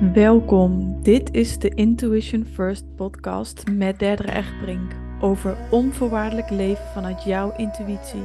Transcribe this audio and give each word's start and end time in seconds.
Welkom, 0.00 1.02
dit 1.02 1.34
is 1.34 1.58
de 1.58 1.68
Intuition 1.68 2.46
First 2.52 2.84
podcast 2.96 3.62
met 3.70 3.98
Derdere 3.98 4.32
Echtbrink 4.32 4.92
over 5.20 5.56
onvoorwaardelijk 5.70 6.50
leven 6.50 6.84
vanuit 6.94 7.24
jouw 7.24 7.52
intuïtie. 7.56 8.22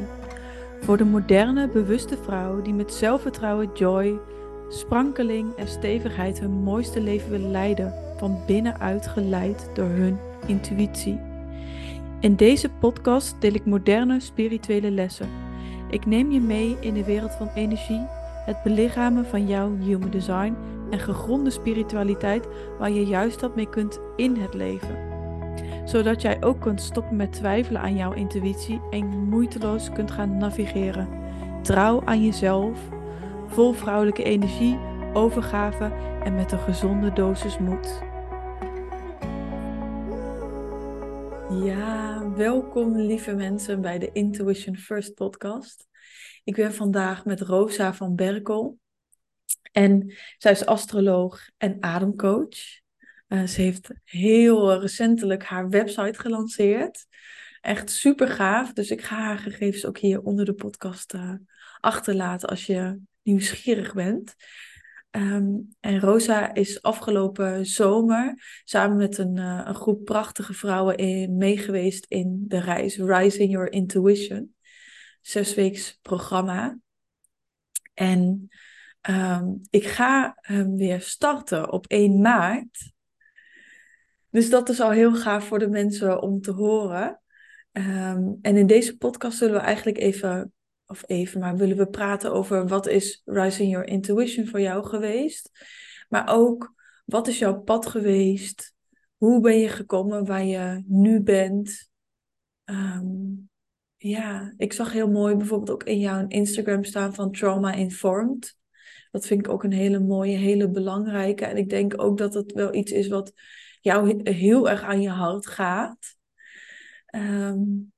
Voor 0.82 0.98
de 0.98 1.06
moderne, 1.06 1.68
bewuste 1.68 2.18
vrouw 2.24 2.62
die 2.62 2.74
met 2.74 2.94
zelfvertrouwen, 2.94 3.70
joy, 3.74 4.20
sprankeling 4.70 5.56
en 5.56 5.68
stevigheid 5.68 6.40
hun 6.40 6.52
mooiste 6.52 7.02
leven 7.02 7.30
willen 7.30 7.52
leiden, 7.52 7.94
van 8.18 8.38
binnenuit 8.48 9.08
geleid 9.08 9.70
door 9.74 9.90
hun 9.90 10.18
intuïtie. 10.46 11.20
In 12.20 12.36
deze 12.36 12.70
podcast 12.70 13.36
deel 13.40 13.54
ik 13.54 13.66
moderne 13.66 14.20
spirituele 14.20 14.92
lessen. 14.92 15.30
Ik 15.90 16.06
neem 16.06 16.32
je 16.32 16.40
mee 16.40 16.78
in 16.80 16.94
de 16.94 17.04
wereld 17.04 17.32
van 17.32 17.50
energie, 17.56 18.06
het 18.46 18.64
belichamen 18.64 19.26
van 19.26 19.48
jouw 19.48 19.78
human 19.78 20.10
design 20.10 20.56
en 20.92 21.00
gegronde 21.00 21.50
spiritualiteit 21.50 22.48
waar 22.80 22.92
je 22.92 23.06
juist 23.06 23.42
wat 23.42 23.56
mee 23.56 23.70
kunt 23.70 24.00
in 24.16 24.36
het 24.36 24.54
leven. 24.54 25.10
Zodat 25.86 26.22
jij 26.22 26.44
ook 26.44 26.62
kunt 26.62 26.82
stoppen 26.82 27.16
met 27.16 27.34
twijfelen 27.34 27.82
aan 27.82 27.96
jouw 27.96 28.14
intuïtie 28.14 28.82
en 28.90 29.06
moeiteloos 29.06 29.92
kunt 29.92 30.12
gaan 30.12 30.38
navigeren. 30.38 31.10
Trouw 31.62 32.02
aan 32.06 32.26
jezelf, 32.26 32.80
vol 33.48 33.74
vrouwelijke 33.74 34.24
energie, 34.24 34.80
overgave 35.14 35.92
en 36.24 36.36
met 36.36 36.52
een 36.52 36.60
gezonde 36.60 37.14
dosis 37.14 37.58
moed. 37.58 38.02
Ja, 41.64 42.32
welkom 42.36 42.96
lieve 42.96 43.36
mensen 43.36 43.82
bij 43.82 44.00
de 44.00 44.12
Intuition 44.12 44.78
First 44.78 45.14
podcast. 45.14 45.88
Ik 46.44 46.56
ben 46.56 46.74
vandaag 46.74 47.26
met 47.26 47.42
Rosa 47.42 47.94
van 47.94 48.16
Berkel. 48.16 48.80
En 49.72 50.14
zij 50.38 50.52
is 50.52 50.66
astroloog 50.66 51.50
en 51.58 51.78
ademcoach. 51.80 52.80
Uh, 53.28 53.44
ze 53.44 53.62
heeft 53.62 53.90
heel 54.04 54.80
recentelijk 54.80 55.44
haar 55.44 55.70
website 55.70 56.20
gelanceerd. 56.20 57.06
Echt 57.62 57.92
super 57.92 58.28
gaaf. 58.28 58.74
Dus 58.74 58.92
ik 58.92 59.02
ga 59.02 59.16
haar 59.16 59.38
gegevens 59.38 59.86
ook 59.86 59.98
hier 59.98 60.22
onder 60.22 60.46
de 60.46 60.54
podcast 60.54 61.14
uh, 61.14 61.34
achterlaten 61.80 62.50
als 62.50 62.66
je 62.66 63.00
nieuwsgierig 63.22 63.94
bent. 63.94 64.36
Um, 65.12 65.76
en 65.80 66.00
Rosa 66.00 66.54
is 66.54 66.82
afgelopen 66.82 67.66
zomer 67.66 68.62
samen 68.64 68.98
met 68.98 69.18
een, 69.18 69.38
uh, 69.38 69.62
een 69.66 69.76
groep 69.76 70.06
prachtige 70.06 70.54
vrouwen 70.54 71.38
meegeweest 71.38 72.06
in 72.08 72.46
de 72.48 72.60
reis 72.60 72.98
Rising 72.98 73.52
Your 73.52 73.72
Intuition. 73.72 74.56
Zesweeks 75.22 76.00
programma. 76.02 76.80
En 77.94 78.50
um, 79.10 79.62
ik 79.70 79.86
ga 79.86 80.38
hem 80.42 80.78
weer 80.78 81.02
starten 81.02 81.72
op 81.72 81.86
1 81.88 82.22
maart. 82.22 82.92
Dus 84.30 84.50
dat 84.50 84.70
is 84.70 84.80
al 84.80 84.92
heel 84.92 85.16
gaaf 85.16 85.48
voor 85.48 85.60
de 85.60 85.70
mensen 85.70 86.22
om 86.22 86.42
te 86.42 86.52
horen. 86.52 87.22
Um, 87.72 88.38
en 88.42 88.58
in 88.58 88.68
deze 88.68 88.98
podcast 88.98 89.38
zullen 89.38 89.56
we 89.56 89.62
eigenlijk 89.62 89.98
even 89.98 90.54
of 90.86 91.04
even, 91.06 91.40
maar 91.40 91.56
willen 91.56 91.78
we 91.78 91.88
praten 91.88 92.32
over 92.34 92.68
wat 92.68 92.88
is 92.88 93.22
Rising 93.26 93.72
Your 93.72 93.88
Intuition 93.88 94.48
voor 94.48 94.62
jou 94.62 94.86
geweest? 94.86 95.52
Maar 96.10 96.28
ook, 96.30 96.74
wat 97.06 97.28
is 97.28 97.40
jouw 97.40 97.62
pad 97.62 97.86
geweest? 97.86 98.74
Hoe 99.18 99.42
ben 99.42 99.60
je 99.60 99.70
gekomen 99.70 100.26
waar 100.26 100.44
je 100.44 100.84
nu 100.88 101.22
bent? 101.22 101.90
Um, 102.66 103.50
ja, 103.98 104.54
ik 104.58 104.74
zag 104.74 104.92
heel 104.92 105.10
mooi 105.10 105.36
bijvoorbeeld 105.36 105.72
ook 105.72 105.84
in 105.84 106.00
jouw 106.00 106.28
Instagram 106.28 106.84
staan 106.84 107.14
van 107.14 107.32
Trauma 107.32 107.74
Informed. 107.74 108.60
Dat 109.12 109.26
vind 109.26 109.46
ik 109.46 109.52
ook 109.52 109.64
een 109.64 109.72
hele 109.72 110.00
mooie, 110.00 110.38
hele 110.38 110.70
belangrijke. 110.70 111.46
En 111.46 111.58
ik 111.58 111.70
denk 111.70 112.02
ook 112.02 112.18
dat 112.18 112.34
het 112.34 112.52
wel 112.52 112.74
iets 112.74 112.92
is 112.92 113.08
wat 113.08 113.34
jou 113.82 114.30
heel 114.32 114.70
erg 114.70 114.82
aan 114.82 115.02
je 115.02 115.10
hart 115.10 115.48
gaat. 115.48 116.16
Um, 117.16 117.92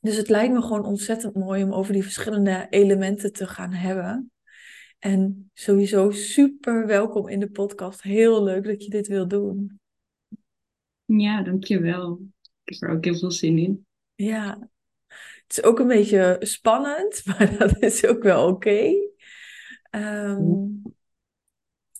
dus 0.00 0.16
het 0.16 0.28
lijkt 0.28 0.52
me 0.52 0.62
gewoon 0.62 0.84
ontzettend 0.84 1.34
mooi 1.34 1.62
om 1.62 1.72
over 1.72 1.92
die 1.92 2.02
verschillende 2.02 2.66
elementen 2.70 3.32
te 3.32 3.46
gaan 3.46 3.72
hebben. 3.72 4.32
En 4.98 5.50
sowieso 5.54 6.10
super 6.10 6.86
welkom 6.86 7.28
in 7.28 7.40
de 7.40 7.50
podcast. 7.50 8.02
Heel 8.02 8.44
leuk 8.44 8.64
dat 8.64 8.84
je 8.84 8.90
dit 8.90 9.08
wil 9.08 9.28
doen. 9.28 9.80
Ja, 11.04 11.42
dankjewel. 11.42 12.20
Ik 12.64 12.78
heb 12.78 12.90
er 12.90 12.96
ook 12.96 13.04
heel 13.04 13.16
veel 13.16 13.30
zin 13.30 13.58
in. 13.58 13.86
Ja, 14.14 14.70
het 15.46 15.56
is 15.56 15.62
ook 15.62 15.78
een 15.78 15.86
beetje 15.86 16.36
spannend, 16.40 17.22
maar 17.26 17.58
dat 17.58 17.82
is 17.82 18.06
ook 18.06 18.22
wel 18.22 18.42
oké. 18.46 18.54
Okay. 18.54 19.11
Um, 19.94 20.82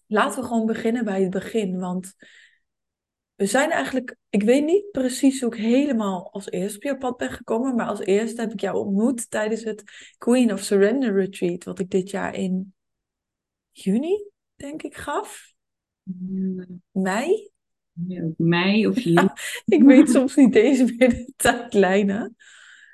laten 0.06 0.40
we 0.40 0.46
gewoon 0.46 0.66
beginnen 0.66 1.04
bij 1.04 1.20
het 1.20 1.30
begin. 1.30 1.78
Want 1.78 2.14
we 3.34 3.46
zijn 3.46 3.70
eigenlijk, 3.70 4.16
ik 4.30 4.42
weet 4.42 4.64
niet 4.64 4.90
precies 4.90 5.40
hoe 5.40 5.54
ik 5.54 5.60
helemaal 5.60 6.32
als 6.32 6.50
eerste 6.50 6.76
op 6.76 6.82
jouw 6.82 6.96
pad 6.96 7.16
ben 7.16 7.30
gekomen, 7.30 7.74
maar 7.74 7.86
als 7.86 8.00
eerste 8.00 8.40
heb 8.40 8.52
ik 8.52 8.60
jou 8.60 8.76
ontmoet 8.76 9.30
tijdens 9.30 9.64
het 9.64 9.82
Queen 10.18 10.52
of 10.52 10.60
Surrender 10.60 11.14
Retreat, 11.14 11.64
wat 11.64 11.78
ik 11.78 11.90
dit 11.90 12.10
jaar 12.10 12.34
in 12.34 12.74
juni, 13.70 14.24
denk 14.54 14.82
ik, 14.82 14.96
gaf. 14.96 15.52
Mei? 16.90 17.50
Ja, 17.92 18.28
mei 18.36 18.86
of 18.86 19.00
juni. 19.04 19.28
ik 19.64 19.82
weet 19.82 20.10
soms 20.10 20.36
niet 20.36 20.54
eens 20.54 20.78
meer 20.78 21.08
de 21.08 21.32
tijdlijnen. 21.36 22.36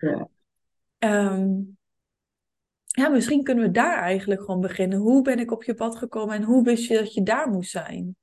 Ja. 0.01 0.29
Um, 0.99 1.78
ja, 2.99 3.09
misschien 3.09 3.43
kunnen 3.43 3.65
we 3.65 3.71
daar 3.71 3.99
eigenlijk 4.03 4.41
gewoon 4.41 4.61
beginnen. 4.61 4.99
Hoe 4.99 5.23
ben 5.23 5.39
ik 5.39 5.51
op 5.53 5.65
je 5.65 5.75
pad 5.75 5.97
gekomen 5.97 6.35
en 6.37 6.43
hoe 6.43 6.65
wist 6.65 6.89
je 6.89 6.95
dat 6.99 7.15
je 7.15 7.23
daar 7.23 7.49
moest 7.51 7.71
zijn? 7.71 8.17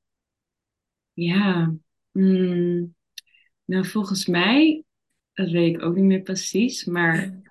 Ja, 1.13 1.73
Hmm, 2.11 2.95
nou, 3.65 3.85
volgens 3.85 4.25
mij, 4.25 4.83
dat 5.33 5.49
weet 5.49 5.75
ik 5.75 5.81
ook 5.83 5.95
niet 5.95 6.03
meer 6.05 6.21
precies, 6.21 6.85
maar 6.85 7.41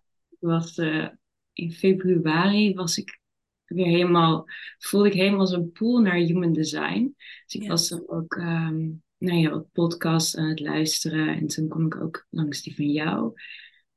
was, 0.40 0.78
uh, 0.78 1.08
in 1.52 1.72
februari 1.72 2.74
was 2.74 2.98
ik 2.98 3.20
weer 3.64 3.86
helemaal, 3.86 4.46
voelde 4.78 5.08
ik 5.08 5.14
helemaal 5.14 5.46
zo'n 5.46 5.72
pool 5.72 6.00
naar 6.00 6.16
human 6.16 6.52
design. 6.52 7.14
Dus 7.46 7.54
ik 7.60 7.62
Ja. 7.62 7.68
was 7.68 7.88
dan 7.88 8.04
ook, 8.08 8.34
um, 8.36 9.02
nou 9.18 9.38
ja, 9.38 9.50
wat 9.50 9.72
podcasts 9.72 10.36
aan 10.36 10.48
het 10.48 10.60
luisteren 10.60 11.28
en 11.36 11.46
toen 11.46 11.68
kwam 11.68 11.86
ik 11.86 11.96
ook 11.96 12.26
langs 12.30 12.62
die 12.62 12.74
van 12.76 12.90
jou. 12.90 13.32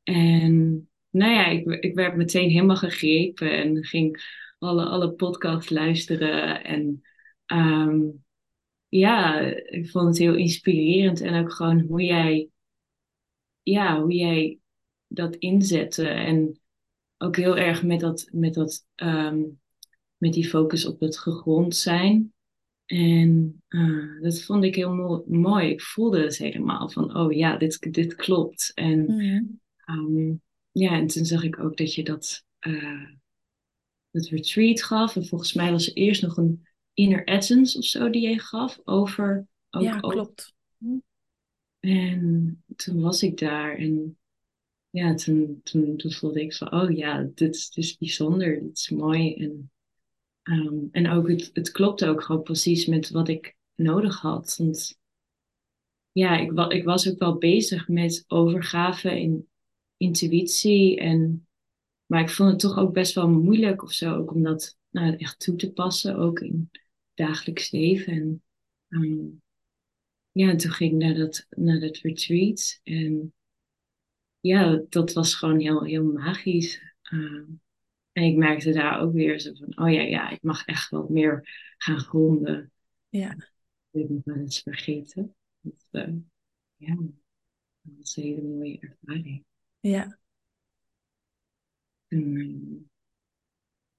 En 0.04 0.90
nou 1.09 1.31
ja, 1.31 1.45
ik, 1.45 1.66
ik 1.66 1.95
werd 1.95 2.16
meteen 2.16 2.50
helemaal 2.50 2.75
gegrepen 2.75 3.51
en 3.51 3.85
ging 3.85 4.35
alle, 4.59 4.85
alle 4.85 5.12
podcasts 5.12 5.69
luisteren 5.69 6.63
en 6.63 7.01
um, 7.45 8.25
ja, 8.88 9.40
ik 9.66 9.90
vond 9.90 10.07
het 10.07 10.18
heel 10.18 10.35
inspirerend 10.35 11.22
en 11.22 11.44
ook 11.44 11.53
gewoon 11.53 11.79
hoe 11.79 12.03
jij, 12.03 12.50
ja, 13.63 14.01
hoe 14.01 14.13
jij 14.13 14.59
dat 15.07 15.35
inzette 15.35 16.07
en 16.07 16.59
ook 17.18 17.35
heel 17.35 17.57
erg 17.57 17.84
met 17.84 18.00
dat, 18.00 18.29
met 18.31 18.53
dat, 18.53 18.85
um, 18.95 19.59
met 20.18 20.34
die 20.34 20.47
focus 20.50 20.85
op 20.85 21.00
het 21.00 21.18
gegrond 21.18 21.75
zijn. 21.75 22.34
En 22.85 23.62
uh, 23.69 24.22
dat 24.22 24.41
vond 24.41 24.63
ik 24.63 24.75
heel 24.75 24.94
mo 24.94 25.24
mooi. 25.28 25.69
Ik 25.69 25.81
voelde 25.81 26.22
het 26.22 26.38
helemaal 26.38 26.89
van, 26.89 27.18
oh 27.18 27.31
ja, 27.34 27.57
dit, 27.57 27.94
dit 27.94 28.16
klopt. 28.16 28.72
En, 28.75 29.06
Mm. 29.06 29.59
um, 29.85 30.41
ja, 30.78 30.92
en 30.92 31.08
toen 31.08 31.26
zag 31.26 31.44
ik 31.44 31.60
ook 31.60 31.78
dat 31.78 31.94
je 31.94 32.04
dat, 32.04 32.46
uh, 32.60 33.10
dat 34.12 34.28
retreat 34.28 34.84
gaf. 34.84 35.16
En 35.16 35.26
volgens 35.26 35.54
mij 35.54 35.72
was 35.72 35.88
er 35.88 35.94
eerst 35.94 36.22
nog 36.22 36.38
een 36.38 36.68
inner 36.94 37.24
essence 37.26 37.78
of 37.78 37.84
zo 37.84 38.10
die 38.10 38.30
je 38.30 38.40
gaf 38.40 38.80
over. 38.84 39.48
Ook 39.70 39.84
Ja, 39.84 39.96
over- 40.02 40.10
klopt. 40.10 40.56
En 41.80 42.64
toen 42.76 43.02
was 43.02 43.24
ik 43.24 43.38
daar 43.38 43.76
en 43.78 44.18
ja, 44.90 45.14
toen, 45.14 45.62
toen, 45.64 45.98
toen 45.98 46.12
voelde 46.12 46.42
ik 46.42 46.54
van, 46.54 46.72
oh 46.74 46.98
ja, 46.98 47.30
dit 47.36 47.56
is, 47.56 47.70
dit 47.70 47.84
is 47.84 47.98
bijzonder, 47.98 48.60
dit 48.60 48.78
is 48.78 48.90
mooi. 48.90 49.36
En, 49.36 49.72
ehm, 50.44 50.78
en 50.92 51.10
ook 51.10 51.28
het, 51.30 51.50
het 51.54 51.72
klopte 51.72 52.07
ook 52.07 52.24
gewoon 52.24 52.44
precies 52.44 52.86
met 52.86 53.10
wat 53.10 53.28
ik 53.28 53.56
nodig 53.75 54.22
had. 54.22 54.56
Want 54.57 55.00
ja, 56.12 56.38
ik, 56.38 56.72
ik 56.72 56.84
was 56.84 57.10
ook 57.10 57.19
wel 57.19 57.38
bezig 57.38 57.88
met 57.88 58.24
overgave 58.28 59.19
in 59.19 59.48
intuïtie. 59.98 61.00
En, 61.00 61.48
maar 62.06 62.22
ik 62.22 62.30
vond 62.30 62.50
het 62.50 62.60
toch 62.60 62.78
ook 62.78 62.94
best 62.94 63.14
wel 63.14 63.30
moeilijk 63.30 63.84
of 63.84 63.92
zo, 63.92 64.16
ook 64.16 64.34
om 64.34 64.44
dat 64.44 64.78
nou, 64.90 65.16
echt 65.16 65.40
toe 65.40 65.56
te 65.56 65.74
passen, 65.74 66.16
ook 66.16 66.40
in 66.40 66.70
het 66.72 66.82
dagelijks 67.14 67.72
leven. 67.72 68.14
En 68.14 68.44
ehm, 68.90 69.26
ja, 70.32 70.50
en 70.50 70.58
toen 70.58 70.72
ging 70.72 70.92
ik 70.92 70.98
naar 70.98 71.16
dat, 71.16 71.46
naar 71.50 71.80
dat 71.80 71.98
retreat. 71.98 72.80
En 72.84 73.34
ja, 74.40 74.84
dat 74.90 75.14
was 75.14 75.36
gewoon 75.36 75.60
heel, 75.60 75.84
heel 75.84 76.04
magisch. 76.04 76.82
Uh, 77.12 77.44
en 78.12 78.24
ik 78.24 78.36
merkte 78.36 78.72
daar 78.72 79.00
ook 79.00 79.14
weer 79.14 79.40
zo 79.40 79.54
van, 79.54 79.78
oh 79.78 79.94
ja, 79.94 80.02
ja, 80.02 80.30
ik 80.30 80.42
mag 80.42 80.66
echt 80.66 80.90
wat 80.90 81.10
meer 81.10 81.50
gaan 81.78 82.00
gronden. 82.00 82.72
Ja. 83.10 83.36
Ik 83.92 84.10
nog 84.10 84.24
wel 84.24 84.36
eens 84.36 84.62
vergeten. 84.62 85.36
Dat, 85.60 85.88
uh, 85.92 86.14
ja, 86.76 86.96
dat 87.82 87.94
was 87.98 88.18
een 88.18 88.24
hele 88.24 88.42
mooie 88.42 88.80
ervaring. 88.80 89.46
Ja. 89.79 90.19
En, 92.07 92.89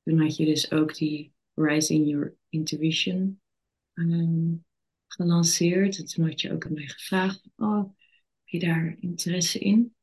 toen 0.03 0.21
had 0.21 0.37
je 0.37 0.45
dus 0.45 0.71
ook 0.71 0.95
die 0.95 1.33
Rising 1.55 2.09
Your 2.09 2.37
Intuition 2.49 3.41
ehm, 3.95 4.55
gelanceerd. 5.07 5.97
Het 5.97 6.17
had 6.17 6.41
je 6.41 6.53
ook 6.53 6.67
aan 6.67 6.73
mij 6.73 6.87
gevraagd. 6.87 7.49
Oh, 7.57 7.83
heb 7.85 8.47
je 8.47 8.59
daar 8.59 8.97
interesse 9.01 9.59
in? 9.59 9.95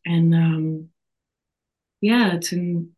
En 0.00 0.32
ehm, 0.32 0.76
ja, 1.98 2.38
toen 2.38 2.96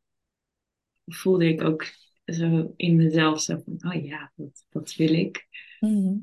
voelde 1.05 1.49
ik 1.49 1.63
ook 1.63 1.85
zo 2.25 2.73
in 2.77 2.97
mezelf 2.97 3.41
zo 3.41 3.63
van, 3.65 3.93
oh 3.93 4.05
ja, 4.05 4.33
dat, 4.37 4.67
dat 4.69 4.95
wil 4.95 5.13
ik. 5.13 5.49
Mhm. 5.81 6.17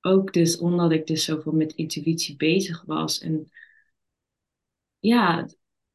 Ook 0.00 0.32
dus 0.32 0.58
omdat 0.58 0.92
ik 0.92 1.06
dus 1.06 1.24
zoveel 1.24 1.52
met 1.52 1.72
intuïtie 1.72 2.36
bezig 2.36 2.82
was. 2.84 3.20
En 3.20 3.50
ja, 5.02 5.46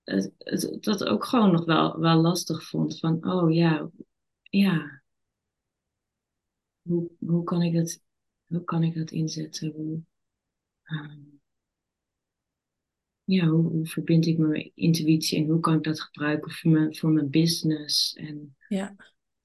het, 0.03 0.31
het, 0.37 0.77
dat 0.83 1.03
ook 1.03 1.25
gewoon 1.25 1.51
nog 1.51 1.65
wel, 1.65 1.99
wel 1.99 2.21
lastig 2.21 2.63
vond. 2.63 2.99
Van, 2.99 3.25
oh 3.25 3.53
ja, 3.53 3.89
ja. 4.41 5.01
Hoe, 6.81 7.11
hoe, 7.19 7.43
kan, 7.43 7.61
ik 7.61 7.73
dat, 7.73 8.01
hoe 8.45 8.63
kan 8.63 8.83
ik 8.83 8.95
dat 8.95 9.11
inzetten? 9.11 9.71
Hoe, 9.71 10.01
ehm, 10.83 11.19
ja, 13.23 13.47
hoe, 13.47 13.71
hoe, 13.71 13.87
verbind 13.87 14.25
ik 14.25 14.37
mijn 14.37 14.71
intuïtie 14.75 15.37
en 15.37 15.49
hoe 15.49 15.59
kan 15.59 15.77
ik 15.77 15.83
dat 15.83 16.01
gebruiken 16.01 16.51
voor 16.51 16.71
mijn, 16.71 16.95
voor 16.95 17.11
mijn 17.11 17.29
business? 17.29 18.13
En 18.13 18.55
ja. 18.67 18.95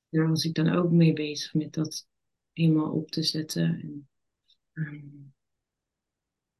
daar 0.08 0.29
was 0.29 0.44
ik 0.44 0.55
dan 0.55 0.69
ook 0.69 0.91
mee 0.91 1.12
bezig 1.12 1.55
met 1.55 1.73
dat 1.73 2.06
helemaal 2.53 2.93
op 2.93 3.11
te 3.11 3.23
zetten. 3.23 3.81
En, 3.81 4.08
ehm, 4.73 5.06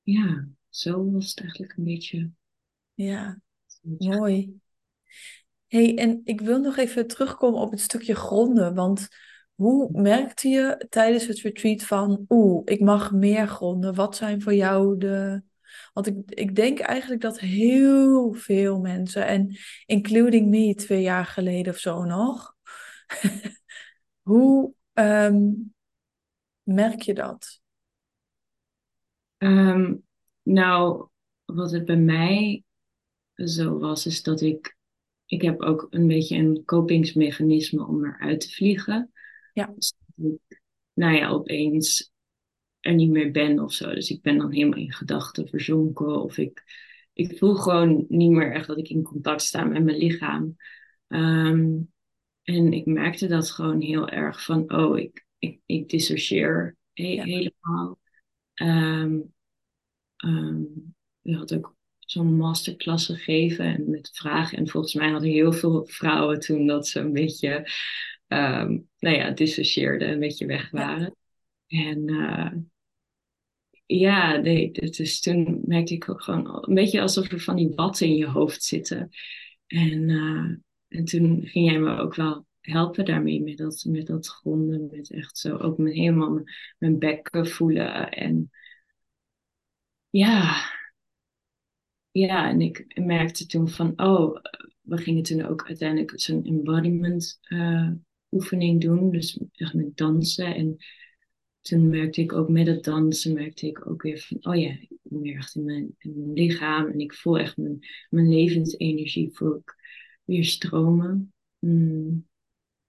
ja, 0.02 0.48
zo 0.69 1.10
was 1.10 1.28
het 1.28 1.40
eigenlijk 1.40 1.76
een 1.76 1.84
beetje. 1.84 2.31
Ja, 3.02 3.40
mooi. 3.81 4.60
hey, 5.66 5.94
en 5.99 6.20
ik 6.25 6.40
wil 6.40 6.58
nog 6.58 6.76
even 6.76 7.06
terugkomen 7.06 7.60
op 7.60 7.70
het 7.70 7.81
stukje 7.81 8.14
gronden, 8.14 8.75
want 8.75 9.08
hoe 9.54 10.00
merkte 10.00 10.49
je 10.49 10.87
tijdens 10.88 11.26
het 11.26 11.40
retreat 11.40 11.82
van, 11.82 12.25
oeh, 12.28 12.62
ik 12.64 12.81
mag 12.81 13.12
meer 13.12 13.49
gronden? 13.49 13.94
Wat 13.94 14.16
zijn 14.16 14.43
voor 14.43 14.54
jou 14.54 14.99
de 14.99 15.43
want 15.93 16.06
ik, 16.06 16.16
ik 16.26 16.56
denk 16.56 16.78
eigenlijk 16.78 17.20
dat 17.20 17.40
heel 17.40 18.32
veel 18.32 18.81
mensen, 18.81 19.26
en 19.26 19.56
including 19.87 20.48
me 20.48 20.75
twee 20.75 21.02
jaar 21.02 21.26
geleden 21.26 21.72
of 21.72 21.78
zo 21.78 22.05
nog, 22.05 22.55
hoe 24.28 24.72
ehm, 24.93 25.50
merk 26.62 27.00
je 27.00 27.14
dat? 27.14 27.60
Ehm, 29.38 29.94
nou, 30.43 31.08
wat 31.44 31.72
het 31.72 31.84
bij 31.84 31.96
mij 31.96 32.62
zo 33.49 33.79
was, 33.79 34.06
is 34.06 34.23
dat 34.23 34.41
ik, 34.41 34.77
ik 35.27 35.43
heb 35.43 35.61
ook 35.61 35.87
een 35.91 36.06
beetje 36.06 36.37
een 36.37 36.62
kopingsmechanisme 36.65 37.87
om 37.87 38.05
eruit 38.05 38.41
te 38.41 38.50
vliegen. 38.50 39.12
Ja. 39.53 39.73
Dus 39.75 39.94
nou 40.93 41.17
ja, 41.17 41.29
opeens 41.29 42.12
er 42.81 42.94
niet 42.94 43.11
meer 43.11 43.31
ben 43.31 43.59
of 43.59 43.73
zo. 43.73 43.94
Dus 43.94 44.11
ik 44.11 44.23
ben 44.23 44.39
dan 44.39 44.53
helemaal 44.53 44.79
in 44.79 44.93
gedachten 44.93 45.49
verzonken. 45.49 46.23
Of 46.23 46.39
ik, 46.39 46.62
ik 47.12 47.39
voel 47.39 47.55
gewoon 47.55 48.05
niet 48.09 48.31
meer 48.31 48.53
echt 48.53 48.67
dat 48.67 48.79
ik 48.79 48.89
in 48.89 49.03
contact 49.03 49.43
sta 49.43 49.65
met 49.65 49.85
mijn 49.85 49.97
lichaam. 49.97 50.56
Ehm, 51.06 51.81
en 52.43 52.73
ik 52.73 52.87
merkte 52.87 53.27
dat 53.27 53.50
gewoon 53.50 53.81
heel 53.81 54.09
erg 54.09 54.44
van, 54.44 54.73
oh, 54.73 54.99
ik, 54.99 55.27
ik, 55.39 55.61
ik 55.67 55.89
dissocieer 55.89 56.77
helemaal. 56.93 57.99
Um, 58.55 59.35
um, 60.17 60.94
je 61.21 61.37
had 61.37 61.55
ook 61.55 61.77
zo'n 62.12 62.37
masterclass 62.37 63.06
gegeven 63.06 63.64
en 63.64 63.91
met 63.91 64.11
vragen. 64.12 64.59
En 64.59 64.69
volgens 64.69 64.94
mij 64.94 65.11
hadden 65.11 65.31
heel 65.31 65.53
veel 65.53 65.87
vrouwen 65.87 66.41
toen 66.41 66.67
dat 66.67 66.88
ze 66.88 67.00
een 67.00 67.12
beetje, 67.12 67.56
um, 68.29 68.88
nou 68.99 69.17
ja, 69.17 69.31
dissocieerden, 69.31 70.11
een 70.11 70.19
beetje 70.19 70.47
weg 70.47 70.70
waren. 70.70 71.17
En 71.67 72.09
uh, 72.09 72.53
ja, 73.87 74.37
nee, 74.37 74.70
dus 74.70 75.20
toen 75.20 75.61
merkte 75.64 75.94
ik 75.94 76.11
ook 76.11 76.23
gewoon 76.23 76.67
een 76.69 76.75
beetje 76.75 77.00
alsof 77.00 77.31
er 77.31 77.41
van 77.41 77.56
die 77.56 77.73
watten 77.75 78.06
in 78.06 78.17
je 78.17 78.26
hoofd 78.26 78.62
zitten. 78.62 79.11
En, 79.67 80.08
uh, 80.08 80.56
en 80.88 81.05
toen 81.05 81.47
ging 81.47 81.70
jij 81.70 81.79
me 81.79 81.97
ook 81.97 82.15
wel 82.15 82.47
helpen 82.61 83.05
daarmee, 83.05 83.43
met 83.43 83.56
dat, 83.56 83.85
met 83.88 84.06
dat 84.06 84.26
gronden, 84.26 84.88
met 84.91 85.11
echt 85.11 85.38
zo 85.38 85.56
ook 85.56 85.79
helemaal 85.79 86.31
mijn, 86.31 86.53
mijn 86.79 86.99
bekken 86.99 87.47
voelen. 87.47 88.11
En 88.11 88.50
ja, 90.11 90.70
ja, 92.12 92.49
en 92.49 92.61
ik 92.61 93.00
merkte 93.05 93.47
toen 93.47 93.69
van, 93.69 93.93
oh, 94.00 94.37
we 94.81 94.97
gingen 94.97 95.23
toen 95.23 95.44
ook 95.44 95.67
uiteindelijk 95.67 96.20
zo'n 96.20 96.44
embodiment 96.44 97.41
uh, 97.49 97.91
oefening 98.31 98.81
doen, 98.81 99.11
dus 99.11 99.38
echt 99.53 99.75
met 99.75 99.97
dansen. 99.97 100.55
En 100.55 100.76
toen 101.61 101.88
merkte 101.88 102.20
ik 102.20 102.32
ook 102.32 102.49
met 102.49 102.67
het 102.67 102.85
dansen, 102.85 103.35
merkte 103.35 103.67
ik 103.67 103.87
ook 103.87 104.03
weer 104.03 104.19
van, 104.19 104.37
oh 104.41 104.61
ja, 104.61 104.70
ik 104.70 104.91
meer 105.03 105.37
echt 105.37 105.55
in 105.55 105.64
mijn, 105.64 105.94
in 105.99 106.12
mijn 106.17 106.32
lichaam 106.32 106.87
en 106.87 107.00
ik 107.00 107.14
voel 107.14 107.38
echt 107.38 107.56
mijn, 107.56 107.79
mijn 108.11 108.29
levensenergie 108.29 109.31
voel 109.32 109.56
ik 109.56 109.76
weer 110.25 110.44
stromen. 110.44 111.32
Mm. 111.58 112.29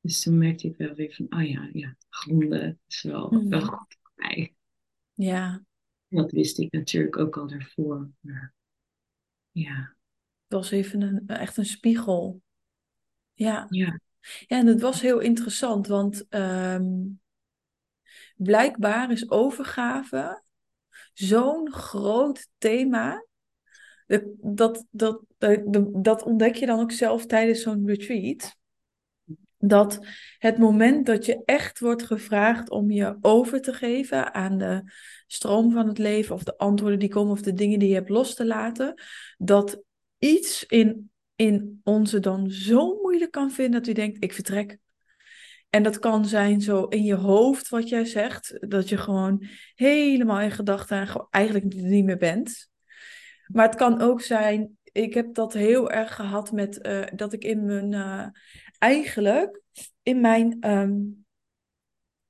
Dus 0.02 0.22
toen 0.22 0.38
merkte 0.38 0.68
ik 0.68 0.78
wel 0.78 0.94
weer 0.94 1.14
van, 1.14 1.26
oh 1.30 1.50
ja, 1.50 1.70
ja, 1.74 1.96
gronden 2.10 2.80
is 2.88 3.02
wel, 3.02 3.32
mm. 3.32 3.50
wel 3.50 3.62
goed 3.62 3.98
voor 4.02 4.12
mij. 4.16 4.56
Ja. 5.14 5.66
Dat 6.08 6.32
wist 6.32 6.60
ik 6.60 6.72
natuurlijk 6.72 7.18
ook 7.18 7.38
al 7.38 7.48
daarvoor. 7.48 8.10
Maar 8.20 8.54
ja. 9.54 9.96
Het 10.48 10.58
was 10.62 10.72
even 10.72 11.02
een, 11.02 11.28
echt 11.28 11.58
een 11.58 11.66
spiegel. 11.66 12.42
Ja. 13.34 13.66
Ja. 13.70 14.00
Ja, 14.48 14.58
en 14.58 14.68
het 14.68 14.82
was 14.82 15.02
heel 15.02 15.20
interessant, 15.20 15.88
want 15.88 16.26
um, 16.30 17.22
blijkbaar 18.36 19.12
is 19.12 19.30
overgave 19.30 20.44
zo'n 21.14 21.72
groot 21.72 22.48
thema. 22.58 23.26
Dat, 24.08 24.24
dat, 24.42 24.86
dat, 24.90 25.22
dat 26.04 26.24
ontdek 26.24 26.56
je 26.56 26.66
dan 26.66 26.80
ook 26.80 26.92
zelf 26.92 27.26
tijdens 27.26 27.62
zo'n 27.62 27.88
retreat. 27.88 28.56
Dat 29.66 30.00
het 30.38 30.58
moment 30.58 31.06
dat 31.06 31.26
je 31.26 31.42
echt 31.46 31.80
wordt 31.80 32.04
gevraagd 32.04 32.70
om 32.70 32.92
je 32.92 33.18
over 33.22 33.62
te 33.62 33.74
geven 33.74 34.34
aan 34.34 34.58
de 34.58 34.92
stroom 35.28 35.72
van 35.72 35.88
het 35.88 35.98
leven, 35.98 36.36
of 36.36 36.44
de 36.44 36.58
antwoorden 36.58 37.00
die 37.00 37.10
komen, 37.10 37.32
of 37.32 37.42
de 37.42 37.54
dingen 37.54 37.80
die 37.80 37.90
je 37.90 37.96
hebt 37.96 38.10
los 38.10 38.36
te 38.36 38.46
laten, 38.46 39.02
dat 39.38 39.84
iets 40.20 40.66
in, 40.66 41.12
in 41.36 41.80
onze 41.84 42.20
dan 42.20 42.50
zo 42.50 43.00
moeilijk 43.02 43.32
kan 43.32 43.52
vinden 43.52 43.82
dat 43.82 43.90
u 43.90 43.94
denkt: 43.94 44.24
ik 44.24 44.34
vertrek. 44.34 44.78
En 45.70 45.84
dat 45.84 46.00
kan 46.00 46.26
zijn 46.26 46.62
zo 46.62 46.84
in 46.84 47.04
je 47.04 47.16
hoofd, 47.16 47.70
wat 47.70 47.90
jij 47.90 48.06
zegt, 48.06 48.58
dat 48.70 48.90
je 48.90 48.98
gewoon 48.98 49.46
helemaal 49.76 50.42
in 50.42 50.52
gedachten 50.52 51.28
eigenlijk 51.30 51.74
niet 51.74 52.06
meer 52.06 52.18
bent. 52.18 52.70
Maar 53.48 53.66
het 53.66 53.76
kan 53.76 54.02
ook 54.02 54.22
zijn, 54.22 54.78
ik 54.84 55.14
heb 55.14 55.34
dat 55.34 55.54
heel 55.54 55.92
erg 55.92 56.16
gehad 56.16 56.52
met 56.52 56.86
uh, 56.86 57.04
dat 57.16 57.34
ik 57.34 57.44
in 57.44 57.66
mijn, 57.66 57.92
uh, 57.92 58.28
eigenlijk 58.84 59.62
in 60.02 60.22
mijn, 60.22 60.70
um, 60.70 61.26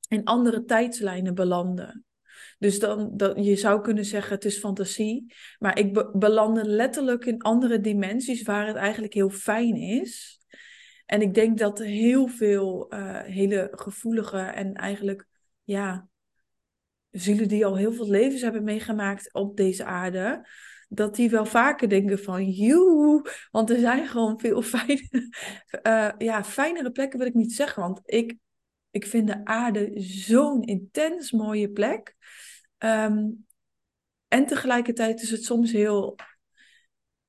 in 0.08 0.24
andere 0.24 0.64
tijdslijnen 0.64 1.36
belandde. 1.36 2.04
Dus 2.60 2.80
dan, 2.80 3.18
dat, 3.18 3.46
je 3.46 3.56
zou 3.56 3.82
kunnen 3.82 4.06
zeggen 4.06 4.34
het 4.34 4.46
is 4.46 4.58
fantasie, 4.58 5.34
maar 5.60 5.80
ik 5.80 5.94
be 5.94 6.12
belandde 6.14 6.66
letterlijk 6.66 7.26
in 7.26 7.42
andere 7.42 7.80
dimensies 7.80 8.42
waar 8.42 8.68
het 8.68 8.76
eigenlijk 8.76 9.14
heel 9.14 9.30
fijn 9.30 9.76
is. 9.76 10.40
En 11.06 11.22
ik 11.22 11.34
denk 11.34 11.58
dat 11.58 11.80
heel 11.80 12.28
veel 12.28 12.94
uh, 12.94 13.22
hele 13.22 13.68
gevoelige 13.72 14.38
en 14.38 14.74
eigenlijk, 14.74 15.28
ja, 15.64 16.08
zielen 17.10 17.48
die 17.48 17.66
al 17.66 17.78
heel 17.78 17.94
veel 17.94 18.10
levens 18.10 18.42
hebben 18.42 18.64
meegemaakt 18.64 19.34
op 19.34 19.58
deze 19.58 19.86
aarde, 19.86 20.48
dat 20.94 21.16
die 21.16 21.30
wel 21.30 21.46
vaker 21.46 21.90
denken 21.90 22.20
van, 22.20 22.50
joe, 22.50 23.22
want 23.52 23.70
er 23.70 23.80
zijn 23.80 24.08
gewoon 24.08 24.40
veel 24.40 24.62
fijne, 24.62 25.30
uh, 25.84 26.12
ja, 26.28 26.44
fijnere 26.44 26.92
plekken 26.92 27.20
wil 27.20 27.28
ik 27.28 27.34
niet 27.34 27.54
zeggen, 27.54 27.82
want 27.82 28.02
ik, 28.06 28.38
ik 28.92 29.06
vind 29.06 29.28
de 29.28 29.46
aarde 29.46 29.92
zo'n 30.02 30.64
intens 30.64 31.32
mooie 31.32 31.70
plek. 31.70 32.16
Um, 32.78 33.46
en 34.28 34.46
tegelijkertijd 34.46 35.22
is 35.22 35.32
het 35.32 35.44
soms 35.44 35.72
heel 35.72 36.16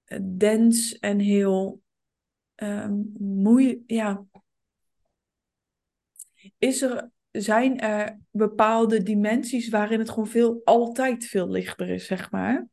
uh, 0.07 0.19
dens 0.23 0.99
en 0.99 1.19
heel 1.19 1.83
um, 2.57 3.13
moe, 3.19 3.83
ja, 3.87 4.25
is 6.59 6.83
er, 6.83 7.11
zijn 7.31 7.81
er 7.81 8.19
bepaalde 8.31 9.03
dimensies 9.03 9.69
waarin 9.69 9.99
het 9.99 10.09
gewoon 10.09 10.29
veel, 10.29 10.61
altijd 10.65 11.27
veel 11.27 11.49
lichter 11.49 11.89
is, 11.89 12.07
zeg 12.07 12.31
maar. 12.31 12.73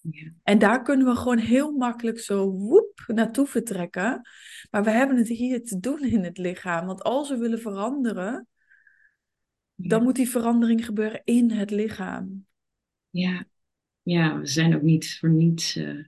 Ja. 0.00 0.32
En 0.42 0.58
daar 0.58 0.82
kunnen 0.82 1.06
we 1.06 1.16
gewoon 1.16 1.38
heel 1.38 1.72
makkelijk 1.72 2.18
zo 2.18 2.50
woep 2.50 3.04
naartoe 3.06 3.46
vertrekken. 3.46 4.28
Maar 4.70 4.84
we 4.84 4.90
hebben 4.90 5.16
het 5.16 5.28
hier 5.28 5.64
te 5.64 5.78
doen 5.78 6.00
in 6.00 6.24
het 6.24 6.38
lichaam. 6.38 6.86
Want 6.86 7.02
als 7.02 7.28
we 7.28 7.36
willen 7.36 7.60
veranderen, 7.60 8.48
ja. 9.74 9.88
dan 9.88 10.02
moet 10.02 10.16
die 10.16 10.28
verandering 10.28 10.84
gebeuren 10.84 11.20
in 11.24 11.50
het 11.50 11.70
lichaam. 11.70 12.46
Ja, 13.10 13.46
ja 14.02 14.38
we 14.38 14.46
zijn 14.46 14.74
ook 14.74 14.82
niet 14.82 15.18
voor 15.18 15.30
niets 15.30 15.76
uh, 15.76 16.04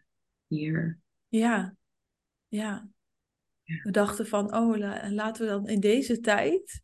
hier. 0.46 0.98
Ja, 1.28 1.76
ja. 2.48 2.88
We 3.82 3.90
dachten 3.90 4.26
van, 4.26 4.54
oh, 4.54 4.76
laten 5.10 5.44
we 5.44 5.50
dan 5.50 5.68
in 5.68 5.80
deze 5.80 6.20
tijd 6.20 6.82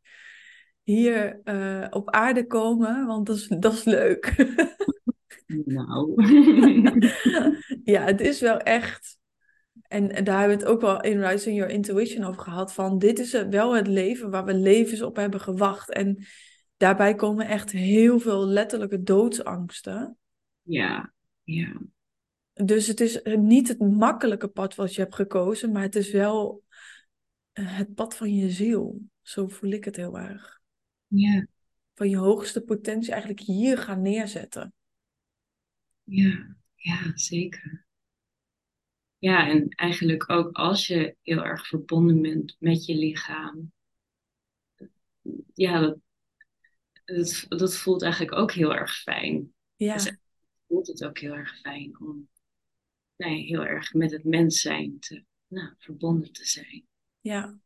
hier 0.82 1.40
uh, 1.44 1.86
op 1.90 2.10
aarde 2.10 2.46
komen, 2.46 3.06
want 3.06 3.26
dat 3.26 3.36
is, 3.36 3.46
dat 3.48 3.72
is 3.72 3.84
leuk. 3.84 4.34
nou. 5.46 6.14
ja, 7.84 8.04
het 8.04 8.20
is 8.20 8.40
wel 8.40 8.58
echt. 8.58 9.18
En, 9.88 10.12
en, 10.12 10.24
daar 10.24 10.38
hebben 10.38 10.58
we 10.58 10.64
het 10.64 10.72
ook 10.72 10.80
wel 10.80 11.00
in 11.00 11.24
Rising 11.24 11.56
Your 11.56 11.72
Intuition 11.72 12.24
over 12.24 12.42
gehad. 12.42 12.72
Van 12.72 12.98
dit 12.98 13.18
is 13.18 13.32
wel 13.50 13.74
het 13.74 13.86
leven 13.86 14.30
waar 14.30 14.44
we 14.44 14.54
levens 14.54 15.02
op 15.02 15.16
hebben 15.16 15.40
gewacht. 15.40 15.92
En 15.92 16.26
daarbij 16.76 17.14
komen 17.14 17.46
echt 17.46 17.70
heel 17.70 18.18
veel 18.18 18.46
letterlijke 18.46 19.02
doodsangsten. 19.02 20.16
Ja, 20.62 21.12
ja. 21.42 21.80
Dus 22.52 22.86
het 22.86 23.00
is 23.00 23.20
niet 23.38 23.68
het 23.68 23.78
makkelijke 23.78 24.48
pad 24.48 24.74
wat 24.74 24.94
je 24.94 25.00
hebt 25.00 25.14
gekozen, 25.14 25.72
maar 25.72 25.82
het 25.82 25.96
is 25.96 26.10
wel 26.10 26.62
eh, 27.52 27.76
het 27.76 27.94
pad 27.94 28.16
van 28.16 28.34
je 28.34 28.50
ziel. 28.50 29.00
Zo 29.22 29.48
voel 29.48 29.70
ik 29.70 29.84
het 29.84 29.96
heel 29.96 30.18
erg. 30.18 30.60
Ja. 31.06 31.46
Van 31.94 32.08
je 32.08 32.16
hoogste 32.16 32.60
potentie 32.60 33.10
eigenlijk 33.10 33.40
hier 33.40 33.78
gaan 33.78 34.02
neerzetten. 34.02 34.74
Ja, 36.08 36.56
ja, 36.74 37.12
zeker. 37.14 37.86
Ja, 39.18 39.48
en 39.48 39.68
eigenlijk 39.68 40.30
ook 40.30 40.56
als 40.56 40.86
je 40.86 41.16
heel 41.22 41.44
erg 41.44 41.66
verbonden 41.66 42.22
bent 42.22 42.56
met 42.58 42.84
je 42.84 42.94
lichaam. 42.94 43.72
Ja, 45.54 45.80
dat, 45.80 45.98
dat, 47.04 47.44
dat 47.48 47.76
voelt 47.76 48.02
eigenlijk 48.02 48.34
ook 48.34 48.52
heel 48.52 48.74
erg 48.74 48.96
fijn. 48.96 49.54
Ja. 49.76 49.94
Dus 49.94 50.16
voelt 50.66 50.86
het 50.86 51.04
ook 51.04 51.18
heel 51.18 51.34
erg 51.34 51.60
fijn 51.60 52.00
om 52.00 52.28
nee, 53.16 53.44
heel 53.44 53.64
erg 53.64 53.92
met 53.92 54.10
het 54.10 54.24
mens 54.24 54.60
zijn 54.60 54.98
te, 54.98 55.24
nou, 55.46 55.74
verbonden 55.78 56.32
te 56.32 56.44
zijn. 56.44 56.86
Ja. 57.20 57.58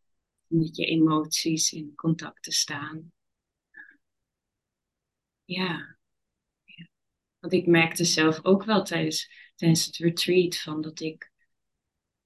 Met 0.47 0.77
je 0.77 0.85
emoties 0.85 1.73
in 1.73 1.95
contact 1.95 2.43
te 2.43 2.53
staan. 2.53 3.13
Ja. 5.45 5.65
ja. 5.65 5.99
Want 7.41 7.53
ik 7.53 7.67
merkte 7.67 8.05
zelf 8.05 8.45
ook 8.45 8.65
wel 8.65 8.83
tijdens, 8.83 9.31
tijdens 9.55 9.87
het 9.87 9.97
retreat 9.97 10.57
van 10.57 10.81
dat 10.81 11.01
ik, 11.01 11.31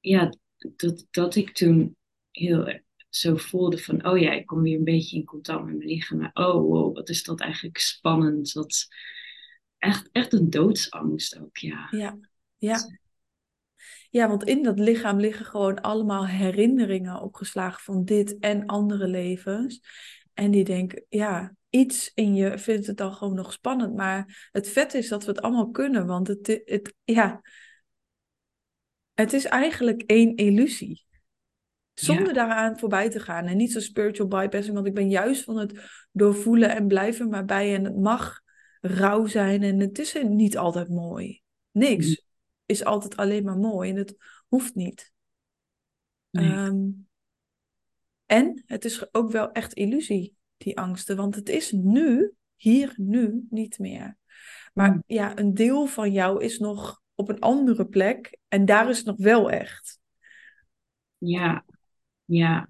ja, 0.01 0.35
dat, 0.77 1.07
dat 1.11 1.35
ik 1.35 1.53
toen 1.53 1.97
heel 2.31 2.83
zo 3.09 3.37
voelde 3.37 3.79
van, 3.79 4.07
oh 4.07 4.19
ja, 4.19 4.33
ik 4.33 4.47
kom 4.47 4.63
weer 4.63 4.77
een 4.77 4.85
beetje 4.85 5.17
in 5.17 5.25
contact 5.25 5.65
met 5.65 5.77
mijn 5.77 5.89
lichaam. 5.89 6.19
Maar 6.19 6.31
oh, 6.33 6.55
wow, 6.55 6.95
wat 6.95 7.09
is 7.09 7.23
dat 7.23 7.41
eigenlijk 7.41 7.79
spannend. 7.79 8.53
Wat, 8.53 8.87
echt, 9.79 10.09
echt 10.13 10.33
een 10.33 10.51
doodsangst 10.51 11.39
ook, 11.39 11.57
ja. 11.57 11.89
Ja, 11.91 12.19
ja. 12.57 12.79
Ja, 14.11 14.29
want 14.29 14.45
in 14.45 14.63
dat 14.63 14.79
lichaam 14.79 15.21
liggen 15.21 15.47
gewoon 15.47 15.81
allemaal 15.81 16.27
herinneringen 16.27 17.21
opgeslagen 17.21 17.83
van 17.83 18.05
dit 18.05 18.39
en 18.39 18.67
andere 18.67 19.09
levens. 19.09 19.81
En 20.35 20.51
die 20.51 20.65
denken, 20.65 21.05
ja, 21.09 21.55
iets 21.75 22.11
in 22.15 22.35
je 22.35 22.59
vindt 22.59 22.87
het 22.87 22.97
dan 22.97 23.15
gewoon 23.15 23.35
nog 23.35 23.53
spannend. 23.53 23.95
Maar 23.95 24.49
het 24.53 24.69
vet 24.69 24.95
is 24.95 25.09
dat 25.09 25.25
we 25.25 25.31
het 25.31 25.41
allemaal 25.41 25.71
kunnen, 25.71 26.07
want 26.07 26.29
het, 26.29 26.63
het, 26.65 26.95
ja, 27.05 27.43
het 29.15 29.33
is 29.33 29.45
eigenlijk 29.45 30.03
één 30.03 30.37
illusie. 30.37 31.07
Zonder 31.95 32.35
daaraan 32.35 32.79
voorbij 32.79 33.11
te 33.11 33.21
gaan. 33.21 33.47
En 33.47 33.57
niet 33.57 33.73
zo 33.73 33.81
spiritual 33.81 34.29
bypassing, 34.29 34.75
want 34.75 34.87
ik 34.87 34.95
ben 34.95 35.11
juist 35.11 35.45
van 35.45 35.57
het 35.57 36.07
doorvoelen 36.13 36.71
en 36.71 36.87
blijven 36.87 37.29
maar 37.29 37.45
bij. 37.45 37.75
En 37.75 37.85
het 37.85 37.97
mag 37.97 38.41
rauw 38.81 39.27
zijn 39.27 39.63
en 39.63 39.81
het 39.81 39.99
is 39.99 40.17
niet 40.23 40.57
altijd 40.57 40.89
mooi. 40.89 41.43
Niks 41.71 42.09
mm. 42.09 42.17
is 42.67 42.85
altijd 42.85 43.17
alleen 43.17 43.45
maar 43.45 43.59
mooi 43.59 43.91
en 43.91 43.97
het 43.97 44.17
hoeft 44.49 44.75
niet. 44.75 45.13
Ehm, 46.31 46.89
en 48.27 48.63
het 48.67 48.85
is 48.85 49.15
ook 49.15 49.31
wel 49.31 49.53
echt 49.53 49.73
illusie, 49.73 50.37
die 50.57 50.79
angsten, 50.79 51.17
want 51.17 51.35
het 51.35 51.49
is 51.49 51.73
nu, 51.73 52.33
hier, 52.57 52.95
nu, 52.97 53.47
niet 53.51 53.79
meer. 53.79 54.17
Maar 54.75 54.93
mm. 54.93 55.03
ja, 55.07 55.39
een 55.39 55.55
deel 55.55 55.87
van 55.87 56.13
jou 56.13 56.45
is 56.45 56.59
nog 56.59 57.03
op 57.15 57.29
een 57.29 57.41
andere 57.41 57.87
plek 57.87 58.39
en 58.49 58.65
daar 58.65 58.89
is 58.89 58.97
het 58.97 59.07
nog 59.07 59.17
wel 59.17 59.51
echt. 59.51 59.99
Ja, 61.19 61.65
ja. 62.25 62.69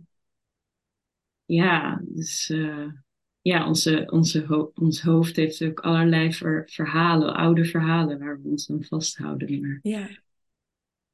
Ja, 1.45 2.00
dus 2.05 2.50
uh, 2.50 2.93
ja, 3.41 3.67
onze, 3.67 4.07
onze 4.11 4.71
ons 4.75 5.03
hoofd 5.03 5.37
heeft 5.37 5.62
ook 5.62 5.81
allerlei 5.81 6.33
verhalen, 6.67 7.35
oude 7.35 7.64
verhalen 7.64 8.19
waar 8.19 8.43
we 8.43 8.49
ons 8.49 8.71
aan 8.71 8.85
vasthouden. 8.85 9.61
Maar 9.61 9.79
ja. 9.83 10.09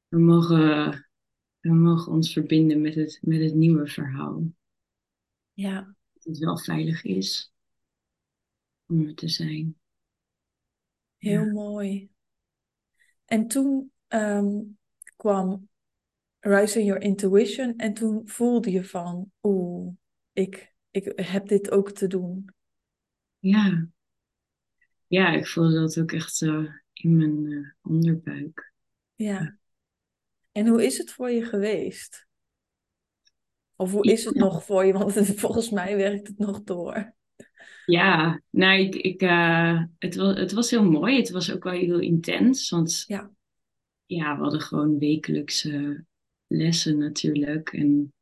we, 0.07 0.19
mogen, 0.19 1.09
we 1.59 1.73
mogen 1.73 2.11
ons 2.11 2.33
verbinden 2.33 2.81
met 2.81 2.95
het, 2.95 3.19
met 3.21 3.41
het 3.41 3.53
nieuwe 3.53 3.87
verhaal. 3.87 4.43
Ja. 5.53 5.95
Dat 6.23 6.33
het 6.33 6.37
wel 6.37 6.57
veilig 6.57 7.03
is 7.03 7.53
om 8.87 9.07
er 9.07 9.15
te 9.15 9.27
zijn. 9.27 9.79
Heel 11.17 11.45
mooi. 11.45 12.09
En 13.25 13.47
toen 13.47 13.91
um, 14.07 14.77
kwam 15.15 15.69
Rising 16.39 16.85
Your 16.85 17.01
Intuition 17.01 17.77
en 17.77 17.93
toen 17.93 18.27
voelde 18.27 18.71
je 18.71 18.83
van, 18.83 19.31
oeh, 19.41 19.93
ik 20.31 20.71
ik 20.91 21.11
heb 21.15 21.47
dit 21.47 21.71
ook 21.71 21.91
te 21.91 22.07
doen. 22.07 22.49
Ja. 23.39 23.87
Ja, 25.07 25.33
ik 25.33 25.47
voelde 25.47 25.79
dat 25.79 25.99
ook 25.99 26.11
echt 26.11 26.35
zo 26.35 26.67
in 26.93 27.15
mijn 27.15 27.45
uh, 27.45 27.71
onderbuik. 27.81 28.73
Ja. 29.15 29.57
En 30.51 30.67
hoe 30.67 30.85
is 30.85 30.97
het 30.97 31.11
voor 31.11 31.29
je 31.29 31.45
geweest? 31.45 32.27
Of 33.81 33.91
hoe 33.91 34.11
is 34.11 34.25
het 34.25 34.35
nog 34.35 34.63
voor 34.63 34.85
je? 34.85 34.93
Want 34.93 35.13
volgens 35.45 35.69
mij 35.69 35.95
werkt 35.95 36.27
het 36.27 36.37
nog 36.37 36.63
door. 36.63 37.13
Ja, 37.85 38.41
nou, 38.49 38.79
ik, 38.79 38.95
ik, 38.95 39.21
uh, 39.21 39.83
het, 39.97 40.15
was, 40.15 40.37
het 40.37 40.51
was 40.51 40.69
heel 40.69 40.83
mooi. 40.83 41.17
Het 41.17 41.29
was 41.29 41.51
ook 41.51 41.63
wel 41.63 41.73
heel 41.73 41.99
intens. 41.99 42.69
Want 42.69 43.03
ja, 43.07 43.31
ja 44.05 44.35
we 44.35 44.41
hadden 44.41 44.61
gewoon 44.61 44.97
wekelijkse 44.97 46.05
lessen 46.47 46.97
natuurlijk. 46.97 47.69
En 47.69 48.13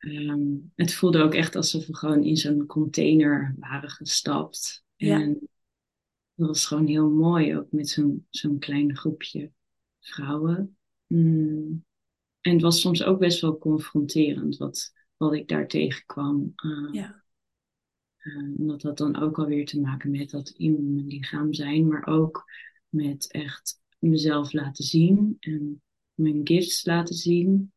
Ehm, 0.00 0.42
het 0.74 0.94
voelde 0.94 1.22
ook 1.22 1.34
echt 1.34 1.56
alsof 1.56 1.86
we 1.86 1.96
gewoon 1.96 2.22
in 2.22 2.36
zo'n 2.36 2.66
container 2.66 3.54
waren 3.58 3.90
gestapt. 3.90 4.84
En 4.96 5.48
dat 6.34 6.48
was 6.48 6.66
gewoon 6.66 6.86
heel 6.86 7.10
mooi, 7.10 7.56
ook 7.56 7.72
met 7.72 7.88
zo'n 7.88 8.26
zo'n 8.30 8.58
klein 8.58 8.96
groepje 8.96 9.50
vrouwen. 10.00 10.76
Mm. 11.06 11.84
En 12.40 12.52
het 12.52 12.62
was 12.62 12.80
soms 12.80 13.02
ook 13.02 13.18
best 13.18 13.40
wel 13.40 13.58
confronterend 13.58 14.56
wat, 14.56 14.92
wat 15.16 15.34
ik 15.34 15.48
daar 15.48 15.68
tegenkwam. 15.68 16.52
Uh, 16.56 16.92
ja. 16.92 17.22
Uh, 18.22 18.52
dat 18.56 18.82
had 18.82 18.98
dan 18.98 19.16
ook 19.16 19.38
alweer 19.38 19.66
te 19.66 19.80
maken 19.80 20.10
met 20.10 20.30
dat 20.30 20.48
in 20.48 20.94
mijn 20.94 21.06
lichaam 21.06 21.52
zijn, 21.54 21.88
maar 21.88 22.06
ook 22.06 22.44
met 22.88 23.32
echt 23.32 23.80
mezelf 23.98 24.52
laten 24.52 24.84
zien 24.84 25.36
en 25.40 25.82
mijn 26.14 26.40
gifts 26.44 26.84
laten 26.84 27.14
zien. 27.14 27.72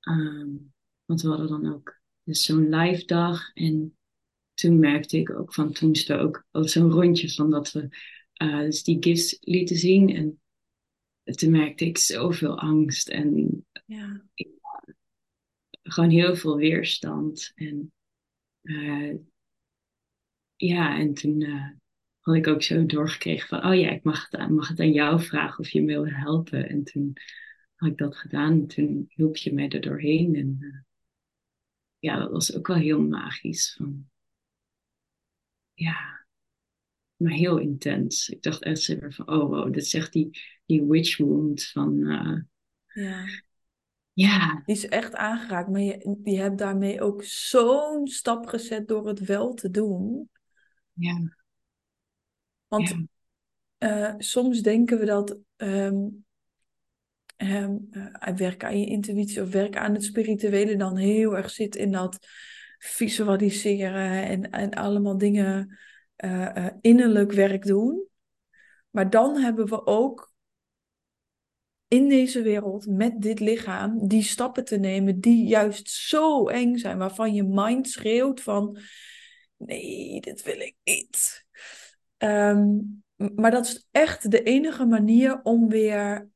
Um, 0.00 0.72
want 1.04 1.22
we 1.22 1.28
hadden 1.28 1.48
dan 1.48 1.72
ook 1.72 2.00
dus 2.24 2.44
zo'n 2.44 2.68
live 2.68 3.04
dag. 3.04 3.52
En 3.52 3.96
toen 4.54 4.78
merkte 4.78 5.18
ik 5.18 5.30
ook 5.30 5.54
van, 5.54 5.72
toen 5.72 5.90
is 5.90 6.08
er 6.08 6.18
ook, 6.18 6.46
ook 6.50 6.68
zo'n 6.68 6.90
rondje 6.90 7.30
van 7.30 7.50
dat 7.50 7.72
we 7.72 7.88
uh, 8.42 8.58
dus 8.58 8.82
die 8.82 8.96
gifts 9.00 9.36
lieten 9.40 9.76
zien. 9.76 10.08
En 10.14 10.40
toen 11.24 11.50
merkte 11.50 11.84
ik 11.84 11.98
zoveel 11.98 12.58
angst 12.58 13.08
en 13.08 13.64
ja. 13.86 14.24
ik, 14.34 14.48
gewoon 15.82 16.10
heel 16.10 16.36
veel 16.36 16.56
weerstand. 16.56 17.52
En 17.54 17.92
uh, 18.62 19.14
ja, 20.56 20.98
en 20.98 21.14
toen 21.14 21.40
uh, 21.40 21.70
had 22.20 22.34
ik 22.34 22.46
ook 22.46 22.62
zo 22.62 22.86
doorgekregen 22.86 23.48
van, 23.48 23.64
oh 23.64 23.74
ja, 23.74 23.90
ik 23.90 24.02
mag 24.02 24.30
het, 24.30 24.50
mag 24.50 24.68
het 24.68 24.80
aan 24.80 24.92
jou 24.92 25.22
vragen 25.22 25.58
of 25.58 25.68
je 25.68 25.80
me 25.80 25.86
wil 25.86 26.06
helpen. 26.06 26.68
En 26.68 26.84
toen 26.84 27.12
had 27.74 27.90
ik 27.90 27.98
dat 27.98 28.16
gedaan 28.16 28.52
en 28.52 28.66
toen 28.66 29.04
hielp 29.08 29.36
je 29.36 29.52
mij 29.52 29.68
er 29.68 29.80
doorheen. 29.80 30.34
En 30.34 30.86
ja, 31.98 32.18
dat 32.18 32.30
was 32.30 32.56
ook 32.56 32.66
wel 32.66 32.76
heel 32.76 33.00
magisch. 33.00 33.74
Van, 33.76 34.10
ja, 35.74 36.26
maar 37.16 37.32
heel 37.32 37.58
intens. 37.58 38.28
Ik 38.28 38.42
dacht 38.42 38.62
echt 38.62 38.96
van, 39.08 39.28
oh 39.28 39.48
wow, 39.48 39.72
dit 39.72 39.86
zegt 39.86 40.12
die, 40.12 40.40
die 40.72 40.84
witch 40.84 41.16
wound 41.16 41.64
van... 41.64 41.98
Uh, 41.98 42.40
ja. 43.04 43.24
Ja. 44.14 44.62
Die 44.66 44.74
is 44.74 44.88
echt 44.88 45.14
aangeraakt, 45.14 45.68
maar 45.68 45.80
je, 45.80 46.18
je 46.24 46.38
hebt 46.38 46.58
daarmee 46.58 47.00
ook 47.00 47.24
zo'n 47.24 48.06
stap 48.06 48.46
gezet 48.46 48.88
door 48.88 49.06
het 49.06 49.20
wel 49.20 49.54
te 49.54 49.70
doen. 49.70 50.30
Ja. 50.92 51.36
Want 52.68 52.88
ja. 52.88 53.04
Uh, 53.78 54.14
soms 54.18 54.60
denken 54.60 54.98
we 54.98 55.04
dat 55.04 55.38
um, 55.56 56.24
um, 57.36 57.88
uh, 57.90 58.36
werken 58.36 58.68
aan 58.68 58.80
je 58.80 58.86
intuïtie 58.86 59.42
of 59.42 59.50
werken 59.50 59.80
aan 59.80 59.94
het 59.94 60.04
spirituele 60.04 60.76
dan 60.76 60.96
heel 60.96 61.36
erg 61.36 61.50
zit 61.50 61.76
in 61.76 61.92
dat 61.92 62.26
visualiseren 62.78 64.24
en, 64.24 64.50
en 64.50 64.70
allemaal 64.70 65.18
dingen 65.18 65.78
uh, 66.16 66.68
innerlijk 66.80 67.32
werk 67.32 67.66
doen. 67.66 68.06
Maar 68.90 69.10
dan 69.10 69.36
hebben 69.36 69.66
we 69.66 69.86
ook 69.86 70.31
in 71.92 72.08
deze 72.08 72.42
wereld 72.42 72.86
met 72.86 73.20
dit 73.20 73.40
lichaam 73.40 74.08
die 74.08 74.22
stappen 74.22 74.64
te 74.64 74.76
nemen 74.76 75.20
die 75.20 75.46
juist 75.46 75.90
zo 75.90 76.48
eng 76.48 76.76
zijn, 76.76 76.98
waarvan 76.98 77.34
je 77.34 77.42
mind 77.42 77.88
schreeuwt 77.88 78.40
van 78.40 78.78
nee, 79.56 80.20
dit 80.20 80.42
wil 80.42 80.60
ik 80.60 80.76
niet. 80.84 81.46
Ehm, 82.16 82.78
maar 83.34 83.50
dat 83.50 83.66
is 83.66 83.86
echt 83.90 84.30
de 84.30 84.42
enige 84.42 84.84
manier 84.84 85.40
om 85.42 85.68
weer 85.68 86.28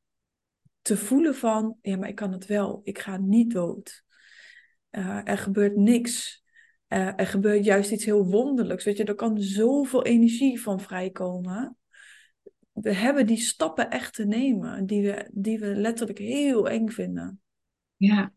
te 0.83 0.97
voelen 0.97 1.35
van, 1.35 1.79
ja, 1.83 1.97
maar 1.97 2.09
ik 2.09 2.15
kan 2.15 2.33
het 2.33 2.47
wel. 2.47 2.81
Ik 2.85 2.99
ga 2.99 3.17
niet 3.17 3.53
dood. 3.53 4.05
Uh, 4.91 5.21
er 5.25 5.39
gebeurt 5.39 5.77
niks. 5.77 6.45
Uh, 6.89 7.21
er 7.21 7.27
gebeurt 7.27 7.65
juist 7.65 7.91
iets 7.91 8.05
heel 8.05 8.27
wonderlijks. 8.27 8.85
Weet 8.85 8.97
je, 8.97 9.05
er 9.05 9.15
kan 9.15 9.41
zoveel 9.41 10.05
energie 10.05 10.61
van 10.61 10.81
vrijkomen. 10.81 11.77
We 12.81 12.95
hebben 12.95 13.27
die 13.27 13.37
stappen 13.37 13.91
echt 13.91 14.15
te 14.15 14.25
nemen, 14.25 14.87
die 14.87 15.03
we, 15.03 15.31
die 15.33 15.59
we 15.59 15.75
letterlijk 15.75 16.19
heel 16.19 16.69
eng 16.69 16.89
vinden. 16.89 17.41
Ja. 17.97 18.33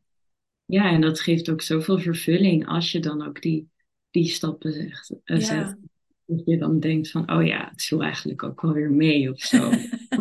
ja, 0.65 0.91
en 0.91 1.01
dat 1.01 1.19
geeft 1.19 1.50
ook 1.50 1.62
zoveel 1.62 2.00
vervulling 2.00 2.67
als 2.67 2.91
je 2.91 3.00
dan 3.00 3.27
ook 3.27 3.41
die, 3.41 3.69
die 4.12 4.27
stappen 4.27 4.74
zegt, 4.74 5.12
uh, 5.12 5.39
ja. 5.39 5.39
zet. 5.39 5.77
Dat 6.25 6.41
je 6.46 6.58
dan 6.58 6.79
denkt 6.79 7.12
van, 7.12 7.31
oh 7.31 7.46
ja, 7.46 7.69
het 7.69 7.84
viel 7.84 8.03
eigenlijk 8.03 8.43
ook 8.43 8.62
wel 8.62 8.74
weer 8.74 8.91
mee 8.91 9.31
of 9.31 9.39
zo. 9.39 9.72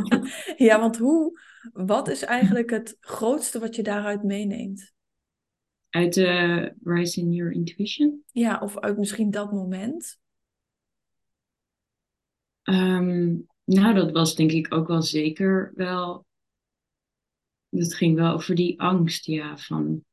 ja, 0.67 0.81
want 0.81 0.97
hoe, 0.97 1.41
wat 1.73 2.09
is 2.09 2.23
eigenlijk 2.23 2.71
het 2.71 2.97
grootste 3.01 3.59
wat 3.59 3.77
je 3.77 3.83
daaruit 3.83 4.23
meeneemt? 4.23 4.93
Uit 5.91 6.15
de 6.15 6.73
uh, 6.85 6.95
Rise 6.95 7.21
in 7.21 7.33
Your 7.33 7.53
Intuition? 7.53 8.23
Ja, 8.33 8.61
of 8.61 8.79
uit 8.79 8.99
misschien 8.99 9.31
dat 9.31 9.53
moment? 9.53 10.19
Um, 12.63 13.47
nou, 13.69 13.95
dat 13.95 14.13
was 14.13 14.35
denk 14.35 14.53
ik 14.53 14.75
ook 14.75 14.89
wel 14.89 15.03
zeker 15.03 15.73
wel. 15.75 16.27
Het 17.69 17.95
ging 17.95 18.17
wel 18.17 18.33
over 18.33 18.55
die 18.55 18.81
angst, 18.81 19.25
ja. 19.25 19.59
Van, 19.59 20.05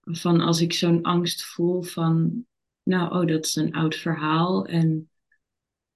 van 0.00 0.40
als 0.40 0.60
ik 0.60 0.72
zo'n 0.72 1.02
angst 1.02 1.44
voel 1.44 1.82
van, 1.82 2.46
nou, 2.82 3.20
oh, 3.20 3.26
dat 3.26 3.44
is 3.44 3.56
een 3.56 3.72
oud 3.72 3.94
verhaal. 3.94 4.66
En 4.66 5.10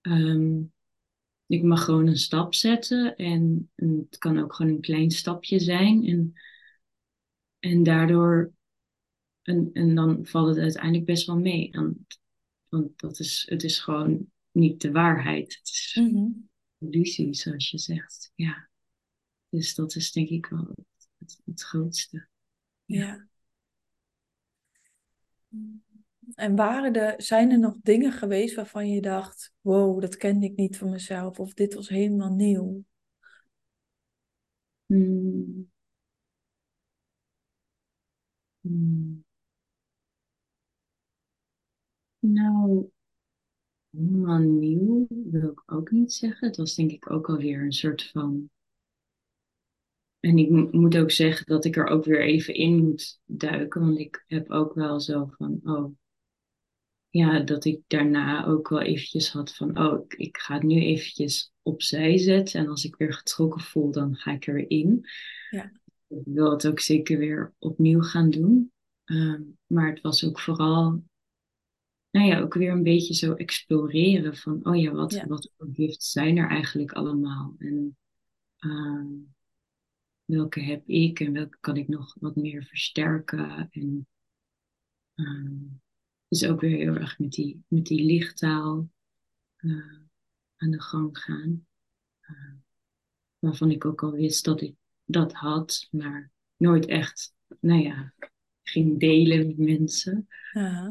um, 0.01 0.73
ik 1.47 1.63
mag 1.63 1.85
gewoon 1.85 2.07
een 2.07 2.19
stap 2.19 2.55
zetten. 2.55 3.17
En, 3.17 3.71
het 3.77 4.19
kan 4.19 4.39
ook 4.39 4.55
gewoon 4.55 4.73
een 4.73 4.81
klein 4.81 5.11
stapje 5.11 5.59
zijn. 5.59 6.05
En, 6.05 6.33
en 7.59 7.83
daardoor, 7.83 8.53
en, 9.43 9.71
en 9.73 9.95
dan 9.95 10.27
valt 10.27 10.49
het 10.49 10.59
uiteindelijk 10.59 11.05
best 11.05 11.27
wel 11.27 11.39
mee. 11.39 11.71
Want 12.69 13.01
dat 13.01 13.19
is, 13.19 13.47
het 13.49 13.65
is 13.65 13.81
gewoon 13.81 14.31
niet 14.51 14.81
de 14.81 14.93
waarheid. 14.93 15.57
Het 15.57 15.69
is 15.69 15.99
mm 16.01 16.49
illusie, 16.79 17.35
zoals 17.35 17.71
je 17.71 17.79
zegt. 17.79 18.33
Ja. 18.35 18.69
Dus 19.49 19.75
dat 19.75 19.95
is 19.95 20.13
denk 20.13 20.29
ik 20.29 20.47
wel 20.47 20.75
het, 21.19 21.41
het, 21.45 21.63
grootste. 21.63 22.29
Ja. 22.85 23.29
En 26.35 26.57
waren 26.57 26.93
er, 26.93 27.23
zijn 27.23 27.51
er 27.51 27.59
nog 27.59 27.77
dingen 27.83 28.13
geweest 28.13 28.55
waarvan 28.55 28.91
je 28.91 29.01
dacht: 29.01 29.53
wow, 29.61 30.01
dat 30.01 30.17
kende 30.17 30.47
ik 30.47 30.57
niet 30.57 30.79
van 30.79 30.91
mezelf, 30.91 31.41
of 31.41 31.55
dit 31.55 31.75
was 31.75 31.89
helemaal 31.89 32.33
nieuw? 32.33 32.85
Hmm. 34.87 35.71
Hmm. 38.61 39.25
Nou, 42.19 42.91
helemaal 43.99 44.39
nieuw 44.39 45.07
wil 45.09 45.51
ik 45.51 45.63
ook 45.67 45.91
niet 45.91 46.13
zeggen. 46.13 46.49
Het 46.49 46.57
was 46.57 46.75
denk 46.75 46.91
ik 46.91 47.11
ook 47.11 47.29
alweer 47.29 47.63
een 47.63 47.73
soort 47.73 48.11
van. 48.11 48.51
En 50.21 50.39
ik 50.39 50.73
moet 50.73 50.97
ook 50.97 51.11
zeggen 51.11 51.47
dat 51.47 51.65
ik 51.65 51.77
er 51.77 51.87
ook 51.87 52.05
weer 52.05 52.23
even 52.23 52.55
in 52.55 52.85
moet 52.85 53.21
duiken. 53.25 53.81
Want 53.81 53.99
ik 53.99 54.25
heb 54.27 54.51
ook 54.51 54.75
wel 54.75 55.01
zo 55.01 55.31
van, 55.37 55.61
oh, 55.65 55.93
ja, 57.09 57.41
dat 57.41 57.65
ik 57.65 57.81
daarna 57.87 58.47
ook 58.47 58.69
wel 58.69 58.81
eventjes 58.81 59.33
had 59.33 59.55
van, 59.55 59.79
oh, 59.79 60.05
ik, 60.05 60.15
ik 60.15 60.37
ga 60.37 60.55
het 60.55 60.63
nu 60.63 60.81
eventjes 60.81 61.53
opzij 61.63 62.19
zetten. 62.19 62.61
En 62.61 62.69
als 62.69 62.85
ik 62.85 62.97
weer 62.97 63.15
getrokken 63.15 63.61
voel, 63.61 63.91
dan 63.91 64.17
ga 64.17 64.33
ik 64.33 64.47
er 64.47 64.55
weer 64.55 64.71
in. 64.71 65.07
Ja. 65.51 65.73
Ik 66.09 66.23
wil 66.25 66.51
het 66.51 66.67
ook 66.67 66.81
zeker 66.81 67.19
weer 67.19 67.55
opnieuw 67.59 68.01
gaan 68.01 68.31
doen. 68.31 68.73
Um, 69.05 69.59
maar 69.67 69.89
het 69.91 70.01
was 70.01 70.25
ook 70.25 70.41
vooral 70.41 71.03
nou 72.11 72.27
ja, 72.27 72.41
ook 72.41 72.55
weer 72.55 72.71
een 72.71 72.83
beetje 72.83 73.15
zo 73.15 73.33
exploreren 73.33 74.37
van, 74.37 74.67
oh 74.67 74.81
ja, 74.81 74.91
wat, 74.91 75.25
wat 75.27 75.51
voor 75.57 75.69
gifts 75.73 76.11
zijn 76.11 76.37
er 76.37 76.49
eigenlijk 76.49 76.93
allemaal? 76.93 77.55
En 77.59 77.97
uh, 78.59 79.05
welke 80.25 80.61
heb 80.61 80.89
ik 80.89 81.21
en 81.21 81.33
welke 81.33 81.57
kan 81.61 81.77
ik 81.77 81.89
nog 81.89 82.17
wat 82.21 82.37
meer 82.37 82.65
versterken? 82.65 83.69
En 83.71 84.07
uh, 85.15 85.63
dus 86.29 86.47
ook 86.47 86.61
weer 86.61 86.77
heel 86.77 86.95
erg 86.95 87.19
met 87.19 87.33
die, 87.33 87.65
met 87.69 87.87
die 87.87 88.05
lichttaal 88.05 88.91
uh, 89.59 90.01
aan 90.57 90.71
de 90.71 90.83
gang 90.83 91.19
gaan. 91.19 91.67
Uh, 92.21 92.55
waarvan 93.39 93.71
ik 93.71 93.85
ook 93.85 94.03
al 94.03 94.13
wist 94.13 94.45
dat 94.45 94.61
ik 94.61 94.75
dat 95.05 95.33
had, 95.33 95.89
maar 95.91 96.31
nooit 96.57 96.87
echt, 96.87 97.35
nou 97.61 97.83
ja, 97.83 98.15
ging 98.63 99.01
delen 99.01 99.47
met 99.47 99.59
mensen. 99.59 100.27
Uh 100.53 100.89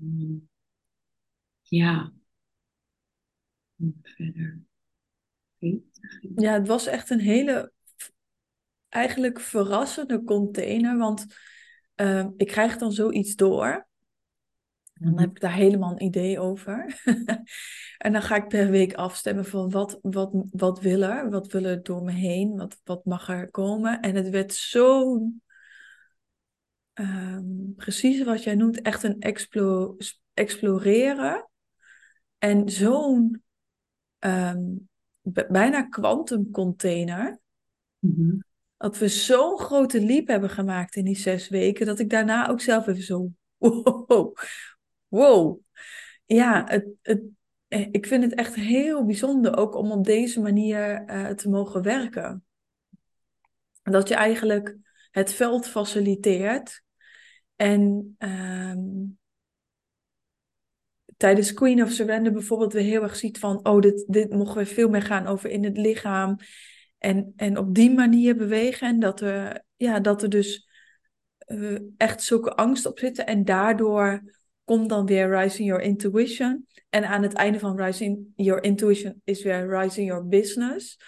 Um, 0.00 0.48
ja. 1.62 2.12
Verder. 4.02 4.60
Ja, 6.36 6.52
het 6.52 6.66
was 6.66 6.86
echt 6.86 7.10
een 7.10 7.20
hele, 7.20 7.72
eigenlijk 8.88 9.40
verrassende 9.40 10.24
container. 10.24 10.98
Want 10.98 11.26
uh, 11.96 12.26
ik 12.36 12.46
krijg 12.46 12.76
dan 12.76 12.92
zoiets 12.92 13.34
door. 13.34 13.86
Dan 14.92 15.10
mhm. 15.10 15.20
heb 15.20 15.30
ik 15.30 15.40
daar 15.40 15.54
helemaal 15.54 15.92
een 15.92 16.02
idee 16.02 16.38
over. 16.38 17.02
en 17.98 18.12
dan 18.12 18.22
ga 18.22 18.36
ik 18.36 18.48
per 18.48 18.70
week 18.70 18.94
afstemmen 18.94 19.44
van 19.44 19.70
wat, 19.70 19.98
wat, 20.02 20.30
wat 20.50 20.80
wil 20.80 21.02
er? 21.02 21.30
Wat 21.30 21.52
wil 21.52 21.64
er 21.64 21.82
door 21.82 22.02
me 22.02 22.12
heen? 22.12 22.56
Wat, 22.56 22.80
wat 22.84 23.04
mag 23.04 23.28
er 23.28 23.50
komen? 23.50 24.00
En 24.00 24.14
het 24.14 24.28
werd 24.28 24.54
zo'n 24.54 25.42
um, 26.94 27.74
precies 27.76 28.22
wat 28.22 28.42
jij 28.42 28.54
noemt, 28.54 28.80
echt 28.80 29.02
een 29.02 29.20
explo 29.20 29.96
exploreren. 30.34 31.48
En 32.38 32.70
zo'n 32.70 33.42
um, 34.18 34.88
bijna 35.22 35.82
quantumcontainer. 35.82 37.40
Mm 37.98 38.44
Dat 38.76 38.98
we 38.98 39.08
zo'n 39.08 39.58
grote 39.58 40.00
leap 40.00 40.26
hebben 40.26 40.50
gemaakt 40.50 40.96
in 40.96 41.04
die 41.04 41.16
zes 41.16 41.48
weken, 41.48 41.86
dat 41.86 41.98
ik 41.98 42.10
daarna 42.10 42.48
ook 42.48 42.60
zelf 42.60 42.86
even 42.86 43.02
zo. 43.02 43.30
Wow. 43.56 44.36
wow. 45.08 45.60
Ja, 46.26 46.64
het, 46.66 46.86
het, 47.02 47.22
eh, 47.68 47.88
ik 47.90 48.06
vind 48.06 48.22
het 48.22 48.34
echt 48.34 48.54
heel 48.54 49.04
bijzonder 49.04 49.56
ook 49.56 49.74
om 49.74 49.90
op 49.90 50.04
deze 50.04 50.40
manier 50.40 51.10
uh, 51.10 51.28
te 51.28 51.48
mogen 51.48 51.82
werken. 51.82 52.44
Dat 53.82 54.08
je 54.08 54.14
eigenlijk 54.14 54.76
het 55.12 55.32
veld 55.32 55.68
faciliteert. 55.68 56.82
En 57.56 58.14
um, 58.18 59.18
tijdens 61.16 61.52
Queen 61.52 61.82
of 61.82 61.90
Surrender 61.90 62.32
bijvoorbeeld 62.32 62.72
weer 62.72 62.82
heel 62.82 63.02
erg 63.02 63.16
ziet 63.16 63.38
van, 63.38 63.66
oh, 63.66 63.80
dit, 63.80 64.04
dit 64.08 64.32
mogen 64.32 64.56
we 64.56 64.66
veel 64.66 64.88
meer 64.88 65.02
gaan 65.02 65.26
over 65.26 65.50
in 65.50 65.64
het 65.64 65.76
lichaam. 65.76 66.36
En, 66.98 67.32
en 67.36 67.58
op 67.58 67.74
die 67.74 67.94
manier 67.94 68.36
bewegen. 68.36 68.88
En 68.88 68.98
dat 68.98 69.20
er, 69.20 69.64
ja, 69.76 70.00
dat 70.00 70.22
er 70.22 70.28
dus 70.28 70.68
uh, 71.46 71.78
echt 71.96 72.22
zulke 72.22 72.54
angst 72.54 72.86
op 72.86 72.98
zitten. 72.98 73.26
En 73.26 73.44
daardoor 73.44 74.22
komt 74.64 74.88
dan 74.88 75.06
weer 75.06 75.38
Rising 75.40 75.68
Your 75.68 75.82
Intuition. 75.82 76.66
En 76.88 77.04
aan 77.04 77.22
het 77.22 77.32
einde 77.32 77.58
van 77.58 77.80
Rising 77.80 78.26
Your 78.36 78.62
Intuition 78.62 79.20
is 79.24 79.42
weer 79.42 79.78
Rising 79.78 80.06
Your 80.06 80.28
Business 80.28 80.98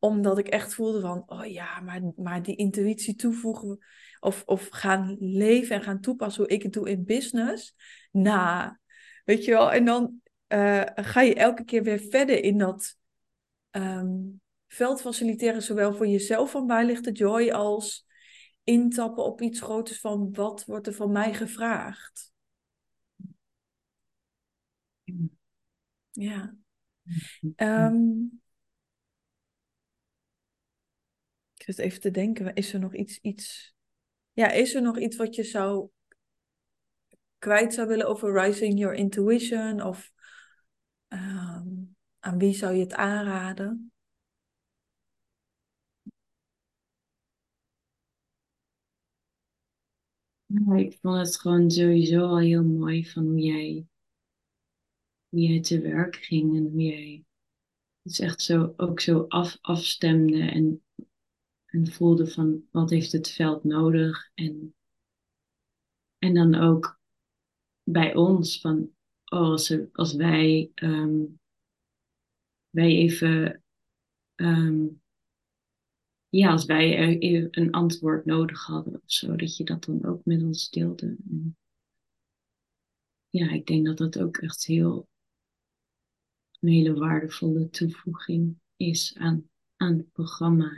omdat 0.00 0.38
ik 0.38 0.48
echt 0.48 0.74
voelde 0.74 1.00
van, 1.00 1.22
oh 1.26 1.44
ja, 1.44 1.80
maar, 1.80 2.00
maar 2.16 2.42
die 2.42 2.56
intuïtie 2.56 3.14
toevoegen 3.14 3.78
of, 4.20 4.42
of 4.46 4.68
gaan 4.68 5.16
leven 5.20 5.76
en 5.76 5.82
gaan 5.82 6.00
toepassen 6.00 6.42
hoe 6.42 6.52
ik 6.52 6.62
het 6.62 6.72
doe 6.72 6.90
in 6.90 7.04
business. 7.04 7.74
Nou, 8.10 8.76
weet 9.24 9.44
je 9.44 9.50
wel, 9.50 9.72
en 9.72 9.84
dan 9.84 10.20
uh, 10.48 10.82
ga 10.94 11.20
je 11.20 11.34
elke 11.34 11.64
keer 11.64 11.82
weer 11.82 11.98
verder 11.98 12.42
in 12.42 12.58
dat 12.58 12.96
um, 13.70 14.40
veld 14.66 15.00
faciliteren, 15.00 15.62
zowel 15.62 15.94
voor 15.94 16.06
jezelf 16.06 16.50
van 16.50 16.66
waar 16.66 16.84
ligt 16.84 17.04
de 17.04 17.12
joy, 17.12 17.50
als 17.50 18.06
intappen 18.64 19.24
op 19.24 19.40
iets 19.40 19.60
groters 19.60 20.00
van 20.00 20.32
wat 20.32 20.64
wordt 20.64 20.86
er 20.86 20.94
van 20.94 21.12
mij 21.12 21.34
gevraagd. 21.34 22.32
Ja. 26.10 26.54
Um, 27.56 28.40
Ik 31.59 31.59
zit 31.72 31.84
even 31.84 32.00
te 32.00 32.10
denken, 32.10 32.54
is 32.54 32.72
er 32.72 32.80
nog 32.80 32.94
iets, 32.94 33.18
iets... 33.18 33.74
Ja, 34.32 34.50
is 34.50 34.74
er 34.74 34.82
nog 34.82 34.98
iets 34.98 35.16
wat 35.16 35.34
je 35.34 35.44
zou 35.44 35.88
kwijt 37.38 37.74
zou 37.74 37.88
willen 37.88 38.06
over 38.06 38.44
Rising 38.44 38.78
Your 38.78 38.94
Intuition? 38.94 39.82
Of 39.82 40.12
um, 41.08 41.96
aan 42.18 42.38
wie 42.38 42.54
zou 42.54 42.74
je 42.74 42.80
het 42.80 42.94
aanraden? 42.94 43.92
Ik 50.76 50.98
vond 51.00 51.16
het 51.16 51.38
gewoon 51.38 51.70
sowieso 51.70 52.20
al 52.20 52.38
heel 52.38 52.64
mooi 52.64 53.06
van 53.06 53.24
hoe 53.24 53.40
jij, 53.40 53.86
hoe 55.28 55.40
jij 55.40 55.60
te 55.60 55.80
werk 55.80 56.16
ging 56.16 56.56
en 56.56 56.70
hoe 56.70 56.82
jij 56.82 57.24
het 58.02 58.18
echt 58.18 58.42
zo, 58.42 58.74
ook 58.76 59.00
zo 59.00 59.24
af, 59.28 59.58
afstemde 59.60 60.42
en, 60.42 60.82
en 61.70 61.92
voelde 61.92 62.26
van 62.26 62.64
wat 62.70 62.90
heeft 62.90 63.12
het 63.12 63.30
veld 63.30 63.64
nodig 63.64 64.30
en, 64.34 64.74
en 66.18 66.34
dan 66.34 66.54
ook 66.54 67.00
bij 67.82 68.14
ons 68.14 68.60
van 68.60 68.94
oh, 69.24 69.40
als, 69.40 69.76
als 69.92 70.14
wij, 70.14 70.70
ehm, 70.74 71.24
wij 72.70 72.90
even 72.90 73.62
ehm, 74.34 74.86
ja, 76.28 76.50
als 76.50 76.64
wij 76.64 77.16
een 77.50 77.70
antwoord 77.70 78.24
nodig 78.24 78.66
hadden 78.66 78.94
of 78.94 79.12
zo, 79.12 79.36
dat 79.36 79.56
je 79.56 79.64
dat 79.64 79.84
dan 79.84 80.04
ook 80.04 80.24
met 80.24 80.42
ons 80.42 80.70
deelde. 80.70 81.16
Ja, 83.28 83.50
ik 83.50 83.66
denk 83.66 83.86
dat 83.86 83.98
dat 83.98 84.18
ook 84.18 84.36
echt 84.36 84.64
heel 84.64 85.08
een 86.60 86.68
hele 86.68 86.94
waardevolle 86.94 87.70
toevoeging 87.70 88.60
is 88.76 89.14
aan, 89.18 89.50
aan 89.76 89.96
het 89.96 90.12
programma. 90.12 90.76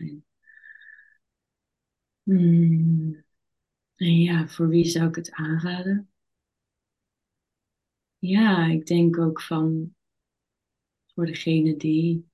Hmm, 2.24 3.24
en 3.96 4.20
ja, 4.20 4.48
voor 4.48 4.68
wie 4.68 4.84
zou 4.84 5.08
ik 5.08 5.14
het 5.14 5.30
aanraden? 5.32 6.10
Ja, 8.18 8.66
ik 8.66 8.86
denk 8.86 9.18
ook 9.18 9.40
van 9.40 9.94
voor 11.14 11.26
degene 11.26 11.76
die, 11.76 12.26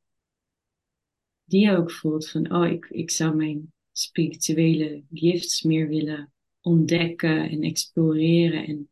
die 1.44 1.76
ook 1.76 1.90
voelt 1.90 2.28
van, 2.28 2.52
oh, 2.52 2.66
ik, 2.66 2.84
ik 2.84 3.10
zou 3.10 3.36
mijn 3.36 3.72
spirituele 3.92 5.04
gifts 5.12 5.62
meer 5.62 5.88
willen 5.88 6.32
ontdekken 6.60 7.50
en 7.50 7.62
exploreren 7.62 8.66
en 8.66 8.90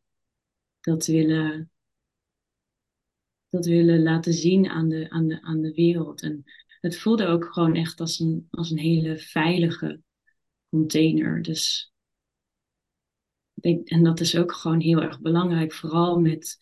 dat 0.80 1.06
willen, 1.06 1.70
dat 3.48 3.66
willen 3.66 4.02
laten 4.02 4.32
zien 4.32 4.68
aan 4.68 4.88
de, 4.88 5.10
aan, 5.10 5.26
de, 5.28 5.42
aan 5.42 5.60
de 5.60 5.72
wereld. 5.72 6.22
En 6.22 6.44
het 6.80 6.98
voelde 6.98 7.26
ook 7.26 7.44
gewoon 7.44 7.74
echt 7.74 8.00
als 8.00 8.20
een, 8.20 8.46
als 8.50 8.70
een 8.70 8.78
hele 8.78 9.18
veilige 9.18 10.02
container. 10.76 11.42
Dus 11.42 11.92
en 13.84 14.02
dat 14.02 14.20
is 14.20 14.36
ook 14.36 14.52
gewoon 14.52 14.80
heel 14.80 15.02
erg 15.02 15.20
belangrijk, 15.20 15.72
vooral 15.72 16.20
met 16.20 16.58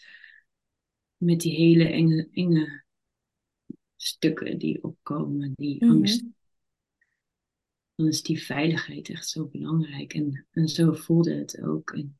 met 1.16 1.40
die 1.40 1.54
hele 1.54 1.84
enge, 1.84 2.28
enge 2.32 2.84
stukken 3.96 4.58
die 4.58 4.82
opkomen, 4.82 5.52
die 5.54 5.84
Mhm. 5.84 5.92
angst. 5.92 6.24
Dan 7.94 8.06
is 8.06 8.22
die 8.22 8.42
veiligheid 8.44 9.08
echt 9.08 9.28
zo 9.28 9.46
belangrijk. 9.46 10.14
En, 10.14 10.46
en 10.50 10.68
zo 10.68 10.92
voelde 10.92 11.34
het 11.34 11.62
ook. 11.62 11.90
En, 11.90 12.18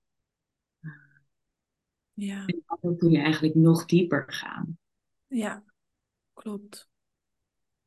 Ja, 2.14 2.46
en 2.46 2.64
dan 2.80 2.96
kun 2.96 3.11
je 3.11 3.18
eigenlijk 3.18 3.54
nog 3.54 3.85
dieper 3.85 4.24
gaan. 4.26 4.78
ja, 5.26 5.64
klopt. 6.33 6.88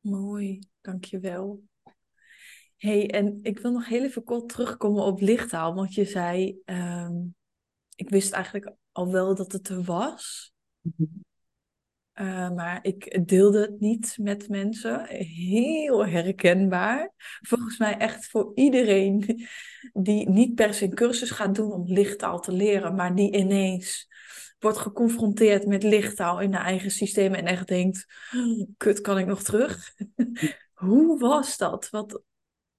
Mooi, 0.00 0.58
dankjewel. 0.80 1.62
Hey, 2.78 3.10
en 3.10 3.38
ik 3.42 3.58
wil 3.58 3.72
nog 3.72 3.88
heel 3.88 4.04
even 4.04 4.24
kort 4.24 4.48
terugkomen 4.48 5.02
op 5.02 5.20
lichttaal, 5.20 5.74
want 5.74 5.94
je 5.94 6.04
zei, 6.04 6.60
ehm, 6.64 7.14
ik 7.94 8.08
wist 8.08 8.32
eigenlijk 8.32 8.72
al 8.92 9.12
wel 9.12 9.34
dat 9.34 9.52
het 9.52 9.68
er 9.68 9.82
was, 9.82 10.52
eh, 12.12 12.50
maar 12.50 12.78
ik 12.82 13.28
deelde 13.28 13.60
het 13.60 13.80
niet 13.80 14.16
met 14.20 14.48
mensen. 14.48 15.06
Heel 15.08 16.06
herkenbaar. 16.06 17.12
Volgens 17.40 17.78
mij 17.78 17.96
echt 17.96 18.26
voor 18.26 18.52
iedereen 18.54 19.46
die 19.92 20.28
niet 20.28 20.54
per 20.54 20.74
se 20.74 20.84
een 20.84 20.94
cursus 20.94 21.30
gaat 21.30 21.54
doen 21.54 21.72
om 21.72 21.92
lichttaal 21.92 22.40
te 22.40 22.52
leren, 22.52 22.94
maar 22.94 23.14
die 23.14 23.36
ineens 23.36 24.08
wordt 24.58 24.78
geconfronteerd 24.78 25.66
met 25.66 25.82
lichttaal 25.82 26.40
in 26.40 26.50
de 26.50 26.56
eigen 26.56 26.90
systeem 26.90 27.34
en 27.34 27.46
echt 27.46 27.68
denkt, 27.68 28.06
kut, 28.76 29.00
kan 29.00 29.18
ik 29.18 29.26
nog 29.26 29.42
terug? 29.42 29.94
Hoe 30.74 31.18
was 31.18 31.56
dat? 31.56 31.90
Wat, 31.90 32.22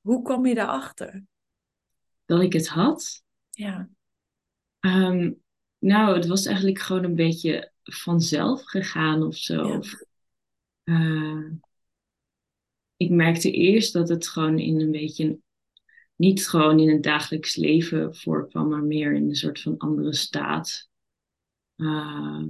hoe 0.02 0.22
kwam 0.22 0.46
je 0.46 0.56
daarachter? 0.56 1.24
Dat 2.26 2.42
ik 2.42 2.54
het 2.54 2.68
had. 2.68 3.24
Ja. 3.50 3.90
Ehm, 4.80 5.32
nou, 5.80 6.16
het 6.16 6.28
was 6.28 6.46
eigenlijk 6.46 6.80
gewoon 6.80 7.04
een 7.04 7.16
beetje 7.16 7.72
vanzelf 7.84 8.64
gegaan 8.64 9.24
of 9.24 9.36
zo. 9.36 9.68
Ja. 9.68 9.78
Of, 9.78 10.02
eh, 10.84 11.46
ik 12.98 13.10
merkte 13.10 13.52
eerst 13.52 13.94
dat 13.94 14.10
het 14.10 14.28
gewoon 14.28 14.60
in 14.60 14.80
een 14.80 14.92
beetje, 14.92 15.40
niet 16.16 16.48
gewoon 16.48 16.80
in 16.80 16.90
het 16.90 17.04
dagelijks 17.04 17.56
leven 17.56 18.16
voorkwam, 18.16 18.70
maar 18.70 18.84
meer 18.84 19.14
in 19.14 19.28
een 19.28 19.36
soort 19.36 19.62
van 19.62 19.78
andere 19.78 20.14
staat. 20.14 20.90
Uh, 21.78 22.44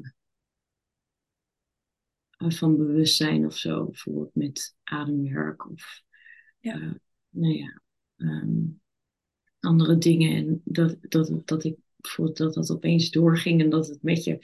van 2.37 2.77
bewustzijn 2.77 3.45
of 3.45 3.57
zo, 3.57 3.85
bijvoorbeeld 3.85 4.35
met 4.35 4.75
ademwerk 4.83 5.69
of 5.71 6.01
Ja. 6.59 6.75
uh, 6.75 6.91
nou 7.29 7.53
ja, 7.53 7.81
um, 8.17 8.81
andere 9.59 9.97
dingen. 9.97 10.35
En 10.35 10.61
dat, 10.63 10.97
dat, 11.01 11.47
dat 11.47 11.63
ik 11.63 11.77
bijvoorbeeld 11.95 12.37
dat 12.37 12.53
dat 12.53 12.71
opeens 12.71 13.11
doorging 13.11 13.61
en 13.61 13.69
dat 13.69 13.87
het 13.87 14.03
met 14.03 14.23
je 14.23 14.39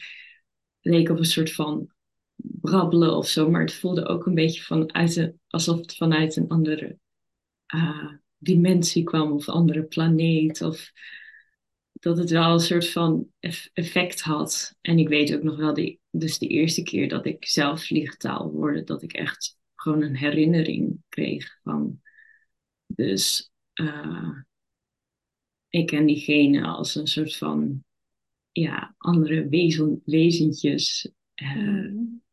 leek 0.81 1.09
op 1.09 1.17
een 1.17 1.25
soort 1.25 1.53
van 1.53 1.89
brabbelen 2.35 3.15
of 3.17 3.27
zo, 3.27 3.49
maar 3.49 3.61
het 3.61 3.73
voelde 3.73 4.05
ook 4.05 4.25
een 4.25 4.35
beetje 4.35 4.63
vanuit 4.63 5.15
een, 5.15 5.39
alsof 5.47 5.79
het 5.79 5.95
vanuit 5.95 6.35
een 6.35 6.47
andere 6.47 6.97
uh, 7.75 8.11
dimensie 8.37 9.03
kwam 9.03 9.31
of 9.31 9.47
een 9.47 9.53
andere 9.53 9.83
planeet 9.83 10.61
of 10.61 10.91
dat 11.91 12.17
het 12.17 12.29
wel 12.29 12.53
een 12.53 12.59
soort 12.59 12.89
van 12.89 13.27
effect 13.73 14.21
had. 14.21 14.75
En 14.81 14.99
ik 14.99 15.07
weet 15.07 15.35
ook 15.35 15.43
nog 15.43 15.57
wel, 15.57 15.73
die, 15.73 15.99
dus 16.09 16.37
de 16.37 16.47
eerste 16.47 16.83
keer 16.83 17.09
dat 17.09 17.25
ik 17.25 17.45
zelf 17.45 17.83
vliegtaal 17.83 18.51
hoorde, 18.51 18.83
dat 18.83 19.03
ik 19.03 19.13
echt 19.13 19.57
gewoon 19.75 20.01
een 20.01 20.15
herinnering 20.15 21.03
kreeg 21.09 21.59
van. 21.63 22.01
Dus 22.87 23.51
uh, 23.73 24.39
ik 25.69 25.91
en 25.91 26.05
diegene 26.05 26.63
als 26.63 26.95
een 26.95 27.07
soort 27.07 27.37
van 27.37 27.83
ja, 28.51 28.95
andere 28.97 29.47
wezen, 29.49 30.01
wezentjes. 30.05 31.11
Uh, 31.35 31.93
Mm. 31.95 32.23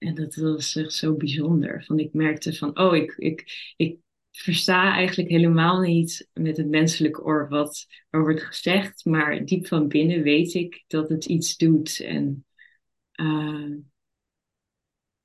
En 0.00 0.14
dat 0.14 0.34
was 0.34 0.76
echt 0.76 0.92
zo 0.92 1.14
bijzonder. 1.16 1.84
Van 1.84 1.98
ik 1.98 2.12
merkte 2.12 2.52
van, 2.52 2.78
oh, 2.78 2.96
ik, 2.96 3.14
ik, 3.16 3.72
ik 3.76 3.98
versta 4.30 4.94
eigenlijk 4.94 5.30
helemaal 5.30 5.80
niet 5.80 6.28
met 6.32 6.56
het 6.56 6.68
menselijke 6.68 7.22
oor 7.22 7.48
wat 7.48 7.86
er 8.10 8.20
wordt 8.20 8.42
gezegd. 8.42 9.04
Maar 9.04 9.44
diep 9.44 9.66
van 9.66 9.88
binnen 9.88 10.22
weet 10.22 10.54
ik 10.54 10.84
dat 10.86 11.08
het 11.08 11.24
iets 11.24 11.56
doet. 11.56 12.00
En 12.00 12.46
uh, 13.20 13.76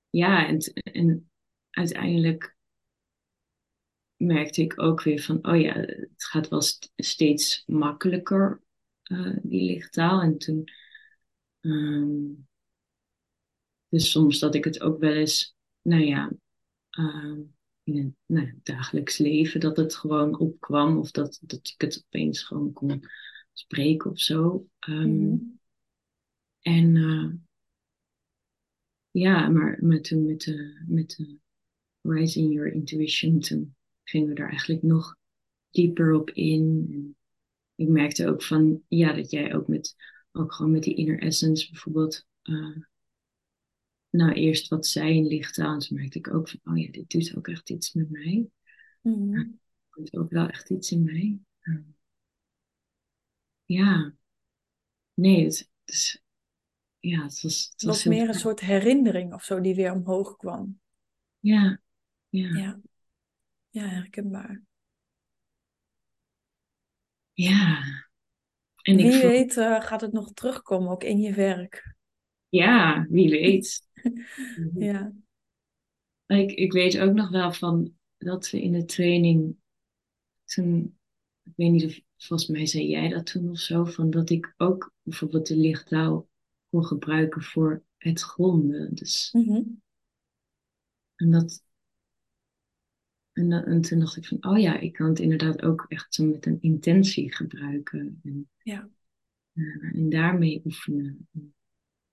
ja, 0.10 0.48
en, 0.48 0.58
en 0.74 1.30
uiteindelijk 1.69 2.55
merkte 4.15 4.62
ik 4.62 4.82
ook 4.82 5.04
weer 5.04 5.21
van, 5.21 5.47
oh 5.47 5.62
ja, 5.62 5.73
het 5.73 6.25
gaat 6.25 6.47
wel 6.47 6.62
st 6.62 6.91
steeds 6.95 7.63
makkelijker, 7.65 8.62
uh, 9.04 9.38
die 9.41 9.71
lichttaal. 9.71 10.21
En 10.21 10.38
toen, 10.38 10.71
um, 11.62 12.47
dus 13.89 14.12
soms 14.12 14.39
dat 14.39 14.56
ik 14.56 14.63
het 14.63 14.82
ook 14.82 14.99
wel 14.99 15.13
eens, 15.13 15.56
nou 15.82 16.04
ja, 16.04 16.32
uh, 16.99 17.38
in 17.84 17.97
het 17.97 18.13
nou, 18.25 18.60
dagelijks 18.63 19.17
leven, 19.17 19.60
dat 19.60 19.78
het 19.78 19.95
gewoon 19.95 20.39
opkwam 20.39 20.97
of 20.97 21.12
dat, 21.12 21.39
dat 21.41 21.67
ik 21.67 21.82
het 21.82 22.04
opeens 22.06 22.43
gewoon 22.43 22.73
kon 22.73 23.04
spreken 23.54 24.12
of 24.12 24.19
zo. 24.19 24.67
Um, 24.89 25.13
Mm. 25.17 25.60
En 26.60 26.95
uh, 26.95 27.32
ja, 29.12 29.49
maar, 29.49 29.78
maar 29.82 30.01
toen 30.01 30.25
met 30.25 30.41
de, 30.41 30.84
met 30.88 31.10
de 31.10 31.38
Rising 32.01 32.54
Your 32.54 32.73
Intuition, 32.73 33.39
toen 33.39 33.74
gingen 34.10 34.28
we 34.28 34.36
daar 34.36 34.50
eigenlijk 34.50 34.82
nog 34.82 35.18
dieper 35.70 36.13
op 36.13 36.30
in. 36.30 36.88
En 36.89 37.18
ik 37.76 37.88
merkte 37.88 38.28
ook 38.28 38.44
van, 38.44 38.84
ja, 38.88 39.13
dat 39.13 39.32
jij 39.32 39.56
ook 39.56 39.68
met, 39.68 39.96
ook 40.32 40.54
gewoon 40.54 40.72
met 40.72 40.84
die 40.84 40.96
inner 40.96 41.20
essence 41.20 41.72
bijvoorbeeld, 41.72 42.28
uh, 42.44 42.78
nou 44.10 44.32
eerst 44.32 44.68
wat 44.68 44.88
zij 44.88 45.15
in 45.15 45.28
licht 45.28 45.60
aan, 45.60 45.80
toen 45.80 45.98
merkte 45.98 46.18
ik 46.18 46.34
ook 46.34 46.50
van, 46.50 46.60
oh 46.63 46.78
ja, 46.78 46.91
dit 46.91 47.10
doet 47.10 47.36
ook 47.38 47.48
echt 47.48 47.70
iets 47.70 47.94
met 47.94 48.10
mij. 48.10 48.50
Mm. 49.02 49.36
Er 49.36 49.50
doet 49.91 50.15
ook 50.15 50.30
wel 50.30 50.48
echt 50.48 50.70
iets 50.70 50.91
in 50.91 51.04
mij. 51.04 51.39
Uh, 51.62 51.80
ja, 53.65 54.15
nee, 55.13 55.44
het, 55.44 55.58
het 55.58 55.96
is, 55.96 56.22
ja, 57.00 57.24
het 57.24 57.41
was, 57.41 57.63
het 57.63 57.72
Het 57.72 57.84
was 57.84 58.04
meer 58.04 58.28
een 58.28 58.34
soort 58.34 58.60
herinnering 58.60 59.34
of 59.34 59.44
zo 59.44 59.62
die 59.62 59.76
weer 59.76 59.94
omhoog 59.94 60.38
kwam. 60.38 60.80
Ja, 61.39 61.82
ja, 62.30 62.48
Ja, 62.48 62.82
ja 63.75 63.88
herkenbaar. 63.88 64.61
ja. 67.33 67.83
En 68.81 68.99
ik 68.99 69.05
Wie 69.05 69.19
voel, 69.19 69.29
weet 69.29 69.55
uh, 69.57 69.81
gaat 69.81 70.01
het 70.01 70.11
nog 70.11 70.33
terugkomen, 70.33 70.89
ook 70.91 71.03
in 71.03 71.19
je 71.19 71.33
werk. 71.33 71.95
ja, 72.49 73.05
wie 73.09 73.29
weet. 73.29 73.81
Ja. 74.75 75.11
Ik, 76.25 76.51
ik 76.51 76.71
weet 76.71 76.99
ook 76.99 77.13
nog 77.13 77.29
wel 77.29 77.53
van 77.53 77.93
dat 78.17 78.49
we 78.49 78.61
in 78.61 78.71
de 78.71 78.85
training 78.85 79.55
toen, 80.43 80.97
weet 81.55 81.71
niet 81.71 81.85
of, 81.85 81.99
volgens 82.17 82.49
mij 82.49 82.65
zei 82.65 82.88
jij 82.88 83.09
dat 83.09 83.25
toen 83.25 83.49
of 83.49 83.59
zo, 83.59 83.85
van 83.85 84.09
dat 84.09 84.29
ik 84.29 84.53
ook 84.57 84.93
bijvoorbeeld 85.01 85.47
de 85.47 85.57
lichttouw 85.57 86.27
kon 86.69 86.85
gebruiken 86.85 87.41
voor 87.41 87.83
het 87.97 88.21
gronden. 88.21 88.95
Dus, 88.95 89.29
Mhm. 89.31 89.61
en, 91.15 91.31
dat, 91.31 91.63
en, 93.36 93.50
dat- 93.50 93.65
en 93.65 93.82
toen 93.82 94.00
dacht 94.00 94.17
ik 94.17 94.26
van, 94.26 94.45
oh 94.52 94.60
ja, 94.60 94.80
ik 94.80 94.93
kan 94.93 95.08
het 95.10 95.19
inderdaad 95.19 95.62
ook 95.62 95.86
echt 95.88 96.13
zo 96.13 96.26
met 96.26 96.45
een 96.45 96.58
intentie 96.62 97.36
gebruiken. 97.36 98.19
En, 98.24 98.50
Ja. 98.63 98.89
eh, 99.54 99.93
en 99.93 100.10
daarmee 100.10 100.62
oefenen. 100.65 101.28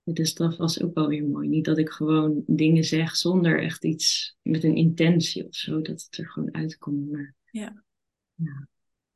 Dus 0.03 0.33
dat 0.33 0.57
was 0.57 0.81
ook 0.81 0.93
wel 0.93 1.07
weer 1.07 1.23
mooi. 1.27 1.47
Niet 1.47 1.65
dat 1.65 1.77
ik 1.77 1.89
gewoon 1.89 2.43
dingen 2.47 2.83
zeg 2.83 3.15
zonder 3.15 3.61
echt 3.63 3.83
iets 3.83 4.37
met 4.41 4.63
een 4.63 4.75
intentie 4.75 5.47
of 5.47 5.55
zo, 5.55 5.81
dat 5.81 6.01
het 6.01 6.17
er 6.17 6.29
gewoon 6.29 6.53
uitkomt. 6.53 7.11
Maar 7.11 7.35
Ja. 7.51 7.83
ja, 8.35 8.67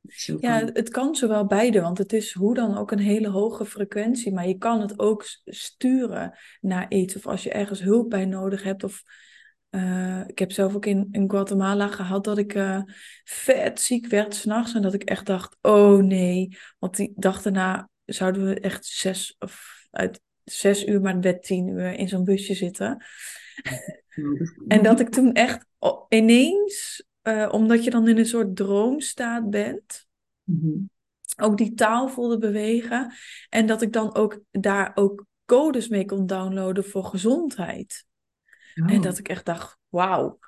zo 0.08 0.36
Ja, 0.40 0.58
kan- 0.60 0.70
het 0.72 0.88
kan 0.88 1.14
zowel 1.14 1.46
beide, 1.46 1.80
want 1.80 1.98
het 1.98 2.12
is 2.12 2.32
hoe 2.32 2.54
dan 2.54 2.76
ook 2.76 2.90
een 2.90 2.98
hele 2.98 3.28
hoge 3.28 3.64
frequentie, 3.64 4.32
maar 4.32 4.48
je 4.48 4.58
kan 4.58 4.80
het 4.80 4.98
ook 4.98 5.24
sturen 5.44 6.38
naar 6.60 6.90
iets. 6.92 7.16
Of 7.16 7.26
als 7.26 7.42
je 7.42 7.50
ergens 7.50 7.82
hulp 7.82 8.10
bij 8.10 8.24
nodig 8.26 8.62
hebt. 8.62 8.84
Of 8.84 9.02
eh, 9.70 10.22
ik 10.26 10.38
heb 10.38 10.52
zelf 10.52 10.74
ook 10.74 10.86
in, 10.86 11.08
in 11.12 11.30
Guatemala 11.30 11.86
gehad 11.88 12.24
dat 12.24 12.38
ik 12.38 12.54
eh, 12.54 12.82
vet 13.24 13.80
ziek 13.80 14.06
werd 14.06 14.34
s'nachts 14.34 14.74
en 14.74 14.82
dat 14.82 14.94
ik 14.94 15.02
echt 15.02 15.26
dacht, 15.26 15.56
oh 15.60 16.02
nee. 16.02 16.56
Want 16.78 16.96
die 16.96 17.12
dag 17.16 17.42
daarna 17.42 17.90
zouden 18.04 18.44
we 18.44 18.60
echt 18.60 18.86
zes 18.86 19.36
of 19.38 19.86
uit 19.90 20.20
zes 20.44 20.86
uur, 20.86 21.00
maar 21.00 21.20
werd 21.20 21.42
tien 21.42 21.68
uur 21.68 21.92
in 21.92 22.08
zo'n 22.08 22.24
busje 22.24 22.54
zitten. 22.54 23.04
En 24.68 24.82
dat 24.82 25.00
ik 25.00 25.08
toen 25.08 25.32
echt 25.32 25.66
ineens, 26.08 27.04
eh, 27.22 27.48
omdat 27.50 27.84
je 27.84 27.90
dan 27.90 28.08
in 28.08 28.18
een 28.18 28.26
soort 28.26 28.56
droomstaat 28.56 29.50
bent 29.50 30.06
Mhm. 30.48 30.78
ook 31.36 31.56
die 31.56 31.74
taal 31.74 32.08
voelde 32.08 32.38
bewegen. 32.38 33.12
En 33.48 33.66
dat 33.66 33.82
ik 33.82 33.92
dan 33.92 34.14
ook 34.14 34.40
daar 34.50 34.92
ook 34.94 35.24
codes 35.44 35.88
mee 35.88 36.04
kon 36.04 36.26
downloaden 36.26 36.84
voor 36.84 37.04
gezondheid. 37.04 38.06
En 38.86 38.96
Oh, 38.96 39.02
dat 39.02 39.18
ik 39.18 39.28
echt 39.28 39.44
dacht, 39.44 39.78
wauw. 39.88 40.38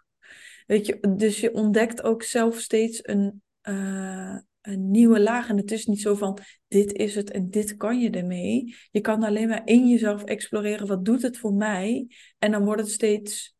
Weet 0.67 0.87
je, 0.87 1.15
dus 1.17 1.41
je 1.41 1.55
ontdekt 1.55 2.03
ook 2.03 2.23
zelf 2.23 2.61
steeds 2.61 3.01
een, 3.03 3.43
eh, 3.61 4.37
een 4.61 4.91
nieuwe 4.91 5.21
laag. 5.21 5.49
En 5.49 5.57
het 5.57 5.71
is 5.71 5.87
niet 5.87 6.01
zo 6.01 6.15
van, 6.15 6.39
dit 6.69 6.93
is 6.93 7.15
het 7.15 7.31
en 7.31 7.51
dit 7.51 7.77
kan 7.77 8.01
je 8.01 8.11
ermee. 8.11 8.77
Je 8.91 9.01
kan 9.01 9.23
alleen 9.23 9.49
maar 9.49 9.63
in 9.65 9.89
jezelf 9.89 10.25
exploreren, 10.25 10.87
wat 10.87 11.05
doet 11.05 11.23
het 11.23 11.39
voor 11.39 11.55
mij? 11.55 12.07
En 12.39 12.51
dan 12.51 12.65
wordt 12.65 12.81
het 12.81 12.91
steeds 12.91 13.55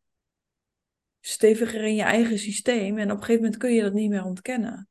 steviger 1.19 1.83
in 1.83 1.95
je 1.95 2.01
eigen 2.01 2.39
systeem. 2.39 2.97
En 2.97 3.11
op 3.11 3.17
een 3.17 3.23
gegeven 3.23 3.41
moment 3.43 3.61
kun 3.61 3.73
je 3.73 3.81
dat 3.81 3.93
niet 3.93 4.09
meer 4.09 4.23
ontkennen. 4.23 4.89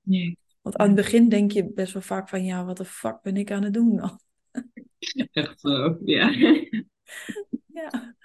nee. 0.00 0.38
Want 0.60 0.76
aan 0.76 0.86
het 0.86 0.96
begin 0.96 1.28
denk 1.28 1.52
je 1.52 1.72
best 1.72 1.92
wel 1.92 2.02
vaak 2.02 2.28
van, 2.28 2.44
ja, 2.44 2.64
wat 2.64 2.76
de 2.76 2.84
fuck 2.84 3.22
ben 3.22 3.36
ik 3.36 3.50
aan 3.50 3.62
het 3.62 3.72
doen 3.72 3.96
dan? 3.96 4.20
Echt 5.32 5.60
zo, 5.60 5.98
ja. 6.04 6.30
Ja, 7.72 8.16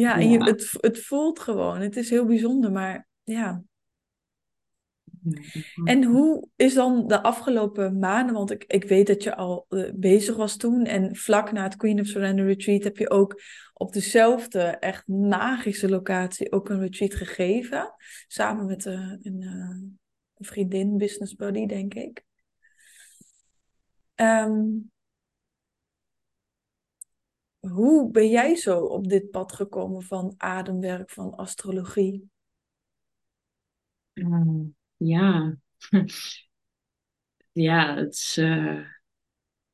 ja 0.00 0.18
en 0.18 0.30
je, 0.30 0.44
het, 0.44 0.74
het 0.80 1.00
voelt 1.04 1.38
gewoon. 1.38 1.80
Het 1.80 1.96
is 1.96 2.10
heel 2.10 2.26
bijzonder, 2.26 2.72
maar 2.72 3.08
ja. 3.22 3.62
En 5.84 6.04
hoe 6.04 6.48
is 6.56 6.74
dan 6.74 7.06
de 7.06 7.22
afgelopen 7.22 7.98
maanden, 7.98 8.34
want 8.34 8.50
ik, 8.50 8.64
ik 8.64 8.84
weet 8.84 9.06
dat 9.06 9.22
je 9.22 9.36
al 9.36 9.66
eh, 9.68 9.90
bezig 9.94 10.36
was 10.36 10.56
toen 10.56 10.84
en 10.84 11.16
vlak 11.16 11.52
na 11.52 11.62
het 11.62 11.76
Queen 11.76 12.00
of 12.00 12.06
Surrender 12.06 12.46
Retreat 12.46 12.84
heb 12.84 12.96
je 12.96 13.10
ook 13.10 13.40
op 13.74 13.92
dezelfde 13.92 14.60
echt 14.60 15.06
magische 15.06 15.88
locatie 15.88 16.52
ook 16.52 16.68
een 16.68 16.80
retreat 16.80 17.14
gegeven. 17.14 17.94
Samen 18.26 18.66
met 18.66 18.86
eh, 18.86 19.12
een, 19.22 19.42
eh, 19.42 19.76
een 20.34 20.44
vriendin, 20.46 20.96
business 20.96 21.34
buddy, 21.34 21.66
denk 21.66 21.94
ik. 21.94 22.24
Ehm, 24.14 24.64
hoe 27.60 28.10
ben 28.10 28.28
jij 28.28 28.56
zo 28.56 28.80
op 28.80 29.08
dit 29.08 29.30
pad 29.30 29.52
gekomen 29.52 30.02
van 30.02 30.34
ademwerk, 30.36 31.10
van 31.10 31.34
astrologie? 31.34 32.30
Eh, 34.12 34.64
ja. 34.96 35.56
Ja, 37.52 37.96
het 37.96 38.14
is, 38.14 38.36
eh, 38.36 38.80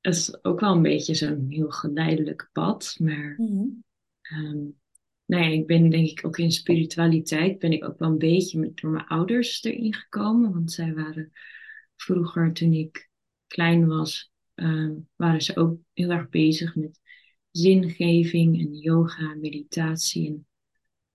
het 0.00 0.14
is 0.14 0.44
ook 0.44 0.60
wel 0.60 0.74
een 0.74 0.82
beetje 0.82 1.14
zo'n 1.14 1.46
heel 1.48 1.70
geleidelijk 1.70 2.48
pad. 2.52 2.96
Maar 2.98 3.34
ehm, 4.20 4.58
nou 5.24 5.42
ja, 5.42 5.48
ik 5.48 5.66
ben 5.66 5.90
denk 5.90 6.08
ik 6.08 6.26
ook 6.26 6.38
in 6.38 6.52
spiritualiteit 6.52 7.58
ben 7.58 7.72
ik 7.72 7.84
ook 7.84 7.98
wel 7.98 8.08
een 8.10 8.18
beetje 8.18 8.58
met, 8.58 8.76
door 8.76 8.90
mijn 8.90 9.06
ouders 9.06 9.64
erin 9.64 9.94
gekomen. 9.94 10.52
Want 10.52 10.72
zij 10.72 10.94
waren 10.94 11.32
vroeger, 11.96 12.52
toen 12.52 12.72
ik 12.72 13.10
klein 13.46 13.86
was, 13.86 14.32
ehm, 14.54 14.94
waren 15.16 15.42
ze 15.42 15.56
ook 15.56 15.78
heel 15.92 16.10
erg 16.10 16.28
bezig 16.28 16.74
met 16.74 17.00
zingeving 17.56 18.60
en 18.60 18.74
yoga, 18.74 19.34
meditatie. 19.34 20.26
En 20.28 20.46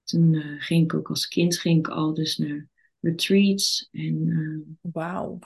toen 0.03 0.33
eh, 0.33 0.61
ging 0.61 0.83
ik 0.83 0.93
ook 0.93 1.09
als 1.09 1.27
kind 1.27 1.57
ging 1.57 1.79
ik 1.79 1.87
al 1.87 2.13
dus 2.13 2.37
naar 2.37 2.67
retreats. 2.99 3.87
En 3.91 4.29
ehm, 4.29 4.91
Wauw. 4.93 5.39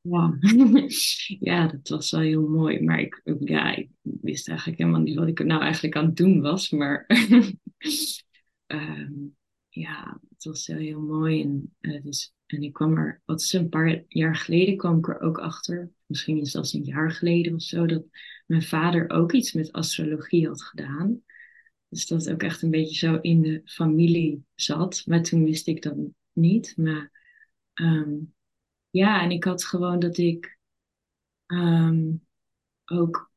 ja. 0.00 0.38
ja, 1.50 1.66
dat 1.66 1.88
was 1.88 2.10
wel 2.10 2.20
heel 2.20 2.48
mooi. 2.48 2.80
Maar 2.80 3.00
ik, 3.00 3.22
ja, 3.38 3.76
ik 3.76 3.88
wist 4.02 4.48
eigenlijk 4.48 4.78
helemaal 4.78 5.00
niet 5.00 5.16
wat 5.16 5.28
ik 5.28 5.38
er 5.38 5.46
nou 5.46 5.62
eigenlijk 5.62 5.96
aan 5.96 6.06
het 6.06 6.16
doen 6.16 6.40
was. 6.40 6.70
Maar 6.70 7.06
ehm, 8.66 9.12
ja, 9.68 10.20
het 10.28 10.44
was 10.44 10.66
wel 10.66 10.78
heel 10.78 11.00
mooi. 11.00 11.42
En, 11.42 11.74
eh, 11.80 12.02
dus, 12.02 12.34
en 12.46 12.62
ik 12.62 12.72
kwam 12.72 12.96
er, 12.96 13.22
wat 13.24 13.40
is 13.40 13.52
een 13.52 13.68
paar 13.68 14.04
jaar 14.08 14.36
geleden 14.36 14.76
kwam 14.76 14.98
ik 14.98 15.08
er 15.08 15.20
ook 15.20 15.38
achter. 15.38 15.90
Misschien 16.06 16.40
is 16.40 16.52
dat 16.52 16.72
een 16.72 16.84
jaar 16.84 17.10
geleden 17.10 17.54
of 17.54 17.62
zo. 17.62 17.86
Dat 17.86 18.04
mijn 18.50 18.62
vader 18.62 19.10
ook 19.10 19.32
iets 19.32 19.52
met 19.52 19.72
astrologie 19.72 20.46
had 20.46 20.62
gedaan. 20.62 21.22
Dus 21.88 22.06
dat 22.06 22.30
ook 22.30 22.42
echt 22.42 22.62
een 22.62 22.70
beetje 22.70 22.94
zo 22.94 23.18
in 23.20 23.42
de 23.42 23.60
familie 23.64 24.44
zat. 24.54 25.02
Maar 25.06 25.22
toen 25.22 25.44
wist 25.44 25.66
ik 25.66 25.82
dat 25.82 25.96
niet. 26.32 26.76
Maar 26.76 27.10
ehm, 27.72 28.14
ja, 28.90 29.22
en 29.22 29.30
ik 29.30 29.44
had 29.44 29.64
gewoon 29.64 29.98
dat 29.98 30.18
ik 30.18 30.58
ehm, 31.46 32.12
ook 32.84 33.32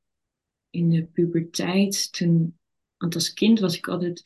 in 0.70 0.90
de 0.90 1.06
puberteit, 1.06 2.14
toen, 2.14 2.60
want 2.98 3.16
als 3.16 3.34
kind 3.34 3.60
was 3.60 3.78
ik 3.78 3.88
altijd, 3.88 4.24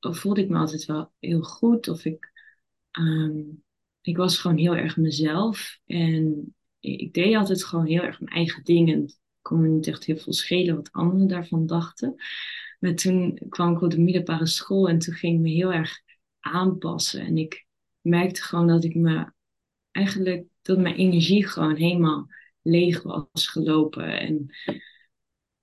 voelde 0.00 0.40
ik 0.40 0.48
me 0.48 0.58
altijd 0.58 0.84
wel 0.84 1.12
heel 1.18 1.42
goed. 1.42 1.88
Of 1.88 2.04
ik, 2.04 2.32
ehm, 2.90 3.42
ik 4.00 4.16
was 4.16 4.38
gewoon 4.38 4.56
heel 4.56 4.76
erg 4.76 4.96
mezelf. 4.96 5.78
En 5.86 6.54
ik 6.80 7.14
deed 7.14 7.36
altijd 7.36 7.64
gewoon 7.64 7.86
heel 7.86 8.02
erg 8.02 8.20
mijn 8.20 8.36
eigen 8.36 8.64
dingen. 8.64 9.10
Kon 9.48 9.60
me 9.60 9.68
niet 9.68 9.86
echt 9.86 10.04
heel 10.04 10.16
veel 10.16 10.32
schelen 10.32 10.76
wat 10.76 10.92
anderen 10.92 11.28
daarvan 11.28 11.66
dachten. 11.66 12.14
Maar 12.78 12.94
toen 12.94 13.40
kwam 13.48 13.74
ik 13.74 13.82
op 13.82 13.90
de 13.90 14.00
middelbare 14.00 14.46
school 14.46 14.88
en 14.88 14.98
toen 14.98 15.14
ging 15.14 15.34
ik 15.34 15.40
me 15.40 15.48
heel 15.48 15.72
erg 15.72 16.00
aanpassen. 16.40 17.20
En 17.20 17.38
ik 17.38 17.66
merkte 18.00 18.42
gewoon 18.42 18.66
dat 18.66 18.84
ik 18.84 18.94
me 18.94 19.32
eigenlijk 19.90 20.46
dat 20.62 20.78
mijn 20.78 20.94
energie 20.94 21.46
gewoon 21.46 21.76
helemaal 21.76 22.26
leeg 22.62 23.02
was 23.02 23.48
gelopen. 23.48 24.18
En 24.20 24.46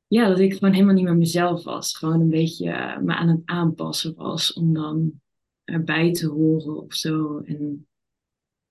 ja, 0.07 0.27
dat 0.27 0.39
ik 0.39 0.53
gewoon 0.53 0.73
helemaal 0.73 0.95
niet 0.95 1.03
meer 1.03 1.17
mezelf 1.17 1.63
was. 1.63 1.97
Gewoon 1.97 2.21
een 2.21 2.29
beetje 2.29 2.69
eh, 2.69 2.99
me 2.99 3.15
aan 3.15 3.27
het 3.27 3.41
aanpassen 3.45 4.15
was 4.15 4.53
om 4.53 4.73
dan 4.73 5.21
erbij 5.63 6.11
te 6.13 6.27
horen 6.27 6.83
of 6.83 6.93
zo. 6.93 7.39
En 7.39 7.87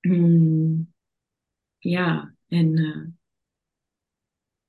mm, 0.01 0.95
ja, 1.79 2.35
en 2.47 2.77
eh, 2.77 3.24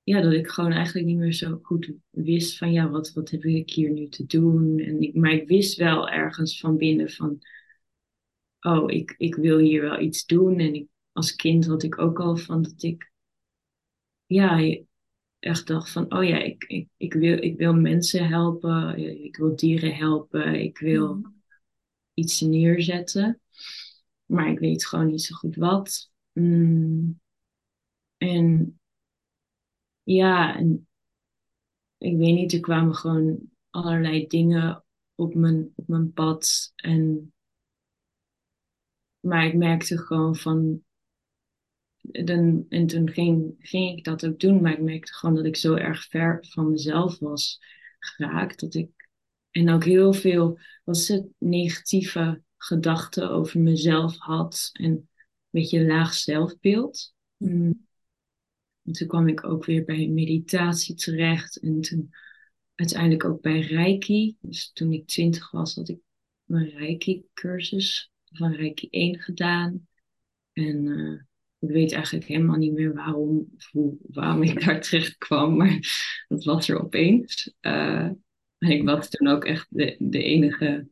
ja, 0.06 0.20
dat 0.20 0.32
ik 0.32 0.48
gewoon 0.48 0.72
eigenlijk 0.72 1.06
niet 1.06 1.16
meer 1.16 1.32
zo 1.32 1.58
goed 1.62 1.92
wist 2.10 2.58
van 2.58 2.72
ja, 2.72 2.88
wat, 2.88 3.12
wat 3.12 3.30
heb 3.30 3.44
ik 3.44 3.70
hier 3.70 3.90
nu 3.90 4.08
te 4.08 4.26
doen? 4.26 4.78
En 4.78 5.00
ik, 5.00 5.14
maar 5.14 5.32
ik 5.32 5.48
wist 5.48 5.76
wel 5.76 6.08
ergens 6.08 6.60
van 6.60 6.76
binnen 6.76 7.10
van 7.10 7.38
oh, 8.60 8.90
ik, 8.92 9.14
ik 9.18 9.34
wil 9.34 9.58
hier 9.58 9.82
wel 9.82 10.00
iets 10.00 10.26
doen. 10.26 10.58
En 10.58 10.74
ik, 10.74 10.88
als 11.12 11.36
kind 11.36 11.66
had 11.66 11.82
ik 11.82 11.98
ook 11.98 12.20
al 12.20 12.36
van 12.36 12.62
dat 12.62 12.82
ik, 12.82 13.12
ja, 14.26 14.76
echt 15.38 15.66
dacht 15.66 15.90
van, 15.90 16.14
oh 16.14 16.24
ja, 16.24 16.38
ik, 16.38 16.64
ik, 16.64 16.88
ik, 16.96 17.12
wil, 17.12 17.42
ik 17.42 17.56
wil 17.56 17.74
mensen 17.74 18.28
helpen, 18.28 18.98
ik 19.24 19.36
wil 19.36 19.56
dieren 19.56 19.94
helpen, 19.94 20.54
ik 20.62 20.78
wil 20.78 21.14
Mhm. 21.14 21.28
iets 22.14 22.40
neerzetten. 22.40 23.40
Maar 24.24 24.50
ik 24.50 24.58
weet 24.58 24.86
gewoon 24.86 25.06
niet 25.06 25.22
zo 25.22 25.34
goed 25.34 25.56
wat. 25.56 26.10
Mm, 26.32 27.20
en 28.16 28.78
ja, 30.06 30.56
en 30.56 30.88
ik 31.98 32.16
weet 32.16 32.34
niet, 32.34 32.52
er 32.52 32.60
kwamen 32.60 32.94
gewoon 32.94 33.50
allerlei 33.70 34.26
dingen 34.26 34.84
op 35.14 35.34
mijn, 35.34 35.72
op 35.76 35.88
mijn 35.88 36.12
pad. 36.12 36.72
En, 36.76 37.32
maar 39.20 39.46
ik 39.46 39.54
merkte 39.54 39.98
gewoon 39.98 40.36
van, 40.36 40.84
dan, 42.00 42.66
en 42.68 42.86
toen 42.86 43.10
ging, 43.10 43.54
ging 43.58 43.98
ik 43.98 44.04
dat 44.04 44.26
ook 44.26 44.40
doen, 44.40 44.60
maar 44.60 44.72
ik 44.72 44.82
merkte 44.82 45.12
gewoon 45.12 45.34
dat 45.34 45.44
ik 45.44 45.56
zo 45.56 45.74
erg 45.74 46.04
ver 46.04 46.46
van 46.48 46.70
mezelf 46.70 47.18
was 47.18 47.60
geraakt. 47.98 48.60
Dat 48.60 48.74
ik, 48.74 48.90
en 49.50 49.70
ook 49.70 49.84
heel 49.84 50.12
veel, 50.12 50.58
wat 50.84 50.96
is 50.96 51.08
het, 51.08 51.26
negatieve 51.38 52.42
gedachten 52.56 53.30
over 53.30 53.60
mezelf 53.60 54.16
had. 54.16 54.70
En 54.72 54.90
een 54.90 55.08
beetje 55.50 55.86
laag 55.86 56.14
zelfbeeld. 56.14 57.14
Mm. 57.36 57.85
En 58.86 58.92
toen 58.92 59.08
kwam 59.08 59.28
ik 59.28 59.44
ook 59.44 59.64
weer 59.64 59.84
bij 59.84 60.08
meditatie 60.08 60.94
terecht. 60.94 61.56
En 61.56 61.80
toen 61.80 62.10
uiteindelijk 62.74 63.24
ook 63.24 63.40
bij 63.40 63.60
Reiki. 63.60 64.36
Dus 64.40 64.70
toen 64.72 64.92
ik 64.92 65.06
twintig 65.06 65.50
was, 65.50 65.74
had 65.74 65.88
ik 65.88 65.98
mijn 66.44 66.68
Reiki-cursus 66.68 68.10
van 68.24 68.52
Reiki 68.52 68.88
1 68.90 69.20
gedaan. 69.20 69.88
En 70.52 70.84
uh, 70.84 71.20
ik 71.58 71.70
weet 71.70 71.92
eigenlijk 71.92 72.26
helemaal 72.26 72.56
niet 72.56 72.72
meer 72.72 72.94
waarom, 72.94 73.56
hoe, 73.70 73.96
waarom 74.00 74.42
ik 74.42 74.64
daar 74.64 74.80
terecht 74.80 75.16
kwam, 75.16 75.56
maar 75.58 75.80
dat 76.28 76.44
was 76.44 76.68
er 76.68 76.80
opeens. 76.80 77.54
Uh, 77.60 78.10
en 78.58 78.70
ik 78.70 78.84
was 78.84 79.08
toen 79.08 79.28
ook 79.28 79.44
echt 79.44 79.66
de, 79.70 80.22
enige, 80.22 80.88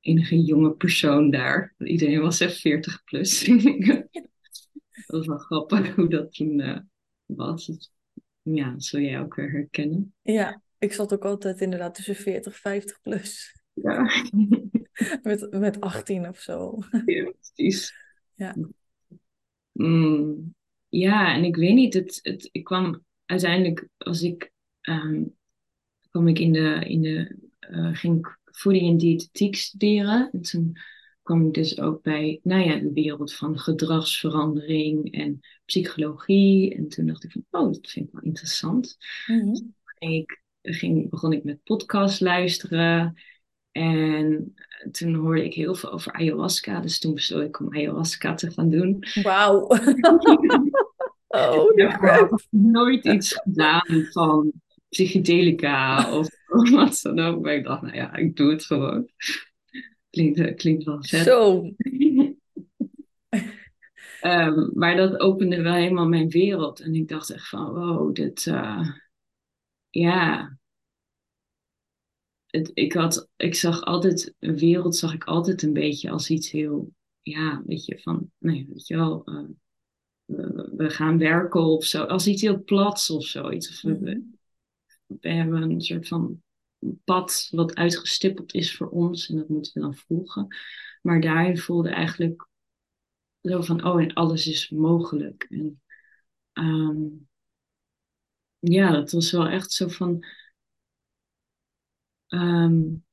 enige 0.00 0.42
jonge 0.42 0.72
persoon 0.72 1.30
daar. 1.30 1.74
Iedereen 1.78 2.20
was 2.20 2.40
echt 2.40 2.60
40 2.60 3.04
plus. 3.04 3.44
dat 3.44 5.06
was 5.06 5.26
wel 5.26 5.38
grappig 5.38 5.94
hoe 5.94 6.08
dat 6.08 6.32
toen 6.32 6.58
uh, 6.60 6.78
was. 7.36 7.90
Ja, 8.42 8.70
dat 8.70 8.84
zul 8.84 9.00
jij 9.00 9.20
ook 9.20 9.34
weer 9.34 9.50
herkennen. 9.50 10.14
Ja, 10.22 10.62
ik 10.78 10.92
zat 10.92 11.12
ook 11.12 11.24
altijd 11.24 11.60
inderdaad 11.60 11.94
tussen 11.94 12.14
40 12.14 12.56
50 12.56 13.00
plus. 13.00 13.60
Ja. 13.72 14.10
met, 15.22 15.50
met 15.50 15.80
18 15.80 16.28
of 16.28 16.38
zo. 16.38 16.78
Ja, 17.04 17.32
precies. 17.40 17.94
Ja. 18.34 18.56
Mm, 19.72 20.54
ja, 20.88 21.34
en 21.34 21.44
ik 21.44 21.56
weet 21.56 21.74
niet, 21.74 21.94
het, 21.94 22.18
het, 22.22 22.48
ik 22.52 22.64
kwam 22.64 23.04
uiteindelijk, 23.24 23.88
als 23.96 24.22
ik, 24.22 24.52
um, 24.88 25.36
kwam 26.10 26.28
ik 26.28 26.38
in 26.38 26.52
de, 26.52 26.84
in 26.88 27.02
de 27.02 27.36
uh, 27.70 27.96
ging 27.96 28.36
voeding 28.44 28.88
en 28.88 28.96
diëtetiek 28.96 29.56
studeren. 29.56 30.30
En 30.32 30.40
toen 30.40 30.76
kwam 31.30 31.46
ik 31.46 31.54
dus 31.54 31.80
ook 31.80 32.02
bij, 32.02 32.40
nou 32.42 32.62
ja, 32.62 32.78
de 32.78 32.92
wereld 32.92 33.34
van 33.34 33.58
gedragsverandering 33.58 35.12
en 35.12 35.40
psychologie. 35.64 36.74
En 36.74 36.88
toen 36.88 37.06
dacht 37.06 37.24
ik 37.24 37.32
van, 37.32 37.44
oh, 37.50 37.72
dat 37.72 37.90
vind 37.90 38.06
ik 38.06 38.12
wel 38.12 38.22
interessant. 38.22 38.96
Mm 39.26 39.40
-hmm. 39.40 39.54
toen 39.54 39.74
ik, 39.98 40.42
ging, 40.62 41.10
begon 41.10 41.32
ik 41.32 41.44
met 41.44 41.62
podcast 41.62 42.20
luisteren. 42.20 43.14
En 43.72 44.54
toen 44.90 45.14
hoorde 45.14 45.44
ik 45.44 45.54
heel 45.54 45.74
veel 45.74 45.92
over 45.92 46.12
ayahuasca. 46.12 46.80
Dus 46.80 46.98
toen 46.98 47.14
besloot 47.14 47.44
ik 47.44 47.60
om 47.60 47.74
ayahuasca 47.74 48.34
te 48.34 48.50
gaan 48.50 48.70
doen. 48.70 49.04
Wauw. 49.22 49.66
oh, 51.28 51.72
ik 51.74 51.96
heb 52.00 52.42
nooit 52.50 53.04
iets 53.04 53.34
gedaan 53.34 54.06
van 54.10 54.52
psychedelica 54.88 56.12
of, 56.18 56.28
of 56.48 56.70
wat 56.70 57.00
dan 57.02 57.18
ook. 57.18 57.42
Maar 57.42 57.54
ik 57.54 57.64
dacht, 57.64 57.82
nou 57.82 57.94
ja, 57.94 58.16
ik 58.16 58.36
doe 58.36 58.50
het 58.50 58.64
gewoon. 58.64 59.08
Klinkt, 60.10 60.54
klinkt 60.54 60.84
wel 60.84 61.04
vet. 61.04 61.24
Zo. 61.24 61.70
um, 64.20 64.70
maar 64.80 64.96
dat 64.96 65.20
opende 65.20 65.62
wel 65.62 65.74
helemaal 65.74 66.08
mijn 66.08 66.28
wereld. 66.28 66.80
En 66.80 66.94
ik 66.94 67.08
dacht 67.08 67.30
echt 67.30 67.48
van, 67.48 67.72
wow, 67.72 68.14
dit... 68.14 68.46
Uh, 68.46 68.88
ja, 69.90 70.56
het, 72.46 72.70
ik, 72.74 72.92
had, 72.92 73.28
ik 73.36 73.54
zag 73.54 73.82
altijd, 73.82 74.34
een 74.38 74.58
wereld 74.58 74.96
zag 74.96 75.14
ik 75.14 75.24
altijd 75.24 75.62
een 75.62 75.72
beetje 75.72 76.10
als 76.10 76.30
iets 76.30 76.50
heel, 76.50 76.92
ja, 77.22 77.62
weet 77.66 77.84
je, 77.84 77.98
van, 77.98 78.30
nee, 78.38 78.66
weet 78.68 78.86
je 78.86 78.96
wel, 78.96 79.22
uh, 79.24 79.48
we, 80.24 80.72
we, 80.76 80.90
gaan 80.90 81.18
werken 81.18 81.60
of 81.60 81.84
zo, 81.84 82.04
als 82.04 82.26
iets 82.26 82.42
heel 82.42 82.62
plats 82.62 83.10
of 83.10 83.24
zoiets. 83.24 83.68
Of 83.68 83.80
we, 83.80 84.30
we 85.06 85.28
hebben 85.28 85.62
een 85.62 85.80
soort 85.80 86.08
van 86.08 86.42
pad 87.04 87.48
wat 87.50 87.74
uitgestippeld 87.74 88.54
is 88.54 88.76
voor 88.76 88.88
ons 88.88 89.28
en 89.28 89.36
dat 89.36 89.48
moeten 89.48 89.72
we 89.74 89.80
dan 89.80 89.94
volgen. 89.94 90.56
Maar 91.02 91.20
daarin 91.20 91.58
voelde 91.58 91.90
eigenlijk 91.90 92.48
zo 93.40 93.62
van, 93.62 93.84
oh, 93.84 94.02
en 94.02 94.12
alles 94.12 94.46
is 94.46 94.70
mogelijk. 94.70 95.46
En 95.48 95.82
um, 96.52 97.28
ja, 98.58 98.90
dat 98.90 99.12
was 99.12 99.30
wel 99.30 99.46
echt 99.46 99.72
zo 99.72 99.88
van, 99.88 100.24
Um, 102.30 103.04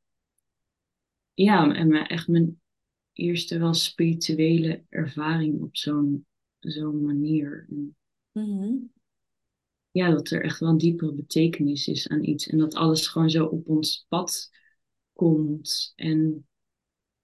ja, 1.33 1.73
en 1.73 2.07
echt 2.07 2.27
mijn 2.27 2.61
eerste 3.13 3.59
wel 3.59 3.73
spirituele 3.73 4.83
ervaring 4.89 5.61
op 5.61 5.77
zo'n 5.77 6.25
zo'n 6.59 7.05
manier. 7.05 7.65
-hmm. 8.31 8.91
Ja, 9.97 10.09
dat 10.11 10.29
er 10.29 10.43
echt 10.43 10.59
wel 10.59 10.69
een 10.69 10.77
diepere 10.77 11.13
betekenis 11.13 11.87
is 11.87 12.07
aan 12.07 12.23
iets. 12.23 12.47
En 12.47 12.57
dat 12.57 12.75
alles 12.75 13.07
gewoon 13.07 13.29
zo 13.29 13.45
op 13.45 13.67
ons 13.67 14.05
pad 14.09 14.49
komt. 15.13 15.93
En 15.95 16.47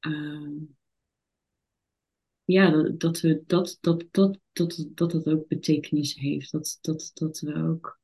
uh, 0.07 0.61
ja, 2.43 2.71
dat, 2.71 2.99
dat, 2.99 3.21
we, 3.21 3.43
dat, 3.45 3.77
dat, 3.81 4.05
dat, 4.11 4.39
dat, 4.51 4.87
dat 4.89 5.11
het 5.11 5.27
ook 5.27 5.47
betekenis 5.47 6.15
heeft. 6.15 6.51
Dat, 6.51 6.77
dat, 6.81 7.11
dat 7.13 7.39
we 7.39 7.55
ook. 7.55 7.99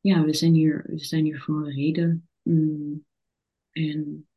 Ja, 0.00 0.24
we 0.24 0.34
zijn 0.34 0.54
hier, 0.54 0.84
we 0.86 0.98
zijn 0.98 1.24
hier 1.24 1.40
voor 1.40 1.66
een 1.66 1.74
reden. 1.74 2.28
Mm. 2.42 3.04
En 3.70 4.28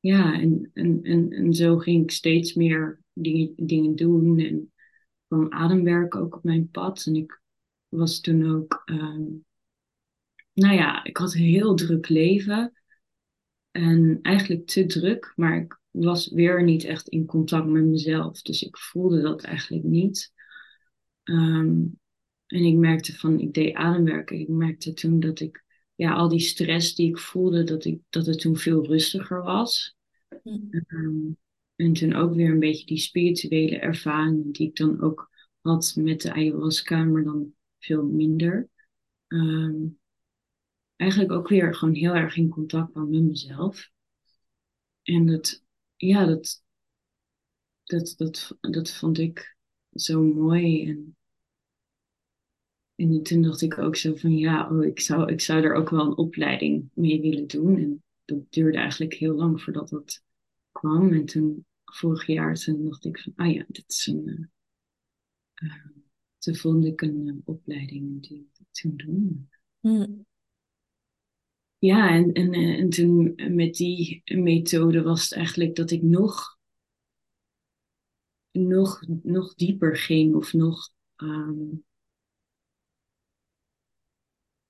ja, 0.00 0.40
en, 0.40 0.70
en, 0.74 1.02
en, 1.02 1.30
en 1.30 1.54
zo 1.54 1.78
ging 1.78 2.02
ik 2.02 2.10
steeds 2.10 2.54
meer 2.54 3.02
dingen, 3.12 3.52
dingen 3.56 3.96
doen 3.96 4.38
en 4.38 4.72
kwam 5.26 5.52
ademwerk 5.52 6.14
ook 6.14 6.36
op 6.36 6.44
mijn 6.44 6.70
pad. 6.70 7.06
En 7.06 7.16
ik 7.16 7.46
was 7.88 8.20
toen 8.20 8.54
ook, 8.54 8.82
um, 8.86 9.44
nou 10.52 10.74
ja, 10.74 11.04
ik 11.04 11.16
had 11.16 11.34
een 11.34 11.40
heel 11.40 11.74
druk 11.74 12.08
leven. 12.08 12.72
En 13.70 14.18
eigenlijk 14.22 14.66
te 14.66 14.86
druk, 14.86 15.32
maar 15.36 15.56
ik 15.56 15.80
was 15.90 16.28
weer 16.28 16.62
niet 16.62 16.84
echt 16.84 17.08
in 17.08 17.26
contact 17.26 17.66
met 17.66 17.84
mezelf. 17.84 18.42
Dus 18.42 18.62
ik 18.62 18.76
voelde 18.76 19.20
dat 19.20 19.42
eigenlijk 19.42 19.84
niet. 19.84 20.32
Um, 21.24 21.98
en 22.46 22.64
ik 22.64 22.76
merkte 22.76 23.16
van, 23.16 23.40
ik 23.40 23.54
deed 23.54 23.74
ademwerken. 23.74 24.40
Ik 24.40 24.48
merkte 24.48 24.92
toen 24.92 25.20
dat 25.20 25.40
ik 25.40 25.64
ja, 25.94 26.12
al 26.12 26.28
die 26.28 26.40
stress 26.40 26.94
die 26.94 27.08
ik 27.08 27.18
voelde, 27.18 27.64
dat, 27.64 27.84
ik, 27.84 28.00
dat 28.08 28.26
het 28.26 28.40
toen 28.40 28.56
veel 28.56 28.86
rustiger 28.86 29.42
was. 29.42 29.96
Um, 30.44 31.36
en 31.76 31.92
toen 31.92 32.14
ook 32.14 32.34
weer 32.34 32.50
een 32.50 32.58
beetje 32.58 32.86
die 32.86 32.98
spirituele 32.98 33.78
ervaring 33.78 34.54
die 34.54 34.68
ik 34.68 34.76
dan 34.76 35.00
ook 35.00 35.30
had 35.60 35.92
met 35.96 36.20
de 36.20 36.32
ayahuasca, 36.32 37.04
maar 37.04 37.24
dan 37.24 37.52
veel 37.78 38.04
minder. 38.04 38.68
Um, 39.26 39.98
eigenlijk 40.96 41.32
ook 41.32 41.48
weer 41.48 41.74
gewoon 41.74 41.94
heel 41.94 42.14
erg 42.14 42.36
in 42.36 42.48
contact 42.48 42.90
kwam 42.90 43.10
met 43.10 43.22
mezelf. 43.22 43.90
En 45.02 45.26
dat, 45.26 45.64
ja, 45.96 46.26
dat, 46.26 46.62
dat, 47.84 48.14
dat, 48.16 48.56
dat 48.60 48.90
vond 48.90 49.18
ik 49.18 49.56
zo 49.92 50.22
mooi. 50.22 50.88
En 50.88 51.16
en 52.98 53.22
toen 53.22 53.42
dacht 53.42 53.60
ik 53.60 53.78
ook 53.78 53.96
zo 53.96 54.14
van 54.14 54.36
ja, 54.36 54.70
oh, 54.70 54.84
ik, 54.84 55.00
zou, 55.00 55.32
ik 55.32 55.40
zou 55.40 55.62
er 55.62 55.74
ook 55.74 55.90
wel 55.90 56.06
een 56.06 56.16
opleiding 56.16 56.90
mee 56.94 57.20
willen 57.20 57.46
doen. 57.46 57.76
En 57.76 58.02
dat 58.24 58.52
duurde 58.52 58.78
eigenlijk 58.78 59.14
heel 59.14 59.34
lang 59.34 59.62
voordat 59.62 59.88
dat 59.88 60.22
kwam. 60.72 61.12
En 61.12 61.24
toen 61.24 61.66
vorig 61.84 62.26
jaar 62.26 62.54
toen 62.54 62.84
dacht 62.84 63.04
ik 63.04 63.18
van 63.18 63.32
ah 63.36 63.54
ja, 63.54 63.64
dit 63.68 63.84
is 63.90 64.06
een. 64.06 64.50
Uh, 65.54 65.86
toen 66.38 66.56
vond 66.56 66.84
ik 66.84 67.00
een 67.00 67.26
uh, 67.26 67.34
opleiding 67.44 68.28
die 68.28 68.50
ik 68.58 68.66
toen 68.70 68.96
doen. 68.96 69.50
Hmm. 69.80 70.26
Ja, 71.78 72.10
en, 72.10 72.32
en, 72.32 72.52
en 72.52 72.90
toen 72.90 73.34
met 73.54 73.74
die 73.74 74.22
methode 74.24 75.02
was 75.02 75.22
het 75.22 75.32
eigenlijk 75.32 75.76
dat 75.76 75.90
ik 75.90 76.02
nog, 76.02 76.58
nog, 78.50 79.02
nog 79.22 79.54
dieper 79.54 79.96
ging 79.96 80.34
of 80.34 80.52
nog. 80.52 80.90
Um, 81.16 81.84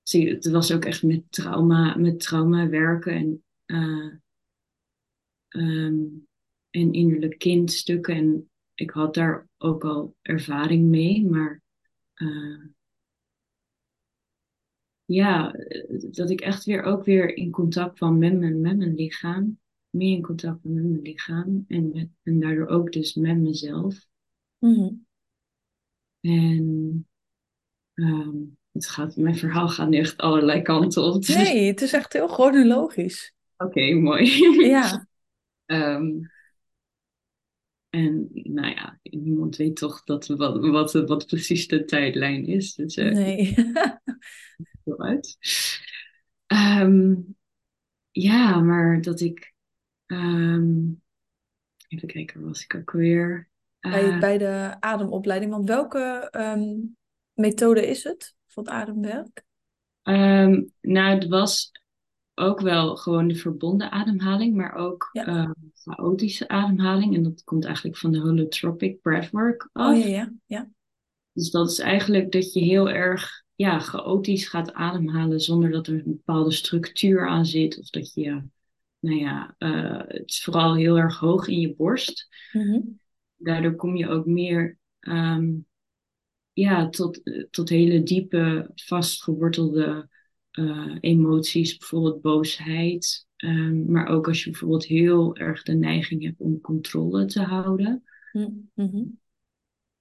zie, 0.03 0.29
het 0.29 0.51
was 0.51 0.73
ook 0.73 0.85
echt 0.85 1.03
met 1.03 1.33
trauma, 1.33 1.97
met 1.97 2.21
trauma 2.21 2.69
werken 2.69 3.13
en, 3.13 3.45
uh, 3.67 4.15
um, 5.49 6.29
en 6.71 6.93
innerlijk 6.93 7.39
kindstukken. 7.39 8.15
En 8.15 8.51
ik 8.75 8.91
had 8.91 9.15
daar 9.15 9.49
ook 9.57 9.85
al 9.85 10.17
ervaring 10.23 10.89
mee, 10.89 11.25
maar 11.25 11.63
uh, 12.19 12.65
ja, 15.05 15.55
dat 16.11 16.31
ik 16.31 16.41
echt 16.41 16.65
weer 16.65 16.83
ook 16.83 17.05
weer 17.05 17.37
in 17.37 17.51
contact 17.51 17.95
kwam 17.95 18.19
met 18.19 18.39
mijn, 18.39 18.61
met 18.61 18.77
mijn 18.77 18.95
lichaam. 18.95 19.59
Meer 19.91 20.17
in 20.17 20.23
contact 20.23 20.65
met 20.65 20.85
mijn 20.85 21.03
lichaam 21.03 21.65
en, 21.69 21.91
met, 21.93 22.09
en 22.23 22.41
daardoor 22.41 22.67
ook 22.67 22.93
dus 22.93 23.15
met 23.15 23.39
mezelf. 23.39 24.07
Mm 24.59 24.75
-hmm. 24.75 25.07
En 26.21 27.07
um, 27.95 28.59
het 28.73 28.89
gaat, 28.89 29.17
mijn 29.17 29.37
verhaal 29.37 29.69
gaat 29.69 29.89
nu 29.89 29.99
echt 29.99 30.17
allerlei 30.17 30.63
kanten 30.63 31.03
op. 31.03 31.27
Dus... 31.27 31.37
Nee, 31.37 31.67
het 31.67 31.81
is 31.81 31.93
echt 31.93 32.13
heel 32.13 32.29
chronologisch. 32.29 33.35
Oké, 33.57 33.71
okay, 33.71 33.93
mooi. 33.93 34.31
Ja. 34.69 35.07
um, 35.67 36.31
en 37.91 38.29
nou 38.33 38.75
ja, 38.75 38.99
niemand 39.03 39.57
weet 39.57 39.77
toch 39.77 40.05
dat, 40.05 40.27
wat, 40.27 40.67
wat, 40.67 40.93
wat 40.93 41.27
precies 41.27 41.67
de 41.67 41.85
tijdlijn 41.85 42.47
is. 42.47 42.75
Dus, 42.75 42.97
uh, 42.97 43.13
nee. 43.13 43.55
uit. 44.97 45.37
Um, 46.47 47.37
ja, 48.11 48.61
maar 48.61 49.01
dat 49.01 49.21
ik. 49.21 49.55
Um, 50.07 51.03
even 51.89 52.09
kijken, 52.09 52.45
was 52.45 52.63
ik 52.63 52.75
ook 52.75 52.91
weer. 52.91 53.51
bij, 53.81 54.05
Uh, 54.05 54.21
bij 54.21 54.39
de 54.39 54.77
ademopleiding. 54.81 55.51
Want 55.51 55.69
welke 55.69 56.29
ehm, 56.31 56.77
methode 57.33 57.87
is 57.87 58.05
het 58.05 58.35
van 58.47 58.65
het 58.65 58.73
ademwerk? 58.73 59.45
ehm, 60.03 60.63
nou, 60.81 61.15
het 61.15 61.27
was 61.29 61.73
ook 62.39 62.61
wel 62.61 62.97
gewoon 62.97 63.29
de 63.29 63.35
verbonden 63.35 63.91
ademhaling, 63.91 64.55
maar 64.55 64.75
ook 64.75 65.09
Ja. 65.13 65.27
uh, 65.29 65.51
chaotische 65.75 66.49
ademhaling. 66.49 67.17
En 67.17 67.23
dat 67.23 67.45
komt 67.45 67.65
eigenlijk 67.65 67.97
van 67.97 68.13
de 68.13 68.19
holotropic 68.19 69.01
breathwork 69.03 69.69
Oh 69.73 69.87
af. 69.87 69.97
ja, 69.99 70.07
ja, 70.07 70.33
ja. 70.47 70.69
Dus 71.33 71.51
dat 71.51 71.71
is 71.71 71.79
eigenlijk 71.79 72.33
dat 72.33 72.53
je 72.53 72.61
heel 72.61 72.91
erg 72.91 73.45
ja, 73.55 73.79
chaotisch 73.79 74.49
gaat 74.49 74.73
ademhalen 74.73 75.41
zonder 75.41 75.71
dat 75.71 75.87
er 75.87 75.95
een 75.95 76.03
bepaalde 76.05 76.53
structuur 76.53 77.29
aan 77.29 77.47
zit. 77.47 77.79
Of 77.79 77.91
dat 77.91 78.15
je, 78.15 78.43
nou 78.99 79.17
ja, 79.17 79.55
uh, 79.59 80.03
het 80.07 80.29
is 80.31 80.43
vooral 80.43 80.75
heel 80.75 80.99
erg 80.99 81.19
hoog 81.19 81.49
in 81.49 81.61
je 81.61 81.75
borst. 81.75 82.29
Mhm. 82.53 82.81
Daardoor 83.37 83.75
kom 83.75 83.97
je 83.97 84.09
ook 84.09 84.27
meer 84.27 84.79
um, 85.01 85.67
ja, 86.53 86.89
tot, 86.89 87.21
tot 87.51 87.69
hele 87.69 88.03
diepe, 88.03 88.71
vastgewortelde 88.75 90.09
uh, 90.59 90.97
emoties, 91.01 91.77
bijvoorbeeld 91.77 92.21
boosheid. 92.21 93.27
Um, 93.37 93.91
maar 93.91 94.07
ook 94.07 94.27
als 94.29 94.45
je 94.45 94.51
bijvoorbeeld 94.51 94.85
heel 94.85 95.37
erg 95.37 95.63
de 95.63 95.75
neiging 95.75 96.23
hebt 96.23 96.41
om 96.41 96.61
controle 96.61 97.25
te 97.25 97.43
houden, 97.43 98.03
Mm-hmm. 98.75 99.21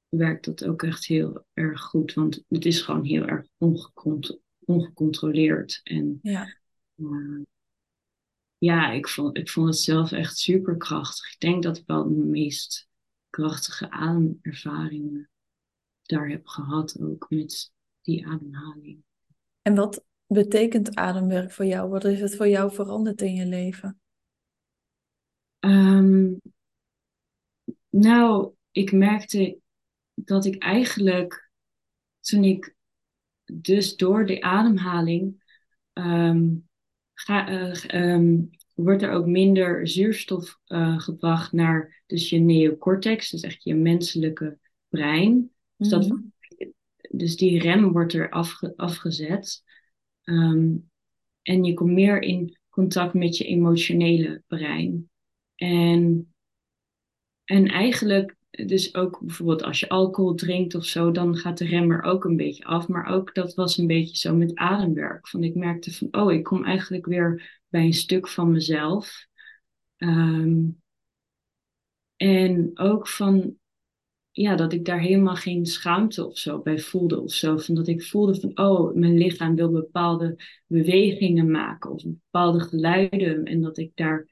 werkt 0.09 0.45
dat 0.45 0.65
ook 0.65 0.83
echt 0.83 1.05
heel 1.05 1.45
erg 1.53 1.81
goed. 1.81 2.13
Want 2.13 2.43
het 2.47 2.65
is 2.65 2.81
gewoon 2.81 3.03
heel 3.03 3.25
erg 3.25 3.47
ongecont 3.57 4.39
ongecontroleerd. 4.65 5.79
En 5.83 6.19
Ja. 6.21 6.57
uh, 6.95 7.41
ja, 8.57 8.91
ik 8.91 9.07
vond, 9.07 9.37
ik 9.37 9.49
vond 9.49 9.67
het 9.67 9.77
zelf 9.77 10.11
echt 10.11 10.37
super 10.37 10.77
krachtig. 10.77 11.33
Ik 11.33 11.39
denk 11.39 11.63
dat 11.63 11.77
ik 11.77 11.83
wel 11.85 12.03
de 12.03 12.23
meest 12.23 12.87
krachtige 13.29 13.91
ademervaringen 13.91 15.29
daar 16.01 16.29
heb 16.29 16.47
gehad, 16.47 17.01
ook 17.01 17.25
met 17.29 17.71
die 18.01 18.27
ademhaling. 18.27 19.03
En 19.61 19.75
wat 19.75 20.05
betekent 20.27 20.95
ademwerk 20.95 21.51
voor 21.51 21.65
jou? 21.65 21.89
Wat 21.89 22.03
is 22.03 22.21
het 22.21 22.35
voor 22.35 22.47
jou 22.47 22.73
veranderd 22.73 23.21
in 23.21 23.33
je 23.33 23.45
leven? 23.45 23.99
Um, 25.59 26.41
nou, 27.89 28.53
ik 28.71 28.91
merkte 28.91 29.59
dat 30.13 30.45
ik 30.45 30.63
eigenlijk 30.63 31.51
toen 32.19 32.43
ik 32.43 32.75
dus 33.53 33.95
door 33.95 34.25
de 34.25 34.41
ademhaling 34.41 35.43
um, 35.93 36.69
ga, 37.13 37.49
uh, 37.49 38.13
um, 38.13 38.49
wordt 38.73 39.01
er 39.01 39.11
ook 39.11 39.25
minder 39.25 39.87
zuurstof 39.87 40.59
uh, 40.67 40.99
gebracht 40.99 41.51
naar 41.51 42.03
dus 42.05 42.29
je 42.29 42.39
neocortex, 42.39 43.29
dus 43.29 43.41
echt 43.41 43.63
je 43.63 43.75
menselijke 43.75 44.57
brein. 44.89 45.51
Dus, 45.75 45.89
dat, 45.89 46.07
Mhm. 46.07 46.19
dus 47.09 47.37
die 47.37 47.59
rem 47.59 47.91
wordt 47.91 48.13
er 48.13 48.29
afge, 48.29 48.73
afgezet. 48.75 49.63
Um, 50.29 50.89
en 51.41 51.63
je 51.63 51.73
komt 51.73 51.91
meer 51.91 52.21
in 52.21 52.57
contact 52.69 53.13
met 53.13 53.37
je 53.37 53.43
emotionele 53.43 54.43
brein. 54.47 55.09
En, 55.55 56.33
en 57.43 57.67
eigenlijk, 57.67 58.35
dus 58.49 58.95
ook 58.95 59.19
bijvoorbeeld 59.19 59.63
als 59.63 59.79
je 59.79 59.89
alcohol 59.89 60.35
drinkt 60.35 60.75
of 60.75 60.85
zo, 60.85 61.11
dan 61.11 61.35
gaat 61.35 61.57
de 61.57 61.65
rem 61.65 61.91
er 61.91 62.01
ook 62.01 62.25
een 62.25 62.35
beetje 62.35 62.63
af. 62.63 62.87
Maar 62.87 63.05
ook 63.05 63.33
dat 63.33 63.53
was 63.53 63.77
een 63.77 63.87
beetje 63.87 64.17
zo 64.17 64.35
met 64.35 64.55
ademwerk. 64.55 65.27
Van 65.27 65.43
ik 65.43 65.55
merkte 65.55 65.93
van, 65.93 66.07
oh, 66.11 66.33
ik 66.33 66.43
kom 66.43 66.63
eigenlijk 66.63 67.05
weer 67.05 67.61
bij 67.67 67.83
een 67.83 67.93
stuk 67.93 68.27
van 68.27 68.51
mezelf. 68.51 69.27
Um, 69.97 70.81
en 72.15 72.71
ook 72.73 73.07
van, 73.07 73.57
ja, 74.37 74.55
dat 74.55 74.73
ik 74.73 74.85
daar 74.85 74.99
helemaal 74.99 75.35
geen 75.35 75.65
schaamte 75.65 76.25
of 76.25 76.37
zo 76.37 76.61
bij 76.61 76.79
voelde 76.79 77.21
of 77.21 77.33
zo. 77.33 77.57
Van 77.57 77.75
dat 77.75 77.87
ik 77.87 78.03
voelde 78.03 78.39
van, 78.39 78.57
oh, 78.57 78.93
mijn 78.93 79.17
lichaam 79.17 79.55
wil 79.55 79.71
bepaalde 79.71 80.35
bewegingen 80.67 81.51
maken 81.51 81.91
of 81.91 82.03
bepaalde 82.03 82.59
geluiden. 82.59 83.43
En 83.43 83.61
dat 83.61 83.77
ik 83.77 83.91
daar 83.95 84.27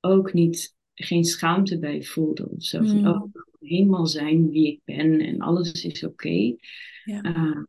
ook 0.00 0.32
niet, 0.32 0.76
geen 0.94 1.24
schaamte 1.24 1.78
bij 1.78 2.02
voelde 2.02 2.48
of 2.48 2.62
zo. 2.62 2.82
Van, 2.84 2.98
Mm. 2.98 3.06
oh, 3.06 3.26
ik 3.26 3.32
wil 3.32 3.68
helemaal 3.68 4.06
zijn 4.06 4.50
wie 4.50 4.66
ik 4.66 4.80
ben 4.84 5.20
en 5.20 5.40
alles 5.40 5.84
is 5.84 6.04
oké. 6.04 6.12
Okay. 6.12 6.58
Ja. 7.04 7.24
Uh, 7.24 7.62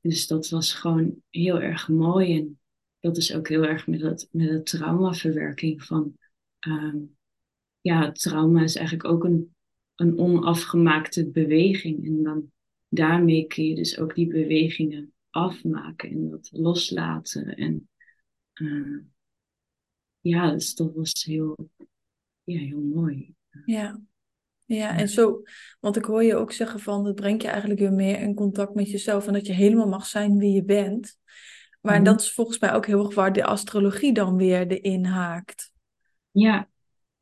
dus 0.00 0.26
dat 0.26 0.48
was 0.48 0.72
gewoon 0.72 1.14
heel 1.30 1.60
erg 1.60 1.88
mooi. 1.88 2.38
En 2.38 2.58
dat 3.00 3.16
is 3.16 3.34
ook 3.34 3.48
heel 3.48 3.64
erg 3.64 3.86
met, 3.86 4.00
het, 4.00 4.28
met 4.32 4.48
de 4.48 4.62
traumaverwerking 4.62 5.82
van... 5.82 6.16
Um, 6.68 7.16
ja, 7.80 8.12
trauma 8.12 8.62
is 8.62 8.76
eigenlijk 8.76 9.08
ook 9.08 9.24
een 9.24 9.54
een 10.00 10.18
onafgemaakte 10.18 11.30
beweging. 11.30 12.06
En 12.06 12.22
dan 12.22 12.52
daarmee 12.88 13.46
kun 13.46 13.64
je 13.64 13.74
dus 13.74 13.98
ook 13.98 14.14
die 14.14 14.26
bewegingen 14.26 15.12
afmaken 15.30 16.10
en 16.10 16.30
dat 16.30 16.48
loslaten. 16.52 17.56
En 17.56 17.88
uh, 18.54 18.98
ja, 20.20 20.50
dus 20.50 20.74
dat 20.74 20.94
was 20.94 21.24
heel, 21.24 21.70
ja, 22.44 22.58
heel 22.58 22.80
mooi. 22.80 23.34
Ja. 23.64 24.00
Ja, 24.64 24.96
en 24.96 25.08
zo, 25.08 25.42
want 25.80 25.96
ik 25.96 26.04
hoor 26.04 26.22
je 26.22 26.36
ook 26.36 26.52
zeggen 26.52 26.80
van, 26.80 27.06
het 27.06 27.14
brengt 27.14 27.42
je 27.42 27.48
eigenlijk 27.48 27.80
weer 27.80 27.92
meer 27.92 28.20
in 28.20 28.34
contact 28.34 28.74
met 28.74 28.90
jezelf 28.90 29.26
en 29.26 29.32
dat 29.32 29.46
je 29.46 29.52
helemaal 29.52 29.88
mag 29.88 30.06
zijn 30.06 30.38
wie 30.38 30.52
je 30.52 30.64
bent. 30.64 31.18
Maar 31.80 31.94
Mhm. 31.94 32.04
dat 32.04 32.20
is 32.20 32.32
volgens 32.32 32.58
mij 32.58 32.74
ook 32.74 32.86
heel 32.86 33.04
erg 33.04 33.14
waar 33.14 33.32
de 33.32 33.44
astrologie 33.44 34.12
dan 34.12 34.36
weer 34.36 34.66
erin 34.66 35.04
haakt. 35.04 35.72
Ja, 36.30 36.68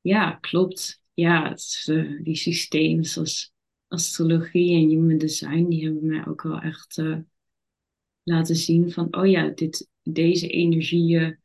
ja, 0.01 0.31
klopt. 0.33 1.03
Ja, 1.19 1.57
uh, 1.87 2.23
die 2.23 2.37
systemen 2.37 3.05
zoals 3.05 3.53
astrologie 3.89 4.75
en 4.77 4.89
human 4.89 5.19
design, 5.19 5.69
die 5.69 5.85
hebben 5.85 6.07
mij 6.07 6.27
ook 6.27 6.43
wel 6.43 6.61
echt 6.61 6.99
uh, 6.99 7.19
laten 8.23 8.57
zien 8.57 8.91
van, 8.91 9.17
oh 9.17 9.27
ja, 9.27 9.49
dit, 9.49 9.89
deze 10.03 10.49
energieën, 10.49 11.39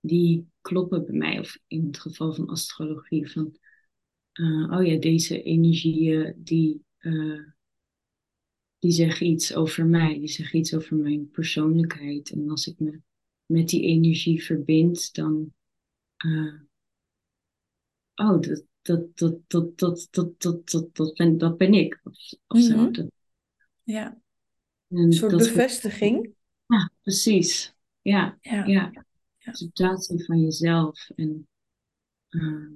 die 0.00 0.48
kloppen 0.60 1.04
bij 1.04 1.14
mij. 1.14 1.38
Of 1.38 1.58
in 1.66 1.86
het 1.86 1.98
geval 1.98 2.34
van 2.34 2.48
astrologie, 2.48 3.30
van, 3.30 3.56
uh, 4.32 4.70
oh 4.70 4.86
ja, 4.86 4.98
deze 4.98 5.42
energieën, 5.42 6.34
die, 6.36 6.84
die 8.78 8.92
zeggen 8.92 9.26
iets 9.26 9.54
over 9.54 9.86
mij, 9.86 10.18
die 10.18 10.28
zeggen 10.28 10.58
iets 10.58 10.74
over 10.74 10.96
mijn 10.96 11.30
persoonlijkheid. 11.30 12.30
En 12.30 12.50
als 12.50 12.66
ik 12.66 12.78
me 12.78 13.00
met 13.46 13.68
die 13.68 13.82
energie 13.82 14.44
verbind, 14.44 15.14
dan, 15.14 15.52
oh, 18.14 18.40
dat, 18.40 18.64
dat, 18.84 19.18
dat, 19.18 19.36
dat, 19.46 19.78
dat, 19.78 20.08
dat, 20.10 20.40
dat, 20.42 20.70
dat, 20.70 20.94
dat, 20.96 21.14
ben, 21.14 21.38
dat 21.38 21.56
ben 21.56 21.74
ik. 21.74 22.00
Of, 22.04 22.14
of 22.46 22.60
zo. 22.60 22.76
Mhm. 22.76 23.06
Ja, 23.82 24.18
en 24.88 24.96
een 24.96 25.12
soort 25.12 25.36
bevestiging. 25.36 26.34
Ja, 26.66 26.90
precies. 27.02 27.74
Ja, 28.02 28.38
Ja. 28.40 28.64
ja. 28.66 28.90
Ja. 28.92 29.04
Acceptatie 29.44 30.24
van 30.24 30.40
jezelf. 30.40 31.10
En 31.16 31.48
ehm, 32.28 32.72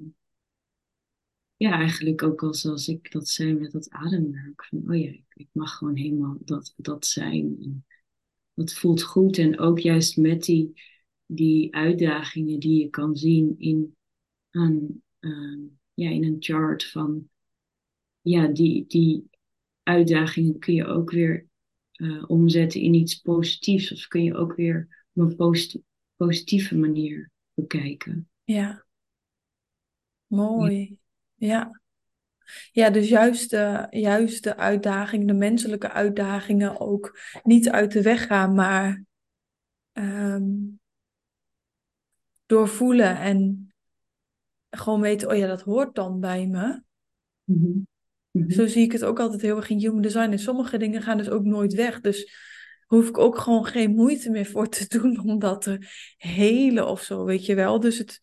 ja, 1.56 1.72
eigenlijk 1.72 2.22
ook 2.22 2.42
al 2.42 2.54
zoals 2.54 2.88
ik 2.88 3.12
dat 3.12 3.28
zei 3.28 3.54
met 3.54 3.72
dat 3.72 3.90
ademwerk. 3.90 4.64
Van, 4.64 4.82
oh 4.86 4.96
ja, 4.96 5.10
ik, 5.10 5.24
ik 5.34 5.48
mag 5.52 5.76
gewoon 5.76 5.96
helemaal 5.96 6.36
dat, 6.40 6.74
dat 6.76 7.06
zijn. 7.06 7.56
En 7.60 7.84
dat 8.54 8.72
voelt 8.72 9.02
goed. 9.02 9.38
En 9.38 9.58
ook 9.58 9.78
juist 9.78 10.16
met 10.16 10.42
die, 10.42 10.82
die 11.26 11.74
uitdagingen 11.74 12.60
die 12.60 12.80
je 12.80 12.90
kan 12.90 13.16
zien 13.16 13.54
in, 13.58 13.96
een, 14.50 15.02
ehm, 15.18 15.60
ja, 15.98 16.10
in 16.10 16.24
een 16.24 16.36
chart 16.38 16.90
van... 16.90 17.28
Ja, 18.20 18.46
die, 18.46 18.84
die 18.86 19.30
uitdagingen 19.82 20.58
kun 20.58 20.74
je 20.74 20.86
ook 20.86 21.10
weer 21.10 21.46
eh, 21.92 22.24
omzetten 22.26 22.80
in 22.80 22.94
iets 22.94 23.14
positiefs. 23.14 23.92
Of 23.92 24.06
kun 24.06 24.24
je 24.24 24.34
ook 24.34 24.54
weer 24.54 25.04
op 25.12 25.22
een 25.22 25.36
posit- 25.36 25.82
positieve 26.16 26.76
manier 26.76 27.30
bekijken. 27.54 28.28
Ja. 28.44 28.86
Mooi. 30.26 30.98
Ja. 31.34 31.80
Ja, 32.72 32.90
dus 32.90 33.08
juist 33.08 33.50
de, 33.50 33.86
juist 33.90 34.42
de 34.44 34.56
uitdagingen, 34.56 35.26
de 35.26 35.32
menselijke 35.32 35.90
uitdagingen 35.90 36.80
ook 36.80 37.18
niet 37.42 37.70
uit 37.70 37.92
de 37.92 38.02
weg 38.02 38.26
gaan, 38.26 38.54
maar 38.54 39.04
ehm, 39.92 40.46
doorvoelen 42.46 43.18
en 43.18 43.67
gewoon 44.70 45.00
weten, 45.00 45.28
oh 45.28 45.36
ja, 45.36 45.46
dat 45.46 45.62
hoort 45.62 45.94
dan 45.94 46.20
bij 46.20 46.46
me. 46.46 46.82
Mhm. 47.44 47.78
Mhm. 48.30 48.50
Zo 48.50 48.66
zie 48.66 48.84
ik 48.84 48.92
het 48.92 49.04
ook 49.04 49.20
altijd 49.20 49.42
heel 49.42 49.56
erg 49.56 49.70
in 49.70 49.78
human 49.78 50.00
design. 50.00 50.30
En 50.30 50.38
sommige 50.38 50.76
dingen 50.76 51.02
gaan 51.02 51.16
dus 51.16 51.30
ook 51.30 51.44
nooit 51.44 51.74
weg. 51.74 52.00
Dus 52.00 52.32
hoef 52.86 53.08
ik 53.08 53.18
ook 53.18 53.38
gewoon 53.38 53.64
geen 53.64 53.94
moeite 53.94 54.30
meer 54.30 54.46
voor 54.46 54.68
te 54.68 54.86
doen 54.98 55.20
om 55.20 55.38
dat 55.38 55.62
te 55.62 55.78
helen 56.16 56.88
of 56.88 57.02
zo, 57.02 57.24
weet 57.24 57.46
je 57.46 57.54
wel. 57.54 57.80
Dus 57.80 57.98
het, 57.98 58.18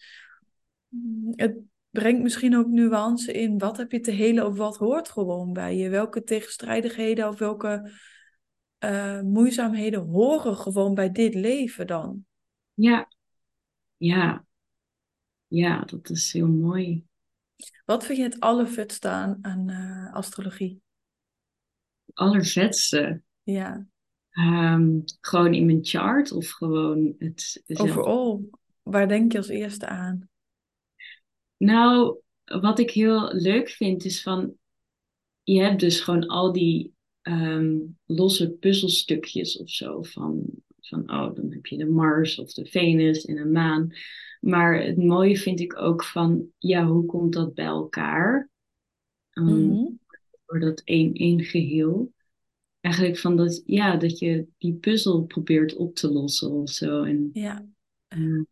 het 1.35 1.57
brengt 1.89 2.21
misschien 2.21 2.55
ook 2.55 2.67
nuance 2.67 3.31
in. 3.31 3.57
Wat 3.57 3.77
heb 3.77 3.91
je 3.91 3.99
te 3.99 4.11
helen 4.11 4.45
of 4.45 4.57
wat 4.57 4.77
hoort 4.77 5.09
gewoon 5.09 5.53
bij 5.53 5.77
je? 5.77 5.89
Welke 5.89 6.23
tegenstrijdigheden 6.23 7.27
of 7.27 7.39
welke 7.39 7.91
eh, 8.77 9.21
moeizaamheden 9.21 10.01
horen 10.01 10.55
gewoon 10.55 10.93
bij 10.93 11.11
dit 11.11 11.33
leven 11.33 11.87
dan? 11.87 12.25
Ja, 12.73 13.07
ja, 13.97 14.45
ja, 15.47 15.81
dat 15.81 16.09
is 16.09 16.33
heel 16.33 16.47
mooi. 16.47 17.03
Wat 17.85 18.05
vind 18.05 18.17
je 18.17 18.23
het 18.23 18.39
allervetste 18.39 19.09
aan, 19.09 19.37
aan 19.41 19.69
uh, 19.69 20.13
astrologie? 20.13 20.81
Allervetste? 22.13 23.21
Ja. 23.43 23.87
Um, 24.31 25.03
gewoon 25.21 25.53
in 25.53 25.65
mijn 25.65 25.85
chart 25.85 26.31
of 26.31 26.49
gewoon 26.49 27.15
het... 27.17 27.63
Overal. 27.67 28.49
Waar 28.83 29.07
denk 29.07 29.31
je 29.31 29.37
als 29.37 29.47
eerste 29.47 29.87
aan? 29.87 30.29
Nou, 31.57 32.19
wat 32.43 32.79
ik 32.79 32.91
heel 32.91 33.33
leuk 33.33 33.69
vind 33.69 34.05
is 34.05 34.21
van... 34.21 34.53
Je 35.43 35.61
hebt 35.61 35.79
dus 35.79 35.99
gewoon 35.99 36.27
al 36.27 36.51
die 36.51 36.93
um, 37.21 37.97
losse 38.05 38.51
puzzelstukjes 38.51 39.57
of 39.57 39.69
zo 39.69 40.03
van, 40.03 40.43
van, 40.79 41.11
oh, 41.11 41.35
dan 41.35 41.51
heb 41.51 41.65
je 41.65 41.77
de 41.77 41.85
Mars 41.85 42.39
of 42.39 42.53
de 42.53 42.65
Venus 42.65 43.25
en 43.25 43.35
de 43.35 43.45
maan. 43.45 43.93
Maar 44.45 44.83
het 44.83 44.97
mooie 44.97 45.37
vind 45.37 45.59
ik 45.59 45.77
ook 45.77 46.03
van, 46.03 46.47
ja, 46.57 46.85
hoe 46.85 47.05
komt 47.05 47.33
dat 47.33 47.53
bij 47.53 47.65
elkaar? 47.65 48.49
Um, 49.31 49.99
Door 50.45 50.59
dat 50.59 50.81
één, 50.83 51.13
één 51.13 51.43
geheel. 51.43 52.13
Eigenlijk 52.79 53.17
van 53.17 53.35
dat, 53.35 53.63
ja, 53.65 53.97
dat 53.97 54.19
je 54.19 54.47
die 54.57 54.73
puzzel 54.73 55.23
probeert 55.23 55.75
op 55.75 55.95
te 55.95 56.11
lossen 56.11 56.51
of 56.51 56.69
zo. 56.69 57.03
En, 57.03 57.29
ja. 57.33 57.67
Um, 58.07 58.47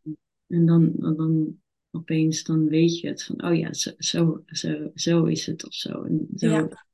en 0.47 0.65
dan, 0.65 0.93
dan 0.95 1.57
opeens 1.91 2.43
dan 2.43 2.67
weet 2.67 2.99
je 2.99 3.07
het 3.07 3.23
van, 3.23 3.43
oh 3.43 3.57
ja, 3.57 3.73
zo, 3.73 3.91
zo, 3.97 4.43
zo, 4.45 4.91
zo 4.93 5.25
is 5.25 5.45
het 5.45 5.65
of 5.65 5.73
zo. 5.73 6.01
En 6.01 6.27
zo 6.35 6.47
ja. 6.47 6.85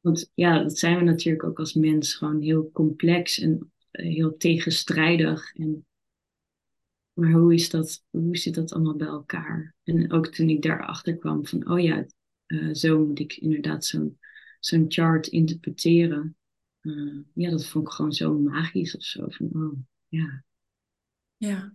Want 0.00 0.30
ja, 0.34 0.62
dat 0.62 0.78
zijn 0.78 0.96
we 0.98 1.04
natuurlijk 1.04 1.44
ook 1.44 1.58
als 1.58 1.74
mens 1.74 2.14
gewoon 2.14 2.40
heel 2.40 2.70
complex 2.72 3.38
en 3.38 3.72
eh, 3.90 4.14
heel 4.14 4.36
tegenstrijdig. 4.36 5.54
En, 5.54 5.86
maar 7.16 7.30
hoe, 7.32 7.54
is 7.54 7.70
dat, 7.70 8.04
hoe 8.10 8.36
zit 8.36 8.54
dat 8.54 8.72
allemaal 8.72 8.96
bij 8.96 9.06
elkaar? 9.06 9.74
En 9.82 10.12
ook 10.12 10.26
toen 10.26 10.48
ik 10.48 10.62
daarachter 10.62 11.16
kwam 11.16 11.46
van, 11.46 11.68
oh 11.70 11.80
ja, 11.80 12.06
uh, 12.46 12.74
zo 12.74 13.06
moet 13.06 13.18
ik 13.18 13.32
inderdaad 13.36 13.84
zo'n 13.84 14.18
zo'n 14.60 14.84
chart 14.88 15.26
interpreteren. 15.26 16.36
Uh, 16.80 17.20
ja, 17.32 17.50
dat 17.50 17.66
vond 17.66 17.86
ik 17.86 17.92
gewoon 17.92 18.12
zo 18.12 18.38
magisch 18.38 18.96
of 18.96 19.02
zo. 19.02 19.26
Van, 19.28 19.50
oh, 19.52 19.78
ja. 20.08 20.44
Ja. 21.36 21.74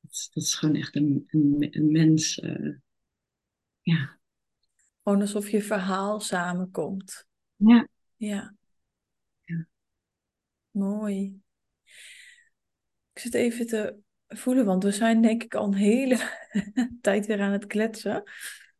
Dat 0.00 0.10
is, 0.10 0.30
dat 0.32 0.42
is 0.42 0.54
gewoon 0.54 0.74
echt 0.74 0.96
een, 0.96 1.24
een, 1.26 1.68
een 1.70 1.90
mens. 1.90 2.38
Uh, 2.38 2.76
ja, 3.80 4.18
gewoon 5.02 5.20
alsof 5.20 5.48
je 5.48 5.62
verhaal 5.62 6.20
samenkomt. 6.20 7.26
Ja. 7.56 7.88
Ja. 8.16 8.54
ja. 9.44 9.66
Mooi. 10.70 11.42
Ik 13.12 13.20
zit 13.20 13.34
even 13.34 13.66
te 13.66 13.96
voelen, 14.28 14.64
want 14.64 14.82
we 14.82 14.90
zijn 14.90 15.22
denk 15.22 15.42
ik 15.42 15.54
al 15.54 15.64
een 15.64 15.74
hele 15.74 16.18
tijd 17.00 17.26
weer 17.26 17.40
aan 17.40 17.52
het 17.52 17.66
kletsen. 17.66 18.22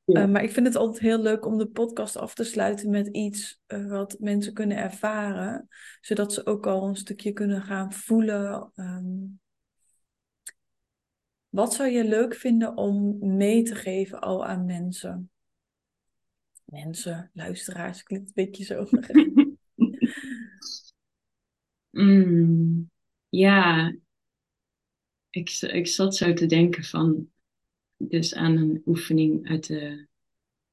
Ja. 0.05 0.23
Uh, 0.23 0.29
maar 0.29 0.43
ik 0.43 0.51
vind 0.51 0.67
het 0.67 0.77
altijd 0.77 1.01
heel 1.01 1.19
leuk 1.19 1.47
om 1.47 1.59
de 1.59 1.67
podcast 1.67 2.17
af 2.17 2.35
te 2.35 2.45
sluiten 2.45 2.91
met 2.91 3.07
iets 3.07 3.61
uh, 3.67 3.91
wat 3.91 4.17
mensen 4.19 4.53
kunnen 4.53 4.77
ervaren, 4.77 5.69
zodat 6.01 6.33
ze 6.33 6.47
ook 6.47 6.67
al 6.67 6.89
een 6.89 6.97
stukje 6.97 7.33
kunnen 7.33 7.63
gaan 7.63 7.93
voelen. 7.93 8.73
Um, 8.75 9.41
wat 11.49 11.75
zou 11.75 11.89
je 11.91 12.05
leuk 12.05 12.35
vinden 12.35 12.77
om 12.77 13.19
mee 13.37 13.63
te 13.63 13.75
geven 13.75 14.21
al 14.21 14.47
aan 14.47 14.65
mensen? 14.65 15.31
mensen, 16.73 17.31
luisteraars, 17.33 18.03
klinkt 18.03 18.27
een 18.27 18.45
beetje 18.45 18.65
zo. 18.65 18.87
mm, 21.91 22.91
ja, 23.29 23.95
ik, 25.33 25.51
ik 25.51 25.87
zat 25.87 26.17
zo 26.17 26.33
te 26.33 26.47
denken 26.47 26.85
van, 26.85 27.31
dus 27.97 28.35
aan 28.35 28.57
een 28.57 28.83
oefening 28.87 29.49
uit 29.49 29.67
de 29.67 30.07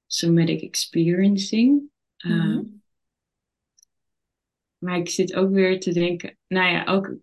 somatic 0.06 0.62
experiencing. 0.62 1.90
Uh, 2.18 2.60
Maar 4.78 4.98
ik 4.98 5.10
zit 5.10 5.34
ook 5.34 5.52
weer 5.52 5.80
te 5.80 5.94
denken, 5.94 6.38
nou 6.48 6.72
ja, 6.72 6.86
ook 6.86 7.16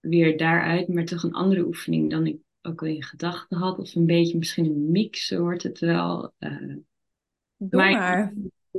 weer 0.00 0.36
daaruit, 0.36 0.88
maar 0.88 1.04
toch 1.04 1.22
een 1.22 1.32
andere 1.34 1.66
oefening 1.66 2.10
dan 2.10 2.26
ik 2.26 2.36
ook 2.62 2.80
al 2.80 2.88
in 2.88 3.02
gedachten 3.02 3.58
had. 3.58 3.78
Of 3.78 3.94
een 3.94 4.06
beetje 4.06 4.38
misschien 4.38 4.64
een 4.64 4.90
mix, 4.90 5.26
zo 5.26 5.40
wordt 5.40 5.62
het 5.62 5.78
wel. 5.78 6.34
Uh, 6.38 6.76
Doe 7.56 7.80
maar. 7.82 8.34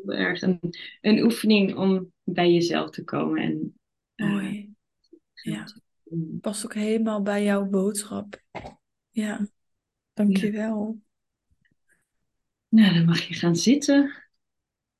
erg 0.05 0.41
een, 0.41 0.59
een 1.01 1.23
oefening 1.23 1.75
om 1.75 2.11
bij 2.23 2.51
jezelf 2.51 2.89
te 2.89 3.03
komen. 3.03 3.41
En, 3.41 3.79
uh, 4.15 4.31
Mooi. 4.31 4.73
Ja. 5.33 5.65
Past 6.41 6.65
ook 6.65 6.73
helemaal 6.73 7.21
bij 7.21 7.43
jouw 7.43 7.65
boodschap. 7.65 8.41
Ja. 9.09 9.47
Dankjewel. 10.13 10.99
Ja. 10.99 11.05
Nou, 12.69 12.93
dan 12.93 13.05
mag 13.05 13.21
je 13.21 13.33
gaan 13.33 13.55
zitten. 13.55 14.25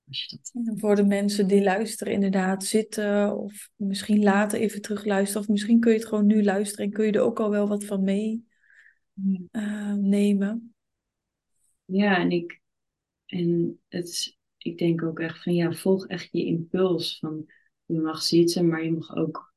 Als 0.08 0.24
je 0.24 0.40
dat... 0.54 0.80
Voor 0.80 0.96
de 0.96 1.06
mensen 1.06 1.48
die 1.48 1.64
luisteren, 1.64 2.14
inderdaad 2.14 2.64
zitten. 2.64 3.38
Of 3.38 3.70
misschien 3.76 4.24
later 4.24 4.60
even 4.60 4.82
terug 4.82 5.06
luisteren. 5.06 5.42
Of 5.42 5.48
misschien 5.48 5.80
kun 5.80 5.92
je 5.92 5.98
het 5.98 6.08
gewoon 6.08 6.26
nu 6.26 6.44
luisteren 6.44 6.86
en 6.86 6.92
kun 6.92 7.06
je 7.06 7.12
er 7.12 7.22
ook 7.22 7.40
al 7.40 7.50
wel 7.50 7.68
wat 7.68 7.86
van 7.86 8.04
mee 8.04 8.46
uh, 9.52 9.94
nemen. 9.94 10.76
Ja, 11.86 12.18
en 12.18 12.32
ik, 12.32 12.62
en 13.26 13.80
het 13.88 14.38
ik 14.58 14.78
denk 14.78 15.04
ook 15.04 15.20
echt 15.20 15.44
van 15.44 15.54
ja, 15.54 15.72
volg 15.72 16.08
echt 16.08 16.30
je 16.32 16.46
impuls. 16.46 17.20
Van 17.20 17.52
je 17.86 18.00
mag 18.00 18.22
zitten, 18.22 18.68
maar 18.68 18.84
je 18.84 18.92
mag 18.92 19.16
ook 19.16 19.54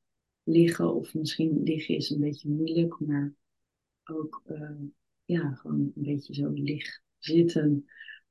liggen. 0.51 0.95
Of 0.95 1.15
misschien 1.15 1.63
liggen 1.63 1.97
is 1.97 2.11
een 2.11 2.21
beetje 2.21 2.49
moeilijk, 2.49 3.01
maar 3.01 3.35
ook 4.05 4.43
uh, 4.47 4.71
ja, 5.25 5.55
gewoon 5.55 5.81
een 5.81 5.93
beetje 5.95 6.35
zo 6.35 6.51
licht 6.51 7.03
zitten 7.19 7.87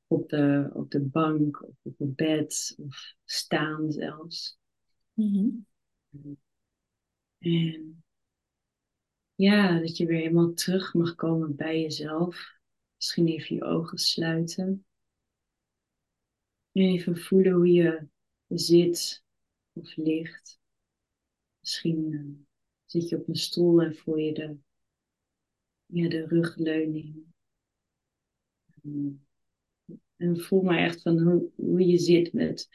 op 0.08 0.30
de, 0.30 0.70
op 0.74 0.92
de 0.92 1.02
bank 1.02 1.64
of 1.64 1.76
op 1.82 2.00
het 2.00 2.16
bed 2.16 2.76
of 2.78 3.14
staan 3.26 3.92
zelfs. 3.92 4.58
Mm-hmm. 5.14 5.66
En 7.40 8.04
ja, 9.36 9.80
dat 9.80 9.98
je 9.98 10.06
weer 10.06 10.20
helemaal 10.20 10.54
terug 10.54 10.94
mag 10.94 11.16
komen 11.16 11.56
bij 11.56 11.82
jezelf. 11.82 12.58
Misschien 12.96 13.28
even 13.28 13.56
je 13.56 13.64
ogen 13.64 13.98
sluiten. 13.98 14.86
Even 16.72 17.18
voelen 17.18 17.54
hoe 17.54 17.72
je 17.72 18.08
zit 18.48 19.24
of 19.74 19.96
ligt. 19.96 20.59
Misschien 21.70 22.12
uh, 22.12 22.46
zit 22.86 23.10
je 23.10 23.18
op 23.18 23.28
een 23.28 23.36
stoel 23.36 23.82
en 23.82 23.96
voel 23.96 24.16
je 24.16 24.34
de, 24.34 24.58
ja, 25.86 26.10
de 26.10 26.28
rugleuning. 26.28 27.26
En 30.16 30.40
voel 30.40 30.62
maar 30.62 30.78
echt 30.78 31.02
van 31.02 31.20
hoe, 31.20 31.52
hoe 31.56 31.86
je 31.86 31.98
zit 31.98 32.34
met, 32.34 32.70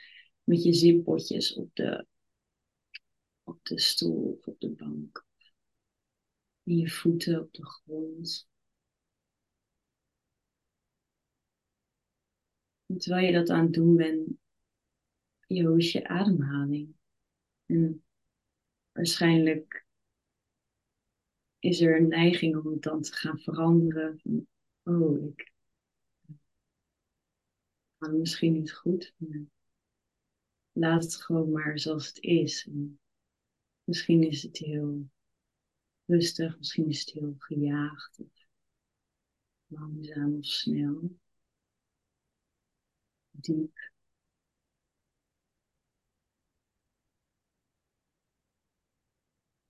met 0.44 0.62
je 0.62 0.72
zippotjes 0.72 1.54
op 1.54 1.70
de, 1.74 2.06
op 3.42 3.64
de 3.64 3.80
stoel 3.80 4.36
of 4.38 4.46
op 4.46 4.60
de 4.60 4.70
bank. 4.70 5.26
En 6.62 6.76
je 6.76 6.90
voeten 6.90 7.40
op 7.40 7.52
de 7.52 7.66
grond. 7.66 8.48
Terwijl 12.96 13.26
je 13.26 13.32
dat 13.32 13.50
aan 13.50 13.64
het 13.64 13.72
doen 13.72 13.96
bent, 13.96 14.28
is 15.46 15.92
je 15.92 16.08
ademhaling? 16.08 16.94
En 17.66 18.03
waarschijnlijk 18.94 19.86
is 21.58 21.80
er 21.80 21.96
een 21.96 22.08
neiging 22.08 22.56
om 22.56 22.72
het 22.72 22.82
dan 22.82 23.02
te 23.02 23.12
gaan 23.12 23.38
veranderen. 23.38 24.20
Oh, 24.82 25.26
ik 25.26 25.52
adem 27.98 28.18
misschien 28.18 28.52
niet 28.52 28.72
goed. 28.72 29.14
laat 30.72 31.02
het 31.02 31.16
gewoon 31.16 31.50
maar 31.50 31.78
zoals 31.78 32.06
het 32.06 32.18
is. 32.18 32.66
En 32.66 33.00
misschien 33.84 34.22
is 34.22 34.42
het 34.42 34.58
heel 34.58 35.08
rustig, 36.04 36.58
misschien 36.58 36.88
is 36.88 37.00
het 37.00 37.10
heel 37.10 37.34
gejaagd 37.38 38.18
of 38.18 38.46
langzaam 39.66 40.36
of 40.36 40.44
snel 40.44 41.18
diep. 43.30 43.93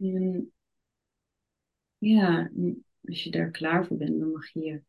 En 0.04 0.52
ja, 1.98 2.50
als 3.04 3.24
je 3.24 3.30
daar 3.30 3.50
klaar 3.50 3.86
voor 3.86 3.96
bent, 3.96 4.18
dan 4.18 4.30
mag 4.30 4.52
je 4.52 4.60
je 4.60 4.82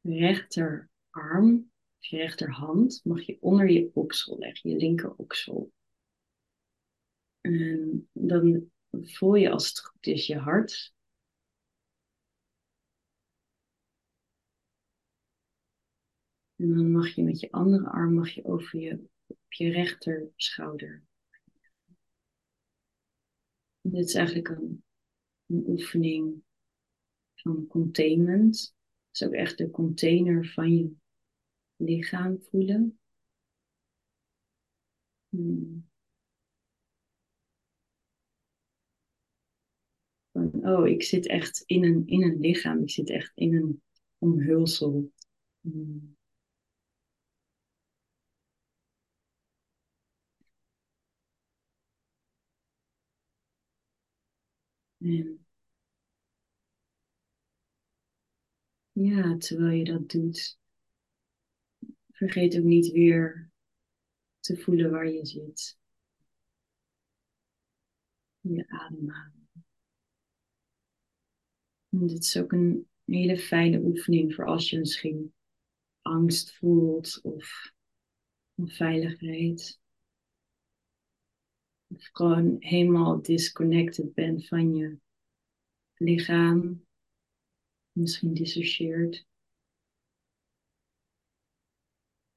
rechterarm 0.00 1.70
of 1.98 2.04
je 2.04 2.16
rechterhand 2.16 3.00
mag 3.04 3.22
je 3.22 3.36
onder 3.40 3.70
je 3.70 3.90
oksel 3.94 4.38
leggen, 4.38 4.70
je 4.70 4.76
linker 4.76 5.14
oksel. 5.14 5.72
En 7.40 8.08
dan 8.12 8.70
voel 8.92 9.34
je 9.34 9.50
als 9.50 9.68
het 9.68 9.80
goed 9.80 10.06
is 10.06 10.26
je 10.26 10.36
hart 10.36 10.92
En 16.56 16.74
dan 16.74 16.90
mag 16.90 17.08
je 17.08 17.22
met 17.22 17.40
je 17.40 17.50
andere 17.50 17.88
arm 17.88 18.14
mag 18.14 18.30
je 18.30 18.44
over 18.44 18.80
je, 18.80 19.08
op 19.26 19.52
je 19.52 19.70
rechter 19.70 20.28
schouder. 20.36 21.07
Dit 23.80 24.04
is 24.04 24.14
eigenlijk 24.14 24.48
een, 24.48 24.84
een 25.46 25.64
oefening 25.66 26.42
van 27.34 27.66
containment. 27.66 28.74
Dus 29.10 29.22
ook 29.22 29.32
echt 29.32 29.58
de 29.58 29.70
container 29.70 30.46
van 30.46 30.72
je 30.72 30.92
lichaam 31.76 32.42
voelen. 32.42 32.98
Hmm. 35.28 35.88
Van, 40.32 40.68
oh, 40.68 40.88
ik 40.88 41.02
zit 41.02 41.26
echt 41.26 41.62
in 41.66 41.84
een, 41.84 42.06
in 42.06 42.22
een 42.22 42.40
lichaam. 42.40 42.82
Ik 42.82 42.90
zit 42.90 43.10
echt 43.10 43.32
in 43.34 43.54
een 43.54 43.82
omhulsel. 44.18 45.12
Hmm. 45.60 46.17
En 55.00 55.46
ja, 58.92 59.36
terwijl 59.36 59.76
je 59.76 59.84
dat 59.84 60.10
doet, 60.10 60.58
vergeet 62.10 62.58
ook 62.58 62.64
niet 62.64 62.92
weer 62.92 63.50
te 64.40 64.56
voelen 64.56 64.90
waar 64.90 65.08
je 65.08 65.26
zit. 65.26 65.78
Je 68.40 68.68
ademhaling. 68.68 69.46
Dit 71.88 72.24
is 72.24 72.36
ook 72.36 72.52
een 72.52 72.88
hele 73.04 73.38
fijne 73.38 73.80
oefening 73.80 74.34
voor 74.34 74.46
als 74.46 74.70
je 74.70 74.78
misschien 74.78 75.34
angst 76.02 76.56
voelt 76.56 77.20
of 77.22 77.72
onveiligheid. 78.54 79.80
Gewoon 81.98 82.56
helemaal 82.58 83.22
disconnected 83.22 84.14
bent 84.14 84.46
van 84.46 84.74
je 84.74 84.98
lichaam. 85.94 86.86
Misschien 87.92 88.34
dissocieert. 88.34 89.26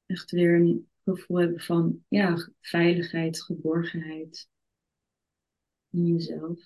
Echt 0.05 0.31
weer 0.31 0.55
een 0.55 0.89
gevoel 1.03 1.37
hebben 1.39 1.59
van 1.61 2.03
ja, 2.07 2.49
veiligheid, 2.59 3.43
geborgenheid 3.43 4.49
in 5.89 6.05
jezelf. 6.05 6.59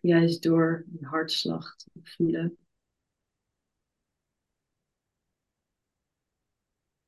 Juist 0.00 0.42
door 0.42 0.86
je 0.98 1.06
hartslag 1.06 1.76
te 1.76 1.90
voelen. 2.02 2.58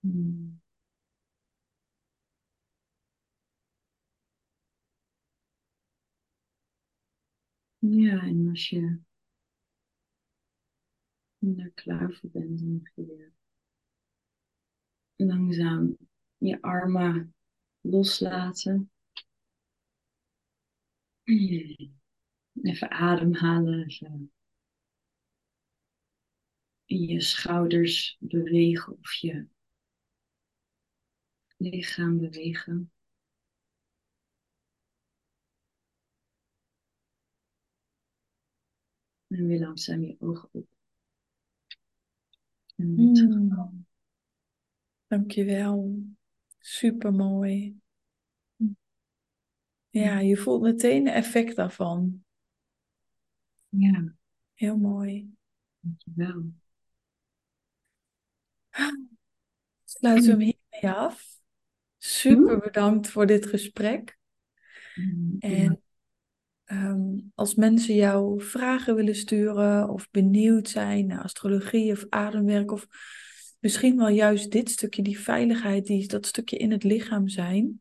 Hmm. 0.00 0.59
Ja, 7.80 8.22
en 8.22 8.48
als 8.48 8.68
je 8.68 8.98
er 11.40 11.70
klaar 11.74 12.12
voor 12.12 12.30
bent, 12.30 12.58
dan 12.58 12.72
mag 12.72 12.94
je 12.94 13.06
weer 13.06 13.32
langzaam 15.16 15.96
je 16.38 16.62
armen 16.62 17.34
loslaten. 17.80 18.90
Even 22.62 22.90
ademhalen. 22.90 23.86
Even 23.86 24.30
je 26.84 27.20
schouders 27.20 28.16
bewegen 28.20 28.92
of 28.92 29.12
je 29.12 29.46
lichaam 31.56 32.18
bewegen. 32.18 32.92
En 39.30 39.46
weer 39.46 39.58
langzaam 39.58 40.02
je 40.02 40.16
ogen 40.18 40.48
op. 40.52 40.66
En 42.76 42.94
mm. 42.94 43.86
Dankjewel. 45.06 46.02
Super 46.58 47.12
mooi. 47.12 47.80
Ja, 49.88 50.18
je 50.18 50.36
voelt 50.36 50.62
meteen 50.62 51.04
de 51.04 51.10
effect 51.10 51.56
daarvan. 51.56 52.24
Ja. 53.68 54.14
Heel 54.54 54.76
mooi. 54.76 55.34
Dankjewel. 55.80 56.52
Sluiten 59.84 60.24
we 60.24 60.30
hem 60.30 60.40
hiermee 60.40 60.98
af. 60.98 61.40
Super 61.98 62.58
bedankt 62.58 63.08
voor 63.08 63.26
dit 63.26 63.46
gesprek. 63.46 64.18
En 65.38 65.82
Ehm, 66.70 67.18
als 67.34 67.54
mensen 67.54 67.94
jou 67.94 68.42
vragen 68.42 68.94
willen 68.94 69.14
sturen 69.14 69.88
of 69.88 70.10
benieuwd 70.10 70.68
zijn 70.68 71.06
naar 71.06 71.22
astrologie 71.22 71.92
of 71.92 72.06
ademwerk 72.08 72.70
of 72.70 72.86
misschien 73.58 73.96
wel 73.96 74.08
juist 74.08 74.50
dit 74.50 74.70
stukje, 74.70 75.02
die 75.02 75.20
veiligheid, 75.20 75.86
die, 75.86 76.08
dat 76.08 76.26
stukje 76.26 76.56
in 76.56 76.70
het 76.70 76.84
lichaam 76.84 77.28
zijn. 77.28 77.80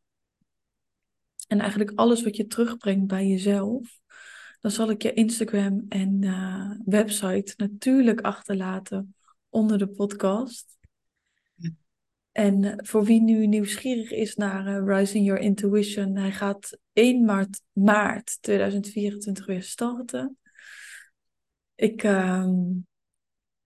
En 1.48 1.60
eigenlijk 1.60 1.92
alles 1.96 2.24
wat 2.24 2.36
je 2.36 2.48
terugbrengt 2.48 3.08
bij 3.08 3.28
jezelf. 3.28 4.00
Dan 4.62 4.72
zal 4.72 4.90
ik 4.90 5.02
je 5.02 5.14
Instagram 5.14 5.86
en 5.90 6.22
uh, 6.22 6.72
website 6.86 7.54
natuurlijk 7.58 8.22
achterlaten 8.22 9.16
onder 9.50 9.78
de 9.78 9.88
podcast. 9.88 10.78
En 12.32 12.64
eh, 12.64 12.74
voor 12.78 13.04
wie 13.04 13.22
nu 13.22 13.48
nieuwsgierig 13.48 14.12
is 14.12 14.36
naar 14.36 14.68
uh, 14.68 14.98
Rising 14.98 15.26
Your 15.26 15.42
Intuition, 15.42 16.16
hij 16.16 16.32
gaat 16.32 16.78
1 17.00 17.26
maart, 17.26 17.62
maart 17.72 18.38
2024 18.42 19.46
weer 19.46 19.64
starten. 19.64 20.38
Ik, 21.76 22.04
uh, 22.04 22.48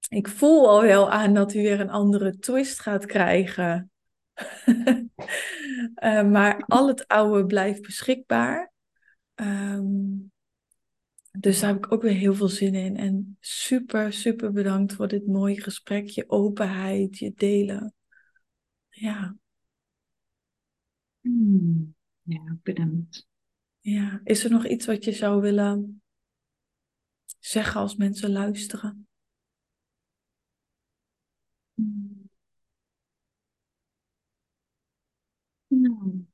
ik 0.09 0.27
voel 0.27 0.69
al 0.69 0.81
wel 0.81 1.11
aan 1.11 1.33
dat 1.33 1.53
hij 1.53 1.61
weer 1.61 1.79
een 1.79 1.89
andere 1.89 2.37
twist 2.37 2.79
gaat 2.79 3.05
krijgen. 3.05 3.91
uh, 4.65 5.01
maar 6.35 6.63
al 6.65 6.87
het 6.87 7.07
oude 7.07 7.45
blijft 7.45 7.81
beschikbaar. 7.81 8.71
Um, 9.35 10.31
dus 11.39 11.59
daar 11.59 11.73
heb 11.73 11.85
ik 11.85 11.91
ook 11.91 12.01
weer 12.01 12.13
heel 12.13 12.33
veel 12.33 12.47
zin 12.47 12.75
in. 12.75 12.97
En 12.97 13.37
super, 13.39 14.13
super 14.13 14.51
bedankt 14.51 14.93
voor 14.93 15.07
dit 15.07 15.27
mooie 15.27 15.61
gesprek, 15.61 16.07
je 16.07 16.29
openheid, 16.29 17.17
je 17.17 17.33
delen. 17.35 17.93
Ja. 18.89 19.35
Hmm. 21.21 21.95
Ja, 22.23 22.57
bedankt. 22.63 23.27
Ja, 23.79 24.21
is 24.23 24.43
er 24.43 24.49
nog 24.49 24.67
iets 24.67 24.85
wat 24.85 25.03
je 25.03 25.11
zou 25.11 25.41
willen 25.41 26.01
zeggen 27.39 27.81
als 27.81 27.95
mensen 27.95 28.31
luisteren? 28.31 29.07
Hmm. 31.75 32.29
Nou. 35.69 36.25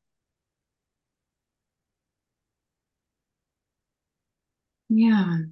Ja, 4.86 5.46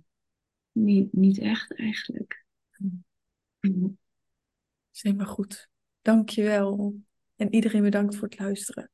niet, 0.72 1.14
niet 1.14 1.40
echt 1.40 1.76
eigenlijk. 1.76 2.46
Is 4.94 5.02
helemaal 5.02 5.26
goed. 5.28 5.70
Dankjewel. 6.02 6.96
En 7.36 7.54
iedereen 7.54 7.82
bedankt 7.82 8.16
voor 8.16 8.28
het 8.28 8.40
luisteren. 8.40 8.92